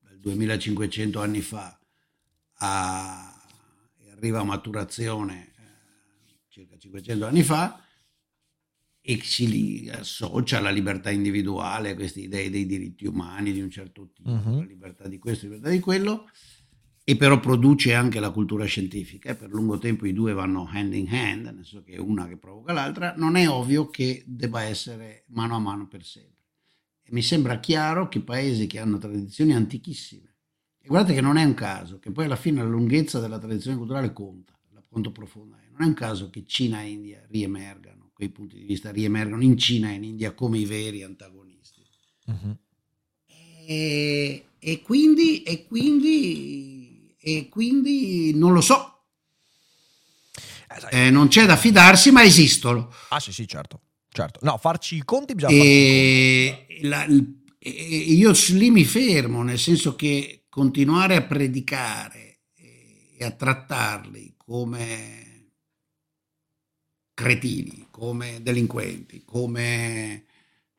dal 0.00 0.18
2500 0.18 1.20
anni 1.20 1.40
fa 1.40 1.78
a, 2.58 3.34
arriva 4.12 4.40
a 4.40 4.44
maturazione 4.44 5.52
eh, 5.56 6.40
circa 6.48 6.76
500 6.78 7.26
anni 7.26 7.42
fa 7.42 7.80
e 9.00 9.20
si 9.22 9.48
li 9.48 9.88
associa 9.90 10.58
alla 10.58 10.70
libertà 10.70 11.10
individuale, 11.10 11.90
a 11.90 11.94
queste 11.94 12.20
idee 12.20 12.50
dei 12.50 12.66
diritti 12.66 13.06
umani 13.06 13.52
di 13.52 13.60
un 13.60 13.70
certo 13.70 14.10
tipo, 14.12 14.30
Mhm. 14.30 14.58
la 14.58 14.64
libertà 14.64 15.06
di 15.08 15.18
questo, 15.18 15.46
la 15.46 15.52
libertà 15.52 15.70
di 15.72 15.80
quello, 15.80 16.28
e 17.04 17.16
però 17.16 17.38
produce 17.38 17.94
anche 17.94 18.18
la 18.18 18.30
cultura 18.30 18.64
scientifica 18.64 19.30
e 19.30 19.36
per 19.36 19.50
lungo 19.50 19.78
tempo 19.78 20.06
i 20.06 20.12
due 20.12 20.32
vanno 20.32 20.66
hand 20.68 20.92
in 20.94 21.06
hand, 21.08 21.44
nel 21.44 21.54
senso 21.64 21.84
che 21.84 21.98
una 21.98 22.26
che 22.26 22.36
provoca 22.36 22.72
l'altra, 22.72 23.14
non 23.16 23.36
è 23.36 23.48
ovvio 23.48 23.88
che 23.90 24.24
debba 24.26 24.62
essere 24.62 25.22
mano 25.28 25.54
a 25.54 25.60
mano 25.60 25.86
per 25.86 26.04
sempre. 26.04 26.34
E 27.04 27.10
mi 27.12 27.22
sembra 27.22 27.60
chiaro 27.60 28.08
che 28.08 28.18
paesi 28.22 28.66
che 28.66 28.80
hanno 28.80 28.98
tradizioni 28.98 29.54
antichissime, 29.54 30.25
e 30.86 30.88
guardate 30.88 31.14
che 31.14 31.20
non 31.20 31.36
è 31.36 31.42
un 31.42 31.54
caso, 31.54 31.98
che 31.98 32.12
poi 32.12 32.26
alla 32.26 32.36
fine 32.36 32.62
la 32.62 32.68
lunghezza 32.68 33.18
della 33.18 33.40
tradizione 33.40 33.76
culturale 33.76 34.12
conta, 34.12 34.56
la 34.72 34.80
quanto 34.88 35.10
profonda 35.10 35.56
è, 35.56 35.68
non 35.72 35.82
è 35.82 35.84
un 35.86 35.94
caso 35.94 36.30
che 36.30 36.44
Cina 36.46 36.80
e 36.80 36.90
India 36.90 37.26
riemergano, 37.28 38.10
quei 38.14 38.28
punti 38.28 38.56
di 38.56 38.64
vista 38.64 38.92
riemergano 38.92 39.42
in 39.42 39.58
Cina 39.58 39.90
e 39.90 39.94
in 39.94 40.04
India 40.04 40.32
come 40.32 40.58
i 40.58 40.64
veri 40.64 41.02
antagonisti. 41.02 41.82
Mhm. 42.26 42.56
E, 43.66 44.44
e 44.60 44.82
quindi, 44.82 45.42
e, 45.42 45.66
quindi, 45.66 47.16
e 47.18 47.48
quindi 47.48 48.32
non 48.36 48.52
lo 48.52 48.60
so, 48.60 48.92
Eh, 50.90 51.06
Eh, 51.06 51.10
non 51.10 51.26
c'è 51.28 51.46
da 51.46 51.56
fidarsi, 51.56 52.12
ma 52.12 52.22
esistono. 52.22 52.92
Ah 53.08 53.18
sì, 53.18 53.32
sì, 53.32 53.48
certo. 53.48 53.80
certo. 54.08 54.38
No, 54.42 54.56
farci 54.58 54.96
i 54.96 55.04
conti 55.04 55.34
bisogna 55.34 55.52
E 55.52 56.78
la- 56.82 57.04
il- 57.06 57.42
e- 57.58 57.70
io 57.70 58.32
lì 58.50 58.70
mi 58.70 58.84
fermo, 58.84 59.42
nel 59.42 59.58
senso 59.58 59.96
che 59.96 60.45
continuare 60.56 61.16
a 61.16 61.22
predicare 61.22 62.38
e 62.54 63.22
a 63.22 63.30
trattarli 63.30 64.36
come 64.38 65.50
cretini, 67.12 67.88
come 67.90 68.40
delinquenti, 68.40 69.22
come 69.22 70.24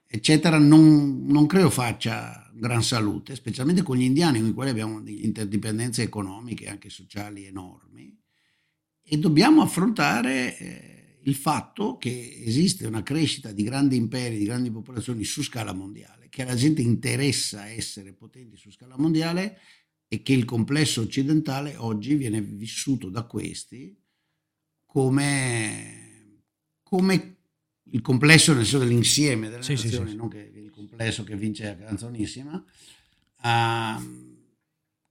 eccetera, 0.08 0.58
non, 0.58 1.28
non 1.28 1.46
credo 1.46 1.70
faccia 1.70 2.50
gran 2.56 2.82
salute, 2.82 3.36
specialmente 3.36 3.84
con 3.84 3.98
gli 3.98 4.02
indiani 4.02 4.40
con 4.40 4.50
i 4.50 4.54
quali 4.54 4.72
abbiamo 4.72 5.00
interdipendenze 5.06 6.02
economiche 6.02 6.66
e 6.66 6.70
anche 6.70 6.90
sociali 6.90 7.46
enormi 7.46 8.20
e 9.04 9.20
dobbiamo 9.20 9.62
affrontare 9.62 10.58
eh, 10.58 11.20
il 11.22 11.36
fatto 11.36 11.98
che 11.98 12.42
esiste 12.44 12.88
una 12.88 13.04
crescita 13.04 13.52
di 13.52 13.62
grandi 13.62 13.96
imperi, 13.96 14.40
di 14.40 14.46
grandi 14.46 14.72
popolazioni 14.72 15.24
su 15.24 15.44
scala 15.44 15.72
mondiale, 15.72 16.27
che 16.30 16.42
alla 16.44 16.56
gente 16.56 16.82
interessa 16.82 17.68
essere 17.70 18.14
potenti 18.14 18.56
su 18.58 18.72
scala 18.72 18.98
mondiale 18.98 19.60
e 20.08 20.22
che 20.22 20.34
il 20.34 20.46
complesso 20.46 21.02
occidentale 21.02 21.76
oggi 21.76 22.16
viene 22.16 22.42
vissuto 22.42 23.10
da 23.10 23.24
questi 23.24 23.96
come, 24.86 26.42
come 26.82 27.36
il 27.92 28.02
complesso 28.02 28.54
nel 28.54 28.64
senso 28.64 28.80
dell'insieme 28.80 29.50
delle 29.50 29.64
Sì, 29.64 29.74
nazioni, 29.74 30.06
sì, 30.06 30.12
sì. 30.12 30.16
non 30.18 30.30
che 30.30 30.52
il 30.54 30.70
complesso 30.70 31.24
che 31.24 31.36
vince 31.36 31.64
la 31.64 31.76
canzonissima, 31.76 32.64
ehm, 33.44 34.36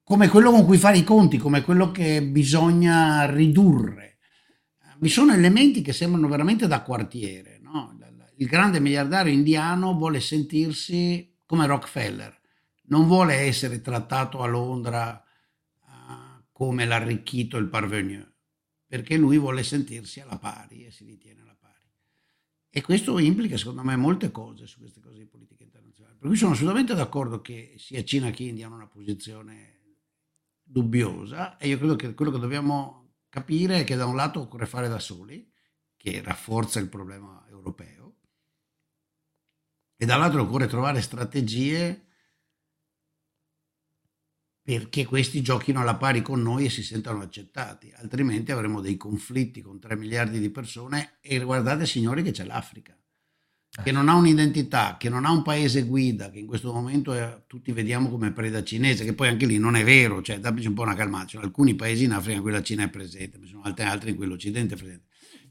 come 0.03 0.29
quello 0.29 0.51
con 0.51 0.65
cui 0.65 0.79
fare 0.79 0.99
i 0.99 1.05
conti, 1.05 1.37
come 1.37 1.63
quello 1.63 1.91
che 1.91 2.23
bisogna 2.23 3.31
ridurre. 3.31 4.19
Vi 4.99 5.09
sono 5.09 5.33
elementi 5.35 5.83
che 5.83 5.93
sembrano 5.93 6.29
veramente 6.29 6.67
da 6.67 6.83
quartiere. 6.83 7.59
no? 7.61 7.97
Il 8.39 8.49
grande 8.49 8.81
miliardario 8.81 9.33
indiano 9.33 9.95
vuole 9.95 10.21
sentirsi 10.21 11.39
come 11.47 11.67
Rockefeller, 11.67 12.39
non 12.89 13.07
vuole 13.07 13.35
essere 13.35 13.81
trattato 13.81 14.43
a 14.43 14.47
Londra 14.47 15.19
eh, 15.19 16.45
come 16.53 16.85
l'arricchito, 16.85 17.57
il 17.57 17.69
parvenu, 17.69 18.23
perché 18.87 19.17
lui 19.17 19.39
vuole 19.39 19.63
sentirsi 19.63 20.21
alla 20.21 20.39
pari 20.39 20.85
e 20.85 20.91
si 20.91 21.05
ritiene 21.05 21.41
alla 21.41 21.57
pari. 21.59 21.89
E 22.69 22.83
questo 22.83 23.19
implica, 23.19 23.57
secondo 23.57 23.83
me, 23.83 23.97
molte 23.97 24.31
cose 24.31 24.67
su 24.67 24.81
queste 24.81 25.01
cose 25.01 25.17
di 25.17 25.27
politica 25.27 25.63
internazionale. 25.63 26.17
Per 26.19 26.29
cui 26.29 26.37
sono 26.37 26.53
assolutamente 26.53 26.95
d'accordo 26.95 27.41
che 27.41 27.77
sia 27.79 28.05
Cina 28.05 28.31
che 28.31 28.43
India 28.43 28.67
hanno 28.67 28.75
una 28.75 28.87
posizione 28.87 29.77
dubbiosa 30.63 31.57
e 31.57 31.69
io 31.69 31.79
credo 31.79 31.97
che 31.97 32.13
quello 32.13 32.33
che 32.33 32.39
dobbiamo 32.39 33.15
capire 33.31 33.81
è 33.81 33.85
che 33.85 33.97
da 33.97 34.05
un 34.05 34.17
lato 34.17 34.41
occorre 34.41 34.67
fare 34.67 34.89
da 34.89 34.99
soli, 34.99 35.51
che 35.97 36.21
rafforza 36.23 36.81
il 36.81 36.89
problema 36.89 37.47
europeo, 37.49 37.96
e 39.97 40.05
dall'altro 40.07 40.43
occorre 40.43 40.67
trovare 40.67 41.01
strategie 41.01 42.07
perché 44.67 45.05
questi 45.05 45.43
giochino 45.43 45.81
alla 45.81 45.95
pari 45.95 46.23
con 46.23 46.43
noi 46.43 46.65
e 46.65 46.71
si 46.71 46.83
sentano 46.83 47.23
accettati, 47.23 47.93
altrimenti 47.95 48.51
avremo 48.51 48.81
dei 48.81 48.97
conflitti 48.97 49.63
con 49.63 49.79
3 49.79 49.95
miliardi 49.95 50.41
di 50.41 50.51
persone 50.51 51.19
e 51.21 51.39
guardate 51.39 51.87
signori 51.87 52.25
che 52.25 52.33
c'è 52.33 52.45
l'Africa, 52.45 52.99
che 53.81 53.93
non 53.93 54.09
ha 54.09 54.17
un'identità, 54.17 54.97
che 54.99 55.09
non 55.09 55.25
ha 55.25 55.31
un 55.31 55.43
paese 55.43 55.85
guida, 55.85 56.33
che 56.33 56.41
in 56.41 56.49
questo 56.49 56.73
momento 56.73 57.13
è- 57.13 57.45
tutti 57.47 57.71
vediamo 57.71 58.09
come 58.11 58.33
preda 58.33 58.65
cinese, 58.65 59.05
che 59.05 59.15
poi 59.15 59.29
anche 59.29 59.47
lì 59.47 59.57
non 59.57 59.77
è 59.77 59.85
vero, 59.85 60.21
cioè 60.21 60.41
dateci 60.41 60.67
un 60.67 60.75
po' 60.75 60.83
una 60.83 60.97
calmata, 60.97 61.27
ci 61.27 61.37
sono 61.37 61.45
alcuni 61.45 61.77
paesi 61.77 62.03
in 62.03 62.11
Africa 62.11 62.35
in 62.39 62.43
cui 62.43 62.51
la 62.51 62.63
Cina 62.63 62.83
è 62.83 62.91
presente, 62.91 63.39
ci 63.41 63.47
sono 63.47 63.63
altri, 63.63 63.85
altri 63.85 64.11
in 64.11 64.17
cui 64.17 64.27
l'Occidente 64.27 64.75
è 64.75 64.77
presente. 64.77 65.05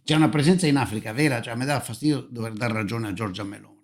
C'è 0.04 0.16
una 0.16 0.28
presenza 0.28 0.68
in 0.68 0.76
Africa 0.76 1.14
vera, 1.14 1.42
cioè 1.42 1.56
me 1.56 1.64
dà 1.64 1.80
fastidio 1.80 2.28
dover 2.30 2.52
dare 2.52 2.74
ragione 2.74 3.08
a 3.08 3.14
Giorgia 3.14 3.46
Meloni. 3.46 3.75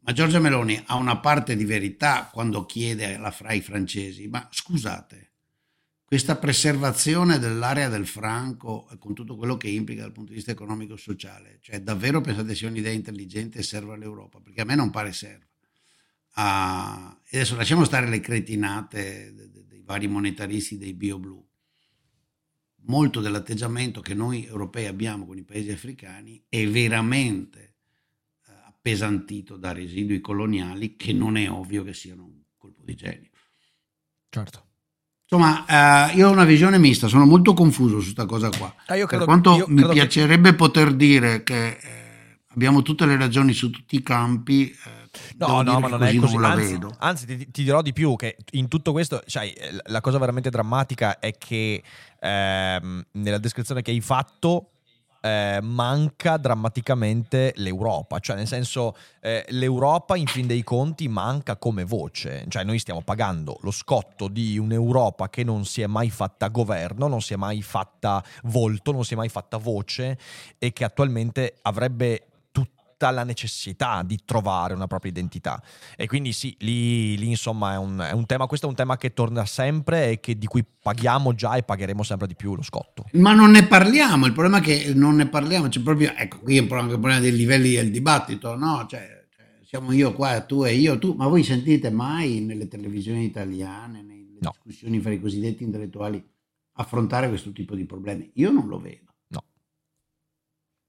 Ma 0.00 0.12
Giorgia 0.12 0.38
Meloni 0.38 0.82
ha 0.86 0.96
una 0.96 1.18
parte 1.18 1.56
di 1.56 1.64
verità 1.64 2.28
quando 2.32 2.64
chiede 2.66 3.14
alla 3.14 3.30
fra 3.30 3.58
francesi, 3.60 4.28
ma 4.28 4.46
scusate, 4.50 5.32
questa 6.08 6.36
preservazione 6.36 7.38
dell'area 7.38 7.88
del 7.88 8.06
franco 8.06 8.88
con 8.98 9.12
tutto 9.12 9.36
quello 9.36 9.58
che 9.58 9.68
implica 9.68 10.00
dal 10.00 10.12
punto 10.12 10.30
di 10.30 10.36
vista 10.36 10.52
economico 10.52 10.94
e 10.94 10.96
sociale, 10.98 11.58
cioè 11.60 11.82
davvero 11.82 12.22
pensate 12.22 12.54
sia 12.54 12.68
un'idea 12.68 12.92
intelligente 12.92 13.58
e 13.58 13.62
serva 13.62 13.92
all'Europa? 13.92 14.40
Perché 14.40 14.62
a 14.62 14.64
me 14.64 14.74
non 14.74 14.90
pare 14.90 15.12
serva. 15.12 15.44
Ah, 16.32 17.20
adesso 17.30 17.56
lasciamo 17.56 17.84
stare 17.84 18.08
le 18.08 18.20
cretinate 18.20 19.34
de- 19.34 19.50
de- 19.50 19.66
dei 19.66 19.82
vari 19.82 20.06
monetaristi 20.06 20.78
dei 20.78 20.94
bio 20.94 21.18
blu. 21.18 21.46
Molto 22.84 23.20
dell'atteggiamento 23.20 24.00
che 24.00 24.14
noi 24.14 24.46
europei 24.46 24.86
abbiamo 24.86 25.26
con 25.26 25.36
i 25.36 25.44
paesi 25.44 25.70
africani 25.70 26.42
è 26.48 26.66
veramente 26.66 27.77
appesantito 28.82 29.56
da 29.56 29.72
residui 29.72 30.20
coloniali 30.20 30.96
che 30.96 31.12
non 31.12 31.36
è 31.36 31.50
ovvio 31.50 31.82
che 31.82 31.92
siano 31.92 32.24
un 32.24 32.40
colpo 32.56 32.82
di 32.84 32.94
genio. 32.94 33.28
Certo. 34.30 34.64
Insomma, 35.30 36.10
eh, 36.10 36.14
io 36.16 36.28
ho 36.28 36.32
una 36.32 36.44
visione 36.44 36.78
mista, 36.78 37.06
sono 37.06 37.26
molto 37.26 37.52
confuso 37.52 37.98
su 38.00 38.14
questa 38.14 38.24
cosa 38.24 38.48
qua. 38.56 38.74
Ah, 38.86 38.94
io 38.94 39.06
credo- 39.06 39.24
per 39.26 39.34
quanto 39.40 39.66
mi 39.68 39.74
credo 39.76 39.88
che- 39.88 39.94
piacerebbe 39.94 40.54
poter 40.54 40.94
dire 40.94 41.42
che 41.42 41.68
eh, 41.68 42.40
abbiamo 42.48 42.80
tutte 42.82 43.04
le 43.04 43.16
ragioni 43.16 43.52
su 43.52 43.68
tutti 43.70 43.96
i 43.96 44.02
campi. 44.02 44.70
eh, 44.70 44.96
No, 45.38 45.62
no, 45.62 45.80
ma 45.80 45.88
non 45.88 46.02
è 46.04 46.14
così. 46.16 46.36
non 46.36 46.44
Anzi, 46.44 46.78
anzi, 46.98 47.26
ti, 47.26 47.50
ti 47.50 47.64
dirò 47.64 47.82
di 47.82 47.92
più 47.92 48.14
che 48.14 48.36
in 48.52 48.68
tutto 48.68 48.92
questo, 48.92 49.22
sai, 49.26 49.52
la 49.86 50.00
cosa 50.00 50.18
veramente 50.18 50.48
drammatica 50.50 51.18
è 51.18 51.32
che 51.36 51.82
ehm, 52.20 53.04
nella 53.12 53.38
descrizione 53.38 53.82
che 53.82 53.90
hai 53.90 54.00
fatto 54.00 54.70
eh, 55.20 55.58
manca 55.62 56.36
drammaticamente 56.36 57.52
l'Europa, 57.56 58.18
cioè 58.18 58.36
nel 58.36 58.46
senso 58.46 58.96
eh, 59.20 59.44
l'Europa 59.48 60.16
in 60.16 60.26
fin 60.26 60.46
dei 60.46 60.62
conti 60.62 61.08
manca 61.08 61.56
come 61.56 61.84
voce, 61.84 62.44
cioè 62.48 62.64
noi 62.64 62.78
stiamo 62.78 63.02
pagando 63.02 63.58
lo 63.62 63.70
scotto 63.70 64.28
di 64.28 64.58
un'Europa 64.58 65.28
che 65.28 65.44
non 65.44 65.64
si 65.64 65.82
è 65.82 65.86
mai 65.86 66.10
fatta 66.10 66.48
governo, 66.48 67.08
non 67.08 67.20
si 67.20 67.34
è 67.34 67.36
mai 67.36 67.62
fatta 67.62 68.22
volto, 68.44 68.92
non 68.92 69.04
si 69.04 69.14
è 69.14 69.16
mai 69.16 69.28
fatta 69.28 69.56
voce 69.56 70.18
e 70.58 70.72
che 70.72 70.84
attualmente 70.84 71.56
avrebbe 71.62 72.27
tutta 72.98 73.12
la 73.12 73.22
necessità 73.22 74.02
di 74.02 74.18
trovare 74.24 74.74
una 74.74 74.88
propria 74.88 75.12
identità. 75.12 75.62
E 75.96 76.08
quindi 76.08 76.32
sì, 76.32 76.54
lì, 76.58 77.16
lì, 77.16 77.28
insomma 77.28 77.74
è 77.74 77.76
un, 77.76 77.98
è 78.00 78.12
un 78.12 78.26
tema, 78.26 78.46
questo 78.46 78.66
è 78.66 78.68
un 78.68 78.74
tema 78.74 78.96
che 78.96 79.12
torna 79.12 79.46
sempre 79.46 80.10
e 80.10 80.20
che, 80.20 80.36
di 80.36 80.46
cui 80.46 80.64
paghiamo 80.64 81.32
già 81.34 81.54
e 81.54 81.62
pagheremo 81.62 82.02
sempre 82.02 82.26
di 82.26 82.34
più 82.34 82.56
lo 82.56 82.62
scotto. 82.62 83.04
Ma 83.12 83.32
non 83.32 83.52
ne 83.52 83.64
parliamo, 83.66 84.26
il 84.26 84.32
problema 84.32 84.58
è 84.58 84.60
che 84.60 84.92
non 84.94 85.14
ne 85.14 85.28
parliamo, 85.28 85.68
c'è 85.68 85.80
proprio, 85.80 86.12
ecco, 86.16 86.40
qui 86.40 86.56
è 86.56 86.60
un 86.60 86.66
po' 86.66 86.74
anche 86.74 86.94
il 86.94 86.98
problema 86.98 87.20
dei 87.20 87.32
livelli 87.32 87.74
del 87.74 87.92
dibattito, 87.92 88.56
no? 88.56 88.84
Cioè, 88.88 89.26
cioè, 89.34 89.46
siamo 89.64 89.92
io 89.92 90.12
qua, 90.12 90.40
tu 90.40 90.64
e 90.64 90.74
io, 90.74 90.98
tu, 90.98 91.14
ma 91.14 91.28
voi 91.28 91.44
sentite 91.44 91.90
mai 91.90 92.40
nelle 92.40 92.66
televisioni 92.66 93.24
italiane, 93.24 94.02
nelle 94.02 94.16
No. 94.40 94.52
discussioni 94.52 95.00
fra 95.00 95.10
i 95.10 95.20
cosiddetti 95.20 95.64
intellettuali, 95.64 96.24
affrontare 96.74 97.28
questo 97.28 97.50
tipo 97.50 97.74
di 97.74 97.84
problemi? 97.86 98.30
Io 98.34 98.52
non 98.52 98.68
lo 98.68 98.78
vedo. 98.78 99.07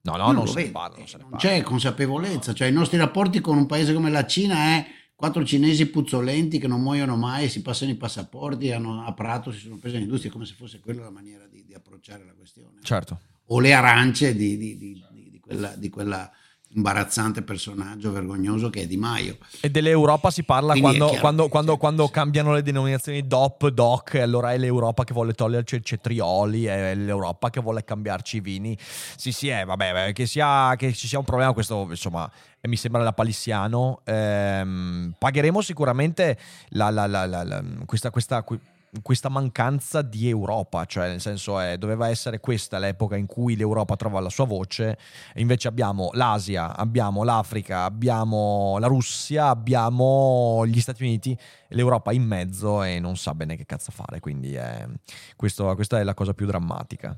No, 0.01 0.15
no, 0.15 0.31
non 0.31 0.45
lo 0.45 0.51
se 0.51 0.63
ne 0.63 0.69
parla, 0.71 0.97
non 0.97 1.07
se 1.07 1.17
ne 1.17 1.21
Non 1.23 1.31
parla. 1.31 1.49
c'è 1.49 1.61
consapevolezza, 1.61 2.53
cioè 2.53 2.67
i 2.67 2.71
nostri 2.71 2.97
rapporti 2.97 3.41
con 3.41 3.57
un 3.57 3.65
paese 3.65 3.93
come 3.93 4.09
la 4.09 4.25
Cina 4.25 4.55
è 4.77 4.85
quattro 5.13 5.43
cinesi 5.43 5.87
puzzolenti 5.87 6.57
che 6.59 6.67
non 6.67 6.81
muoiono 6.81 7.17
mai, 7.17 7.49
si 7.49 7.61
passano 7.61 7.91
i 7.91 7.95
passaporti, 7.95 8.71
hanno 8.71 9.03
a 9.05 9.13
Prato, 9.13 9.51
si 9.51 9.59
sono 9.59 9.77
presi 9.77 9.97
l'industria 9.97 10.31
come 10.31 10.45
se 10.45 10.53
fosse 10.53 10.79
quella 10.79 11.03
la 11.03 11.09
maniera 11.11 11.45
di, 11.47 11.65
di 11.65 11.73
approcciare 11.73 12.23
la 12.25 12.33
questione. 12.33 12.79
Certo. 12.81 13.19
O 13.47 13.59
le 13.59 13.73
arance 13.73 14.33
di, 14.35 14.57
di- 14.57 14.77
di- 14.77 15.39
quella, 15.41 15.75
di 15.75 15.89
quella 15.89 16.31
imbarazzante 16.73 17.41
personaggio 17.41 18.11
vergognoso 18.11 18.69
che 18.69 18.81
è 18.81 18.85
Di 18.87 18.97
Maio. 18.97 19.37
E 19.59 19.69
dell'Europa 19.71 20.29
si 20.29 20.43
parla 20.43 20.73
quando, 20.77 21.05
chiaro 21.05 21.21
quando- 21.21 21.47
quando- 21.47 21.71
cioè, 21.71 21.79
quando 21.79 22.07
cambiano 22.09 22.53
le 22.53 22.61
denominazioni 22.61 23.25
DOP, 23.25 23.69
DOC, 23.69 24.15
allora 24.15 24.53
è 24.53 24.57
l'Europa 24.57 25.03
che 25.03 25.13
vuole 25.13 25.33
toglierci 25.33 25.75
il 25.75 25.83
cetrioli, 25.83 26.65
è 26.65 26.93
l'Europa 26.95 27.49
che 27.49 27.59
vuole 27.59 27.83
cambiarci 27.83 28.37
i 28.37 28.39
vini. 28.41 28.77
Sì, 28.79 29.31
sì, 29.31 29.47
è, 29.47 29.65
vabbè, 29.65 30.13
che, 30.13 30.25
sia, 30.27 30.75
che 30.75 30.93
ci 30.93 31.07
sia 31.07 31.17
un 31.17 31.25
problema, 31.25 31.53
questo 31.53 31.87
insomma 31.89 32.29
eh, 32.61 32.67
mi 32.67 32.75
sembra 32.75 33.01
la 33.01 33.13
palissiano. 33.13 34.01
Ehm, 34.03 35.13
pagheremo 35.17 35.61
sicuramente 35.61 36.37
la- 36.69 36.89
la- 36.91 37.07
la- 37.07 37.63
questa, 37.85 38.11
questa- 38.11 38.43
que- 38.43 38.59
questa 39.01 39.29
mancanza 39.29 40.01
di 40.01 40.27
Europa, 40.27 40.85
cioè 40.85 41.07
nel 41.07 41.21
senso 41.21 41.59
è, 41.59 41.77
doveva 41.77 42.09
essere 42.09 42.39
questa 42.39 42.79
l'epoca 42.79 43.15
in 43.15 43.25
cui 43.25 43.55
l'Europa 43.55 43.95
trova 43.95 44.19
la 44.19 44.29
sua 44.29 44.45
voce, 44.45 44.97
invece 45.35 45.67
abbiamo 45.67 46.09
l'Asia, 46.13 46.75
abbiamo 46.75 47.23
l'Africa, 47.23 47.83
abbiamo 47.83 48.77
la 48.79 48.87
Russia, 48.87 49.47
abbiamo 49.47 50.65
gli 50.65 50.79
Stati 50.79 51.03
Uniti, 51.03 51.37
l'Europa 51.69 52.11
in 52.11 52.23
mezzo 52.23 52.83
e 52.83 52.99
non 52.99 53.15
sa 53.17 53.33
bene 53.33 53.55
che 53.55 53.65
cazzo 53.65 53.91
fare, 53.91 54.19
quindi 54.19 54.53
è- 54.53 54.87
questo- 55.35 55.73
questa 55.75 55.99
è 55.99 56.03
la 56.03 56.13
cosa 56.13 56.33
più 56.33 56.45
drammatica. 56.45 57.17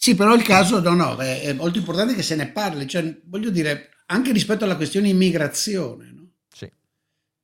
Sì, 0.00 0.14
però 0.14 0.32
il 0.34 0.42
caso 0.42 0.80
no, 0.80 0.94
no, 0.94 1.16
è, 1.16 1.42
è 1.42 1.52
molto 1.52 1.78
importante 1.78 2.14
che 2.14 2.22
se 2.22 2.36
ne 2.36 2.48
parli, 2.52 2.86
cioè, 2.86 3.20
voglio 3.24 3.50
dire, 3.50 3.90
anche 4.06 4.32
rispetto 4.32 4.64
alla 4.64 4.76
questione 4.76 5.08
immigrazione. 5.08 6.07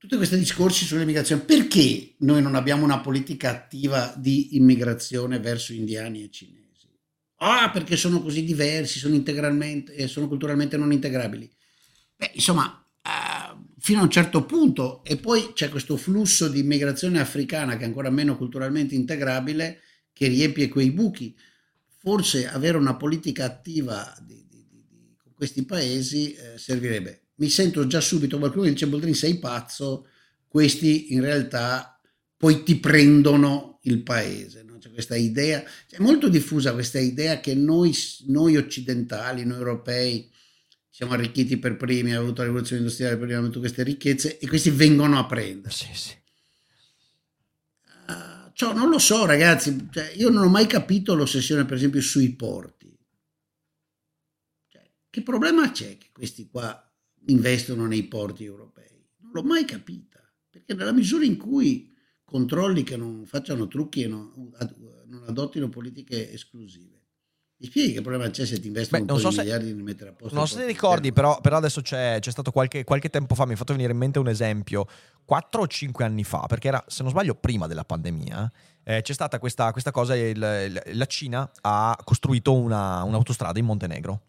Tutti 0.05 0.17
questi 0.17 0.37
discorsi 0.37 0.85
sull'immigrazione, 0.85 1.41
perché 1.41 2.13
noi 2.19 2.39
non 2.39 2.53
abbiamo 2.53 2.83
una 2.83 2.99
politica 2.99 3.49
attiva 3.49 4.13
di 4.15 4.55
immigrazione 4.55 5.39
verso 5.39 5.73
indiani 5.73 6.23
e 6.23 6.29
cinesi? 6.29 6.87
Ah, 7.37 7.71
perché 7.71 7.97
sono 7.97 8.21
così 8.21 8.43
diversi, 8.43 8.99
sono 8.99 9.15
eh, 9.15 10.07
sono 10.07 10.27
culturalmente 10.27 10.77
non 10.77 10.91
integrabili. 10.91 11.51
Beh, 12.17 12.31
insomma, 12.35 12.87
eh, 13.01 13.57
fino 13.79 14.01
a 14.01 14.03
un 14.03 14.11
certo 14.11 14.45
punto, 14.45 15.03
e 15.03 15.17
poi 15.17 15.53
c'è 15.53 15.69
questo 15.69 15.97
flusso 15.97 16.47
di 16.47 16.59
immigrazione 16.59 17.19
africana 17.19 17.75
che 17.75 17.83
è 17.83 17.87
ancora 17.87 18.11
meno 18.11 18.37
culturalmente 18.37 18.93
integrabile, 18.93 19.81
che 20.13 20.27
riempie 20.27 20.69
quei 20.69 20.91
buchi. 20.91 21.35
Forse 21.97 22.47
avere 22.47 22.77
una 22.77 22.95
politica 22.95 23.45
attiva 23.45 24.15
di, 24.21 24.45
di- 24.47 24.67
di- 24.69 24.85
di- 24.87 25.31
questi 25.33 25.65
paesi 25.65 26.33
eh, 26.33 26.59
servirebbe 26.59 27.24
mi 27.35 27.49
sento 27.49 27.87
già 27.87 27.99
subito 27.99 28.37
qualcuno 28.37 28.63
che 28.63 28.71
dice 28.71 28.87
Boldrini 28.87 29.15
sei 29.15 29.37
pazzo, 29.39 30.07
questi 30.47 31.13
in 31.13 31.21
realtà 31.21 31.99
poi 32.37 32.63
ti 32.63 32.77
prendono 32.77 33.79
il 33.83 34.03
paese. 34.03 34.63
No? 34.63 34.77
C'è 34.77 34.91
questa 34.91 35.15
idea, 35.15 35.63
è 35.89 35.99
molto 35.99 36.29
diffusa 36.29 36.73
questa 36.73 36.99
idea 36.99 37.39
che 37.39 37.55
noi, 37.55 37.93
noi 38.27 38.55
occidentali, 38.55 39.45
noi 39.45 39.57
europei, 39.57 40.29
siamo 40.89 41.13
arricchiti 41.13 41.57
per 41.57 41.75
primi, 41.75 42.09
abbiamo 42.09 42.25
avuto 42.25 42.41
la 42.41 42.47
rivoluzione 42.47 42.81
industriale, 42.81 43.17
per 43.17 43.25
primi 43.25 43.37
abbiamo 43.37 43.51
avuto 43.51 43.67
queste 43.67 43.83
ricchezze 43.83 44.37
e 44.37 44.47
questi 44.47 44.69
vengono 44.69 45.19
a 45.19 45.25
prendere. 45.25 45.73
Sì, 45.73 45.89
sì. 45.93 46.13
Ah, 48.05 48.51
cioè, 48.53 48.73
non 48.73 48.89
lo 48.89 48.99
so 48.99 49.25
ragazzi, 49.25 49.89
cioè, 49.91 50.13
io 50.15 50.29
non 50.29 50.45
ho 50.45 50.49
mai 50.49 50.67
capito 50.67 51.15
l'ossessione 51.15 51.65
per 51.65 51.75
esempio 51.75 51.99
sui 51.99 52.33
porti. 52.33 52.97
Cioè, 54.69 54.89
che 55.09 55.21
problema 55.21 55.69
c'è 55.71 55.97
che 55.97 56.09
questi 56.13 56.47
qua 56.47 56.79
investono 57.27 57.85
nei 57.87 58.03
porti 58.03 58.43
europei? 58.43 59.03
Non 59.21 59.31
l'ho 59.33 59.43
mai 59.43 59.65
capita, 59.65 60.19
perché 60.49 60.73
nella 60.73 60.93
misura 60.93 61.25
in 61.25 61.37
cui 61.37 61.93
controlli 62.23 62.83
che 62.83 62.97
non 62.97 63.25
facciano 63.25 63.67
trucchi 63.67 64.03
e 64.03 64.07
non, 64.07 64.31
non 65.07 65.23
adottino 65.27 65.69
politiche 65.69 66.31
esclusive, 66.31 66.93
mi 67.57 67.67
spieghi 67.67 67.93
che 67.93 68.01
problema 68.01 68.29
c'è 68.29 68.45
se 68.45 68.59
ti 68.59 68.67
investono 68.67 69.05
Beh, 69.05 69.11
un 69.11 69.17
po' 69.17 69.21
so 69.23 69.29
di 69.29 69.35
se- 69.35 69.41
miliardi 69.41 69.73
di 69.73 69.81
mettere 69.81 70.09
a 70.09 70.13
posto? 70.13 70.35
Non 70.35 70.45
so 70.47 70.55
se 70.55 70.61
ti 70.61 70.67
ricordi, 70.67 71.13
però, 71.13 71.39
però 71.39 71.55
adesso 71.57 71.81
c'è, 71.81 72.17
c'è 72.19 72.31
stato 72.31 72.51
qualche, 72.51 72.83
qualche 72.83 73.09
tempo 73.09 73.33
fa, 73.33 73.45
mi 73.45 73.51
hai 73.51 73.57
fatto 73.57 73.71
venire 73.73 73.93
in 73.93 73.97
mente 73.97 74.19
un 74.19 74.27
esempio, 74.27 74.85
4 75.23 75.61
o 75.61 75.67
5 75.67 76.03
anni 76.03 76.23
fa, 76.25 76.45
perché 76.47 76.67
era, 76.67 76.83
se 76.87 77.01
non 77.03 77.11
sbaglio, 77.11 77.33
prima 77.35 77.67
della 77.67 77.85
pandemia, 77.85 78.51
eh, 78.83 79.01
c'è 79.01 79.13
stata 79.13 79.39
questa, 79.39 79.71
questa 79.71 79.91
cosa, 79.91 80.15
il- 80.17 80.35
il- 80.35 80.81
la 80.97 81.05
Cina 81.05 81.49
ha 81.61 81.97
costruito 82.03 82.53
una, 82.53 83.03
un'autostrada 83.03 83.57
in 83.57 83.65
Montenegro. 83.65 84.23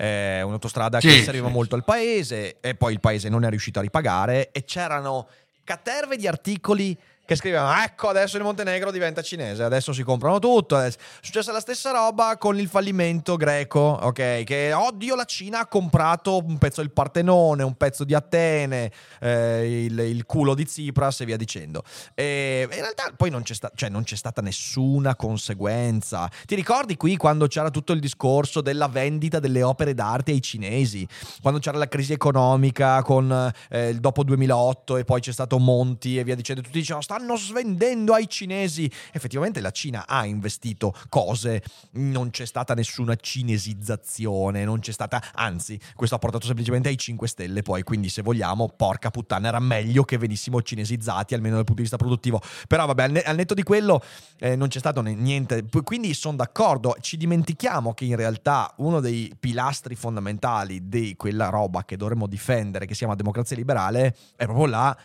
Eh, 0.00 0.42
un'autostrada 0.42 1.00
Sì, 1.00 1.08
che 1.08 1.22
serviva 1.24 1.48
sì, 1.48 1.52
molto 1.52 1.74
al 1.74 1.82
paese 1.82 2.58
e 2.60 2.76
poi 2.76 2.92
il 2.92 3.00
paese 3.00 3.28
non 3.28 3.44
è 3.44 3.50
riuscito 3.50 3.80
a 3.80 3.82
ripagare 3.82 4.50
e 4.52 4.62
c'erano 4.64 5.26
caterve 5.64 6.16
di 6.16 6.28
articoli 6.28 6.96
che 7.28 7.36
scrivevano 7.36 7.82
ecco 7.82 8.08
adesso 8.08 8.38
il 8.38 8.42
Montenegro 8.42 8.90
diventa 8.90 9.20
cinese, 9.20 9.62
adesso 9.62 9.92
si 9.92 10.02
comprano 10.02 10.38
tutto. 10.38 10.76
adesso-" 10.76 10.96
successa 11.20 11.52
la 11.52 11.60
stessa 11.60 11.90
roba 11.90 12.38
con 12.38 12.58
il 12.58 12.68
fallimento 12.68 13.36
greco, 13.36 13.80
ok? 13.80 14.44
Che 14.44 14.72
oddio 14.72 15.14
la 15.14 15.26
Cina 15.26 15.58
ha 15.58 15.66
comprato 15.66 16.42
un 16.42 16.56
pezzo 16.56 16.80
del 16.80 16.90
Partenone, 16.90 17.62
un 17.64 17.74
pezzo 17.74 18.04
di 18.04 18.14
Atene, 18.14 18.90
eh, 19.20 19.84
il, 19.84 19.98
il 19.98 20.24
culo 20.24 20.54
di 20.54 20.64
Tsipras 20.64 21.20
e 21.20 21.26
via 21.26 21.36
dicendo. 21.36 21.82
E 22.14 22.62
in 22.62 22.80
realtà 22.80 23.12
poi 23.14 23.28
non 23.28 23.42
c'è, 23.42 23.52
sta- 23.52 23.70
cioè, 23.74 23.90
non 23.90 24.04
c'è 24.04 24.16
stata 24.16 24.40
nessuna 24.40 25.14
conseguenza. 25.14 26.30
Ti 26.46 26.54
ricordi 26.54 26.96
qui 26.96 27.18
quando 27.18 27.46
c'era 27.46 27.68
tutto 27.68 27.92
il 27.92 28.00
discorso 28.00 28.62
della 28.62 28.88
vendita 28.88 29.38
delle 29.38 29.62
opere 29.62 29.92
d'arte 29.92 30.30
ai 30.30 30.40
cinesi? 30.40 31.06
Quando 31.42 31.60
c'era 31.60 31.76
la 31.76 31.88
crisi 31.88 32.14
economica 32.14 33.02
con 33.02 33.52
eh, 33.68 33.88
il 33.90 34.00
dopo 34.00 34.24
2008 34.24 34.96
e 34.96 35.04
poi 35.04 35.20
c'è 35.20 35.32
stato 35.32 35.58
Monti 35.58 36.16
e 36.16 36.24
via 36.24 36.34
dicendo, 36.34 36.62
tutti 36.62 36.78
dicevano 36.78 37.02
stanno 37.18 37.36
svendendo 37.36 38.14
ai 38.14 38.28
cinesi. 38.28 38.90
Effettivamente 39.12 39.60
la 39.60 39.72
Cina 39.72 40.06
ha 40.06 40.24
investito 40.24 40.94
cose, 41.08 41.62
non 41.92 42.30
c'è 42.30 42.46
stata 42.46 42.74
nessuna 42.74 43.16
cinesizzazione, 43.16 44.64
non 44.64 44.78
c'è 44.78 44.92
stata, 44.92 45.22
anzi, 45.34 45.78
questo 45.96 46.14
ha 46.14 46.18
portato 46.18 46.46
semplicemente 46.46 46.88
ai 46.88 46.96
5 46.96 47.26
stelle 47.26 47.62
poi, 47.62 47.82
quindi 47.82 48.08
se 48.08 48.22
vogliamo, 48.22 48.68
porca 48.68 49.10
puttana, 49.10 49.48
era 49.48 49.58
meglio 49.58 50.04
che 50.04 50.16
venissimo 50.16 50.62
cinesizzati, 50.62 51.34
almeno 51.34 51.56
dal 51.56 51.64
punto 51.64 51.82
di 51.82 51.88
vista 51.88 51.96
produttivo. 51.96 52.40
Però 52.68 52.86
vabbè, 52.86 53.02
al, 53.02 53.10
ne- 53.10 53.22
al 53.22 53.36
netto 53.36 53.54
di 53.54 53.64
quello 53.64 54.02
eh, 54.38 54.54
non 54.54 54.68
c'è 54.68 54.78
stato 54.78 55.00
niente, 55.02 55.64
quindi 55.82 56.14
sono 56.14 56.36
d'accordo, 56.36 56.96
ci 57.00 57.16
dimentichiamo 57.16 57.94
che 57.94 58.04
in 58.04 58.16
realtà 58.16 58.72
uno 58.76 59.00
dei 59.00 59.34
pilastri 59.38 59.96
fondamentali 59.96 60.88
di 60.88 61.16
quella 61.16 61.48
roba 61.48 61.84
che 61.84 61.96
dovremmo 61.96 62.28
difendere, 62.28 62.86
che 62.86 62.92
si 62.92 63.00
chiama 63.00 63.16
democrazia 63.16 63.56
liberale, 63.56 64.14
è 64.36 64.44
proprio 64.44 64.66
la 64.66 64.96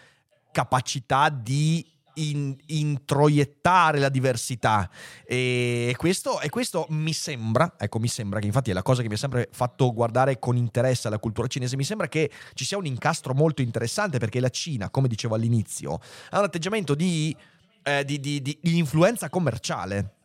capacità 0.51 1.29
di 1.29 1.92
in- 2.15 2.55
introiettare 2.67 3.99
la 3.99 4.09
diversità. 4.09 4.89
E 5.25 5.93
questo, 5.97 6.39
e 6.41 6.49
questo 6.49 6.85
mi 6.89 7.13
sembra, 7.13 7.75
ecco 7.77 7.99
mi 7.99 8.07
sembra 8.07 8.39
che 8.39 8.45
infatti 8.47 8.71
è 8.71 8.73
la 8.73 8.81
cosa 8.81 9.01
che 9.01 9.07
mi 9.07 9.15
ha 9.15 9.17
sempre 9.17 9.49
fatto 9.51 9.93
guardare 9.93 10.39
con 10.39 10.55
interesse 10.57 11.07
alla 11.07 11.19
cultura 11.19 11.47
cinese, 11.47 11.75
mi 11.75 11.83
sembra 11.83 12.07
che 12.07 12.31
ci 12.53 12.65
sia 12.65 12.77
un 12.77 12.85
incastro 12.85 13.33
molto 13.33 13.61
interessante 13.61 14.17
perché 14.17 14.39
la 14.39 14.49
Cina, 14.49 14.89
come 14.89 15.07
dicevo 15.07 15.35
all'inizio, 15.35 15.99
ha 16.29 16.39
un 16.39 16.45
atteggiamento 16.45 16.95
di, 16.95 17.35
eh, 17.83 18.03
di- 18.05 18.19
di- 18.19 18.41
di- 18.41 18.57
di 18.61 18.77
influenza 18.77 19.29
commerciale. 19.29 20.15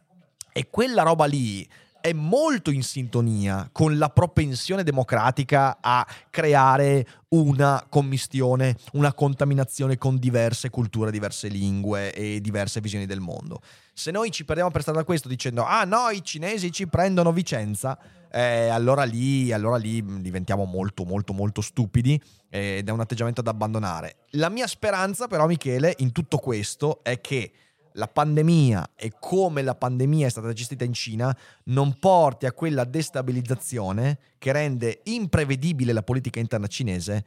E 0.52 0.68
quella 0.70 1.02
roba 1.02 1.24
lì 1.26 1.68
è 2.08 2.12
molto 2.14 2.70
in 2.70 2.82
sintonia 2.82 3.68
con 3.70 3.98
la 3.98 4.08
propensione 4.08 4.82
democratica 4.82 5.78
a 5.80 6.06
creare 6.30 7.06
una 7.28 7.84
commistione, 7.88 8.76
una 8.92 9.12
contaminazione 9.12 9.98
con 9.98 10.16
diverse 10.16 10.70
culture, 10.70 11.10
diverse 11.10 11.48
lingue 11.48 12.12
e 12.14 12.40
diverse 12.40 12.80
visioni 12.80 13.04
del 13.04 13.20
mondo. 13.20 13.60
Se 13.92 14.10
noi 14.10 14.30
ci 14.30 14.44
perdiamo 14.44 14.70
per 14.70 14.80
strada 14.80 15.04
questo 15.04 15.28
dicendo 15.28 15.64
ah 15.64 15.84
no, 15.84 16.08
i 16.08 16.24
cinesi 16.24 16.72
ci 16.72 16.88
prendono 16.88 17.32
Vicenza, 17.32 17.98
eh, 18.30 18.68
allora, 18.68 19.04
lì, 19.04 19.52
allora 19.52 19.76
lì 19.76 20.02
diventiamo 20.20 20.64
molto 20.64 21.04
molto 21.04 21.32
molto 21.32 21.60
stupidi 21.60 22.20
eh, 22.48 22.78
ed 22.78 22.88
è 22.88 22.90
un 22.90 23.00
atteggiamento 23.00 23.42
da 23.42 23.50
abbandonare. 23.50 24.16
La 24.30 24.48
mia 24.48 24.66
speranza 24.66 25.26
però 25.26 25.46
Michele 25.46 25.94
in 25.98 26.12
tutto 26.12 26.38
questo 26.38 27.00
è 27.02 27.20
che 27.20 27.52
la 27.92 28.08
pandemia 28.08 28.90
e 28.94 29.12
come 29.18 29.62
la 29.62 29.74
pandemia 29.74 30.26
è 30.26 30.30
stata 30.30 30.52
gestita 30.52 30.84
in 30.84 30.92
Cina 30.92 31.36
non 31.64 31.98
porti 31.98 32.46
a 32.46 32.52
quella 32.52 32.84
destabilizzazione 32.84 34.18
che 34.38 34.52
rende 34.52 35.00
imprevedibile 35.04 35.92
la 35.92 36.02
politica 36.02 36.40
interna 36.40 36.66
cinese 36.66 37.24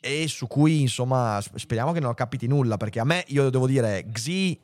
e 0.00 0.28
su 0.28 0.46
cui 0.46 0.80
insomma 0.80 1.40
speriamo 1.54 1.92
che 1.92 2.00
non 2.00 2.14
capiti 2.14 2.46
nulla 2.46 2.76
perché 2.76 3.00
a 3.00 3.04
me 3.04 3.24
io 3.28 3.50
devo 3.50 3.66
dire 3.66 4.06
Xi 4.12 4.58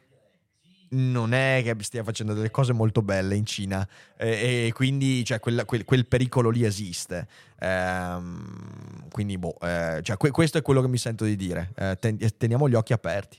non 0.95 1.32
è 1.32 1.61
che 1.64 1.74
stia 1.80 2.05
facendo 2.05 2.34
delle 2.34 2.51
cose 2.51 2.72
molto 2.72 3.03
belle 3.03 3.34
in 3.34 3.45
Cina 3.45 3.86
e, 4.16 4.66
e 4.66 4.72
quindi 4.72 5.24
cioè, 5.24 5.40
quel, 5.40 5.64
quel, 5.64 5.84
quel, 5.84 6.07
pericolo 6.07 6.51
lì 6.51 6.64
esiste. 6.64 7.26
Ehm, 7.59 9.09
quindi 9.11 9.36
boh, 9.38 9.59
eh, 9.61 10.01
cioè, 10.03 10.16
que- 10.16 10.30
questo 10.30 10.59
è 10.59 10.62
quello 10.62 10.80
che 10.80 10.88
mi 10.88 10.99
sento 10.99 11.24
di 11.24 11.36
dire. 11.36 11.72
Eh, 11.76 11.97
ten- 11.99 12.18
teniamo 12.36 12.68
gli 12.68 12.74
occhi 12.74 12.92
aperti. 12.92 13.38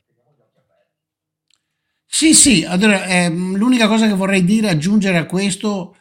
Sì, 2.15 2.33
sì, 2.33 2.63
allora, 2.63 3.05
ehm, 3.07 3.57
l'unica 3.57 3.89
cosa 3.89 4.07
che 4.07 4.13
vorrei 4.13 4.45
dire, 4.45 4.69
aggiungere 4.69 5.17
a 5.17 5.25
questo, 5.25 5.97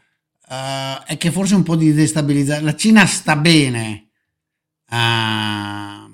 uh, 0.49 1.03
è 1.05 1.17
che 1.19 1.33
forse 1.33 1.57
un 1.57 1.65
po' 1.65 1.75
di 1.75 1.93
destabilizzazione. 1.93 2.71
La 2.71 2.77
Cina 2.77 3.05
sta 3.05 3.35
bene. 3.35 4.11
Uh, 4.93 6.07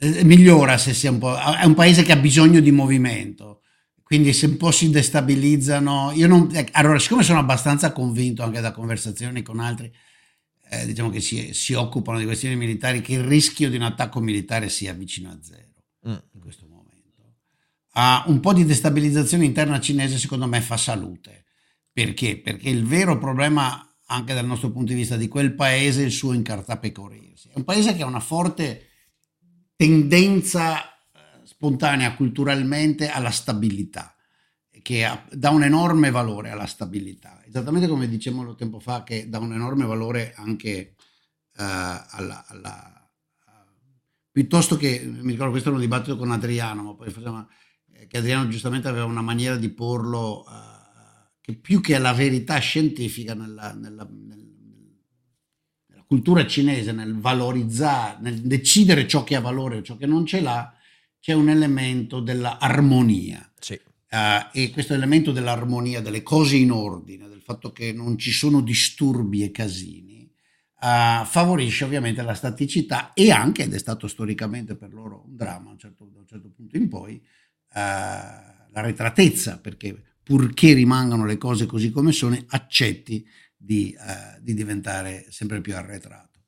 uh, 0.00 0.24
migliora 0.24 0.78
se 0.78 0.94
sia 0.94 1.10
un 1.10 1.18
po'. 1.18 1.36
È 1.36 1.64
un 1.66 1.74
paese 1.74 2.02
che 2.02 2.12
ha 2.12 2.16
bisogno 2.16 2.60
di 2.60 2.70
movimento. 2.70 3.60
Quindi 4.02 4.32
se 4.32 4.46
un 4.46 4.56
po' 4.56 4.70
si 4.70 4.88
destabilizzano. 4.88 6.12
Io 6.14 6.26
non, 6.28 6.48
eh, 6.54 6.66
allora, 6.72 6.98
siccome 6.98 7.22
sono 7.22 7.40
abbastanza 7.40 7.92
convinto 7.92 8.42
anche 8.42 8.60
da 8.62 8.72
conversazioni 8.72 9.42
con 9.42 9.60
altri, 9.60 9.92
eh, 10.70 10.86
diciamo 10.86 11.10
che 11.10 11.20
si, 11.20 11.52
si 11.52 11.74
occupano 11.74 12.18
di 12.18 12.24
questioni 12.24 12.56
militari, 12.56 13.02
che 13.02 13.12
il 13.14 13.24
rischio 13.24 13.68
di 13.68 13.76
un 13.76 13.82
attacco 13.82 14.20
militare 14.20 14.70
sia 14.70 14.94
vicino 14.94 15.28
a 15.30 15.38
zero 15.42 15.63
mm. 16.08 16.16
in 16.32 16.40
questo 16.40 16.66
momento. 16.66 16.92
Uh, 17.94 18.30
un 18.30 18.40
po' 18.40 18.52
di 18.52 18.64
destabilizzazione 18.64 19.44
interna 19.44 19.80
cinese 19.80 20.18
secondo 20.18 20.46
me 20.46 20.60
fa 20.60 20.76
salute. 20.76 21.44
Perché? 21.92 22.38
Perché 22.38 22.68
il 22.68 22.84
vero 22.84 23.18
problema 23.18 23.88
anche 24.06 24.34
dal 24.34 24.46
nostro 24.46 24.70
punto 24.70 24.92
di 24.92 24.98
vista 24.98 25.16
di 25.16 25.28
quel 25.28 25.54
paese 25.54 26.02
è 26.02 26.06
il 26.06 26.10
suo 26.10 26.32
incartapecorirsi. 26.32 27.48
È 27.48 27.52
un 27.54 27.64
paese 27.64 27.94
che 27.94 28.02
ha 28.02 28.06
una 28.06 28.20
forte 28.20 28.88
tendenza 29.76 30.82
eh, 30.82 31.20
spontanea 31.44 32.14
culturalmente 32.14 33.08
alla 33.08 33.30
stabilità, 33.30 34.14
che 34.82 35.04
ha, 35.04 35.24
dà 35.30 35.50
un 35.50 35.62
enorme 35.62 36.10
valore 36.10 36.50
alla 36.50 36.66
stabilità, 36.66 37.42
esattamente 37.46 37.86
come 37.86 38.08
dicevamo 38.08 38.54
tempo 38.56 38.80
fa 38.80 39.04
che 39.04 39.28
dà 39.28 39.38
un 39.38 39.52
enorme 39.52 39.84
valore 39.84 40.34
anche 40.36 40.94
uh, 40.96 41.62
alla, 41.62 42.44
alla 42.46 42.93
piuttosto 44.34 44.76
che, 44.76 45.00
mi 45.04 45.30
ricordo 45.30 45.52
questo 45.52 45.68
era 45.68 45.78
un 45.78 45.84
dibattito 45.84 46.16
con 46.16 46.32
Adriano, 46.32 46.82
ma 46.82 46.94
poi 46.94 47.08
facciamo, 47.08 47.48
eh, 47.92 48.08
che 48.08 48.18
Adriano 48.18 48.48
giustamente 48.48 48.88
aveva 48.88 49.04
una 49.04 49.22
maniera 49.22 49.54
di 49.54 49.68
porlo 49.68 50.40
uh, 50.40 51.30
che 51.40 51.54
più 51.54 51.80
che 51.80 51.96
la 51.98 52.12
verità 52.12 52.58
scientifica 52.58 53.32
nella, 53.34 53.72
nella, 53.74 54.04
nella, 54.10 54.42
cultura 56.04 56.44
cinese, 56.48 56.90
nel 56.90 57.16
valorizzare, 57.16 58.18
nel 58.22 58.40
decidere 58.40 59.06
ciò 59.06 59.22
che 59.22 59.36
ha 59.36 59.40
valore 59.40 59.78
e 59.78 59.82
ciò 59.84 59.96
che 59.96 60.06
non 60.06 60.26
ce 60.26 60.40
l'ha, 60.40 60.74
c'è 61.20 61.32
un 61.32 61.48
elemento 61.48 62.18
dell'armonia. 62.18 63.52
Sì. 63.60 63.80
Uh, 64.10 64.48
e 64.52 64.70
questo 64.70 64.94
elemento 64.94 65.30
dell'armonia, 65.30 66.00
delle 66.00 66.24
cose 66.24 66.56
in 66.56 66.72
ordine, 66.72 67.28
del 67.28 67.40
fatto 67.40 67.70
che 67.70 67.92
non 67.92 68.18
ci 68.18 68.32
sono 68.32 68.60
disturbi 68.60 69.44
e 69.44 69.52
casini, 69.52 70.03
uh, 70.84 71.24
favorisce 71.24 71.84
ovviamente 71.84 72.22
la 72.22 72.34
staticità 72.34 73.14
e 73.14 73.30
anche, 73.30 73.62
ed 73.62 73.72
è 73.72 73.78
stato 73.78 74.06
storicamente 74.06 74.76
per 74.76 74.92
loro 74.92 75.24
un 75.26 75.34
dramma 75.34 75.70
un 75.70 75.78
certo, 75.78 76.04
da 76.12 76.18
un 76.18 76.26
certo 76.26 76.50
punto 76.50 76.76
in 76.76 76.88
poi, 76.88 77.14
uh, 77.14 77.72
la 77.74 78.80
retratezza, 78.80 79.58
perché 79.58 80.02
purché 80.22 80.74
rimangano 80.74 81.24
le 81.24 81.38
cose 81.38 81.66
così 81.66 81.90
come 81.90 82.12
sono, 82.12 82.36
accetti 82.48 83.26
di, 83.56 83.96
uh, 83.98 84.40
di 84.42 84.52
diventare 84.52 85.26
sempre 85.30 85.60
più 85.60 85.74
arretrato. 85.74 86.40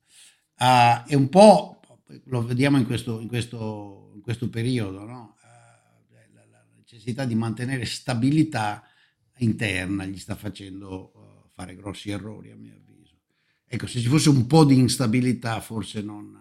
è 0.55 1.14
un 1.14 1.28
po', 1.28 1.80
lo 2.24 2.45
vediamo 2.45 2.76
in 2.78 2.87
questo, 2.87 3.20
in 3.20 3.28
questo, 3.28 4.12
in 4.14 4.20
questo 4.20 4.51
periodo, 4.51 5.05
no? 5.05 5.37
la, 6.11 6.45
la 6.51 6.64
necessità 6.76 7.24
di 7.24 7.34
mantenere 7.34 7.84
stabilità 7.84 8.82
interna 9.39 10.05
gli 10.05 10.18
sta 10.18 10.34
facendo 10.34 11.51
fare 11.55 11.74
grossi 11.74 12.11
errori 12.11 12.51
a 12.51 12.57
mio 12.57 12.74
avviso. 12.74 12.95
Ecco, 13.69 13.87
se 13.87 14.01
ci 14.01 14.07
fosse 14.07 14.29
un 14.29 14.47
po' 14.47 14.64
di 14.64 14.79
instabilità 14.79 15.61
forse 15.61 16.01
non, 16.01 16.39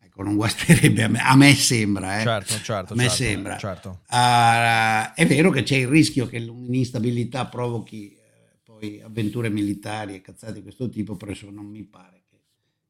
ecco, 0.00 0.22
non 0.22 0.34
guasterebbe, 0.34 1.04
a 1.04 1.08
me, 1.08 1.20
a 1.20 1.36
me 1.36 1.54
sembra. 1.54 2.20
Eh. 2.20 2.22
Certo, 2.24 2.60
certo. 2.60 2.92
A 2.92 2.96
me 2.96 3.02
certo, 3.04 3.16
sembra. 3.16 3.56
Certo. 3.56 4.00
Uh, 4.08 5.14
è 5.14 5.26
vero 5.26 5.50
che 5.50 5.62
c'è 5.62 5.76
il 5.76 5.86
rischio 5.86 6.26
che 6.26 6.38
l'instabilità 6.38 7.46
provochi 7.46 8.12
eh, 8.12 8.58
poi 8.64 9.00
avventure 9.00 9.48
militari 9.48 10.16
e 10.16 10.20
cazzate 10.20 10.54
di 10.54 10.62
questo 10.62 10.88
tipo, 10.88 11.16
però 11.16 11.30
adesso 11.30 11.50
non 11.50 11.66
mi 11.66 11.84
pare 11.84 12.24
che, 12.28 12.40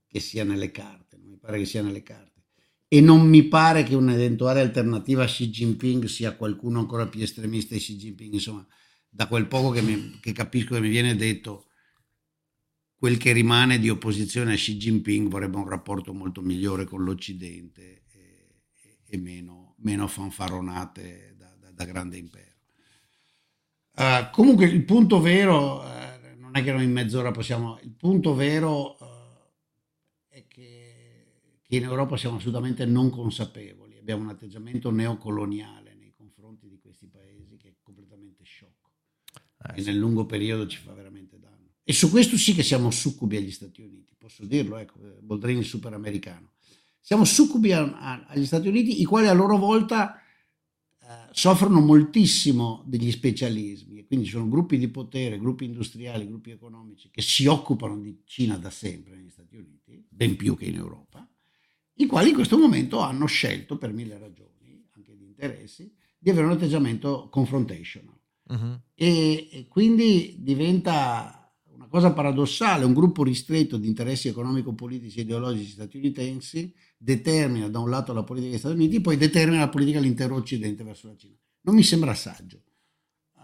che 0.09 0.19
sia 0.19 0.43
nelle 0.43 0.71
carte, 0.71 1.19
non 1.19 1.29
mi 1.29 1.37
pare 1.37 1.59
che 1.59 1.67
sia 1.67 1.83
nelle 1.83 2.03
carte. 2.03 2.31
E 2.89 3.01
non 3.01 3.27
mi 3.27 3.43
pare 3.45 3.85
che 3.85 3.95
un'eventuale 3.95 4.61
alternativa 4.61 5.23
a 5.23 5.27
Xi 5.27 5.49
Jinping 5.49 6.05
sia 6.07 6.35
qualcuno 6.35 6.79
ancora 6.79 7.07
più 7.07 7.23
estremista 7.23 7.75
di 7.75 7.81
Xi 7.81 7.97
Jinping, 7.97 8.33
insomma, 8.35 8.67
da 9.09 9.27
quel 9.29 9.47
poco 9.47 9.71
che, 9.71 9.83
mi, 9.83 10.19
che 10.21 10.33
capisco 10.33 10.75
che 10.75 10.81
mi 10.81 10.89
viene 10.89 11.15
detto 11.15 11.67
quel 13.03 13.17
che 13.17 13.33
rimane 13.33 13.81
di 13.81 13.89
opposizione 13.89 14.53
a 14.53 14.55
Xi 14.55 14.77
Jinping 14.77 15.29
vorrebbe 15.29 15.57
un 15.57 15.69
rapporto 15.69 16.15
molto 16.15 16.41
migliore 16.41 16.85
con 16.85 17.03
l'Occidente 17.03 18.05
e, 18.13 19.01
e 19.05 19.19
meno, 19.19 19.75
meno, 19.79 20.07
fanfaronate 20.07 21.35
da, 21.37 21.53
da, 21.59 21.73
da 21.73 21.85
grande 21.85 22.17
impero. 22.17 22.59
Uh, 23.97 24.31
comunque 24.31 24.67
il 24.67 24.85
punto 24.85 25.21
vero, 25.21 25.81
uh, 25.81 26.39
non 26.39 26.53
è 26.53 26.63
che 26.63 26.71
noi 26.71 26.85
in 26.85 26.93
mezz'ora 26.93 27.33
possiamo, 27.33 27.81
il 27.83 27.91
punto 27.91 28.37
vero 28.37 28.97
uh, 29.01 29.07
è 30.29 30.47
che, 30.47 31.59
che, 31.61 31.75
in 31.75 31.83
Europa 31.83 32.17
siamo 32.17 32.37
assolutamente 32.37 32.87
non 32.87 33.11
consapevoli, 33.11 33.99
abbiamo 33.99 34.23
un 34.23 34.29
atteggiamento 34.29 34.93
neocoloniale 34.93 35.97
nei 35.99 36.13
confronti 36.17 36.69
di 36.69 36.79
questi 36.79 37.09
paesi 37.09 37.57
che 37.57 37.69
è 37.71 37.75
completamente 37.83 38.45
sciocco 38.45 38.93
eh, 39.59 39.81
e 39.81 39.83
nel 39.83 39.97
lungo 39.97 40.25
periodo 40.25 40.69
ci 40.69 40.79
fa 40.79 40.93
veramente. 40.93 41.12
E 41.93 41.95
su 41.95 42.09
questo 42.09 42.38
sì 42.38 42.55
che 42.55 42.62
siamo 42.62 42.90
succubi 42.90 43.36
agli 43.36 43.51
Stati 43.51 43.82
Uniti, 43.82 44.14
posso 44.16 44.47
dirlo, 44.47 44.78
ecco, 44.78 44.99
Boldrini 45.20 45.62
superamericano. 45.62 46.53
Siamo 46.99 47.26
succubi 47.26 47.72
a, 47.72 47.82
a, 47.82 48.24
agli 48.28 48.47
Stati 48.47 48.66
Uniti, 48.66 49.03
i 49.03 49.05
quali 49.05 49.26
a 49.26 49.34
loro 49.34 49.59
volta 49.59 50.16
eh, 50.16 51.28
soffrono 51.32 51.80
moltissimo 51.80 52.82
degli 52.86 53.11
specialismi, 53.11 53.99
e 53.99 54.07
quindi 54.07 54.24
sono 54.24 54.49
gruppi 54.49 54.78
di 54.78 54.88
potere, 54.88 55.38
gruppi 55.38 55.66
industriali, 55.66 56.26
gruppi 56.26 56.53
economici 56.53 57.11
che 57.11 57.20
si 57.20 57.45
occupano 57.45 58.01
di 58.01 58.22
Cina 58.24 58.57
da 58.57 58.70
sempre 58.70 59.16
negli 59.16 59.28
Stati 59.28 59.57
Uniti, 59.57 60.03
ben 60.09 60.34
più 60.36 60.57
che 60.57 60.64
in 60.64 60.76
Europa, 60.76 61.28
i 61.97 62.07
quali 62.07 62.30
in 62.30 62.34
questo 62.36 62.57
momento 62.57 63.01
hanno 63.01 63.26
scelto, 63.26 63.76
per 63.76 63.93
mille 63.93 64.16
ragioni, 64.16 64.82
anche 64.97 65.14
di 65.14 65.26
interessi, 65.26 65.95
di 66.16 66.30
avere 66.30 66.47
un 66.47 66.53
atteggiamento 66.53 67.28
confrontational. 67.30 68.18
Uh-huh. 68.45 68.80
E, 68.95 69.49
e 69.53 69.66
quindi 69.68 70.36
diventa 70.38 71.36
cosa 71.93 72.14
paradossale, 72.14 72.86
un 72.86 72.95
gruppo 72.95 73.22
ristretto 73.22 73.76
di 73.76 73.86
interessi 73.86 74.26
economico-politici 74.26 75.18
e 75.18 75.22
ideologici 75.22 75.72
statunitensi 75.72 76.74
determina 76.97 77.68
da 77.68 77.80
un 77.80 77.90
lato 77.90 78.14
la 78.14 78.22
politica 78.22 78.51
degli 78.53 78.59
Stati 78.59 78.74
Uniti, 78.74 79.03
poi 79.03 79.18
determina 79.18 79.61
la 79.61 79.68
politica 79.68 80.01
dell'intero 80.01 80.34
Occidente 80.34 80.84
verso 80.84 81.09
la 81.09 81.16
Cina. 81.16 81.36
Non 81.61 81.74
mi 81.74 81.82
sembra 81.82 82.14
saggio, 82.14 82.62
uh, 83.34 83.40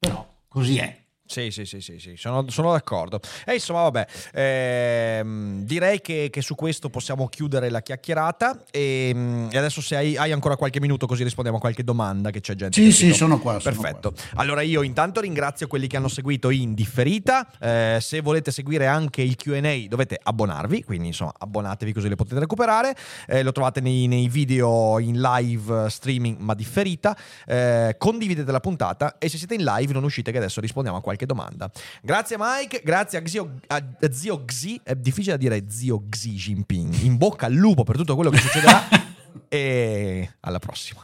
però 0.00 0.42
così 0.48 0.78
è. 0.78 1.06
Sì, 1.28 1.50
sì, 1.50 1.66
sì, 1.66 1.82
sì, 1.82 1.98
sì. 1.98 2.14
Sono, 2.16 2.48
sono, 2.48 2.72
d'accordo. 2.72 3.20
E 3.44 3.52
insomma, 3.52 3.82
vabbè, 3.82 4.06
ehm, 4.32 5.62
direi 5.62 6.00
che, 6.00 6.28
che, 6.32 6.40
su 6.40 6.54
questo 6.54 6.88
possiamo 6.88 7.28
chiudere 7.28 7.68
la 7.68 7.82
chiacchierata. 7.82 8.64
E, 8.70 9.12
mm, 9.14 9.48
e 9.50 9.58
adesso, 9.58 9.82
se 9.82 9.96
hai, 9.96 10.16
hai, 10.16 10.32
ancora 10.32 10.56
qualche 10.56 10.80
minuto, 10.80 11.06
così 11.06 11.24
rispondiamo 11.24 11.58
a 11.58 11.60
qualche 11.60 11.84
domanda 11.84 12.30
che 12.30 12.40
c'è 12.40 12.54
gente. 12.54 12.80
Sì, 12.80 12.92
sì, 12.92 13.12
sono 13.12 13.38
qua. 13.40 13.58
Perfetto. 13.58 14.14
Sono 14.14 14.30
qua. 14.32 14.40
Allora, 14.40 14.62
io 14.62 14.80
intanto 14.80 15.20
ringrazio 15.20 15.66
quelli 15.66 15.86
che 15.86 15.98
hanno 15.98 16.08
seguito 16.08 16.48
in 16.48 16.72
differita. 16.72 17.46
Eh, 17.60 17.98
se 18.00 18.22
volete 18.22 18.50
seguire 18.50 18.86
anche 18.86 19.20
il 19.20 19.36
QA, 19.36 19.60
dovete 19.86 20.18
abbonarvi. 20.22 20.82
Quindi, 20.82 21.08
insomma, 21.08 21.34
abbonatevi 21.36 21.92
così 21.92 22.08
le 22.08 22.16
potete 22.16 22.40
recuperare. 22.40 22.96
Eh, 23.26 23.42
lo 23.42 23.52
trovate 23.52 23.82
nei, 23.82 24.06
nei, 24.06 24.28
video 24.30 24.98
in 24.98 25.20
live 25.20 25.90
streaming, 25.90 26.38
ma 26.38 26.54
differita. 26.54 27.14
Eh, 27.46 27.96
condividete 27.98 28.50
la 28.50 28.60
puntata 28.60 29.18
e 29.18 29.28
se 29.28 29.36
siete 29.36 29.54
in 29.54 29.64
live, 29.64 29.92
non 29.92 30.04
uscite, 30.04 30.32
che 30.32 30.38
adesso 30.38 30.62
rispondiamo 30.62 30.96
a 30.96 31.00
qualche 31.02 31.17
qualche 31.18 31.26
domanda. 31.26 31.70
Grazie 32.00 32.36
Mike, 32.38 32.82
grazie 32.84 33.18
a, 33.18 33.22
Xio, 33.22 33.60
a 33.66 33.82
Zio 34.10 34.44
Xi, 34.44 34.80
è 34.84 34.94
difficile 34.94 35.32
da 35.32 35.38
dire 35.38 35.64
Zio 35.68 36.04
Xi 36.08 36.30
Jinping. 36.30 36.94
In 37.00 37.16
bocca 37.16 37.46
al 37.46 37.52
lupo 37.52 37.82
per 37.82 37.96
tutto 37.96 38.14
quello 38.14 38.30
che 38.30 38.38
succederà 38.38 38.88
e 39.48 40.34
alla 40.40 40.58
prossima. 40.60 41.02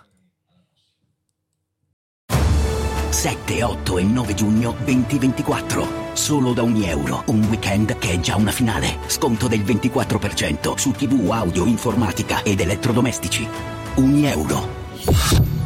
7, 3.11 3.63
8 3.63 3.99
e 3.99 4.03
9 4.03 4.35
giugno 4.35 4.77
2024. 4.85 6.03
Solo 6.15 6.53
da 6.53 6.63
ogni 6.63 6.89
euro. 6.89 7.23
Un 7.27 7.45
weekend 7.45 7.97
che 7.99 8.13
è 8.13 8.21
già 8.21 8.37
una 8.37 8.51
finale. 8.51 8.99
Sconto 9.07 9.49
del 9.49 9.61
24% 9.61 10.75
su 10.77 10.91
TV, 10.91 11.31
audio, 11.31 11.65
informatica 11.65 12.43
ed 12.43 12.61
elettrodomestici. 12.61 13.49
Ogni 13.95 14.27
euro. 14.27 15.64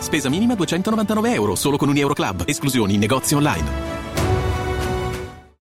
Spesa 0.00 0.28
minima 0.28 0.54
299 0.54 1.34
euro 1.34 1.54
solo 1.54 1.76
con 1.76 1.88
un 1.88 1.96
Euro 1.96 2.14
Club. 2.14 2.44
Esclusioni 2.46 2.94
in 2.94 3.00
negozi 3.00 3.34
online. 3.34 4.17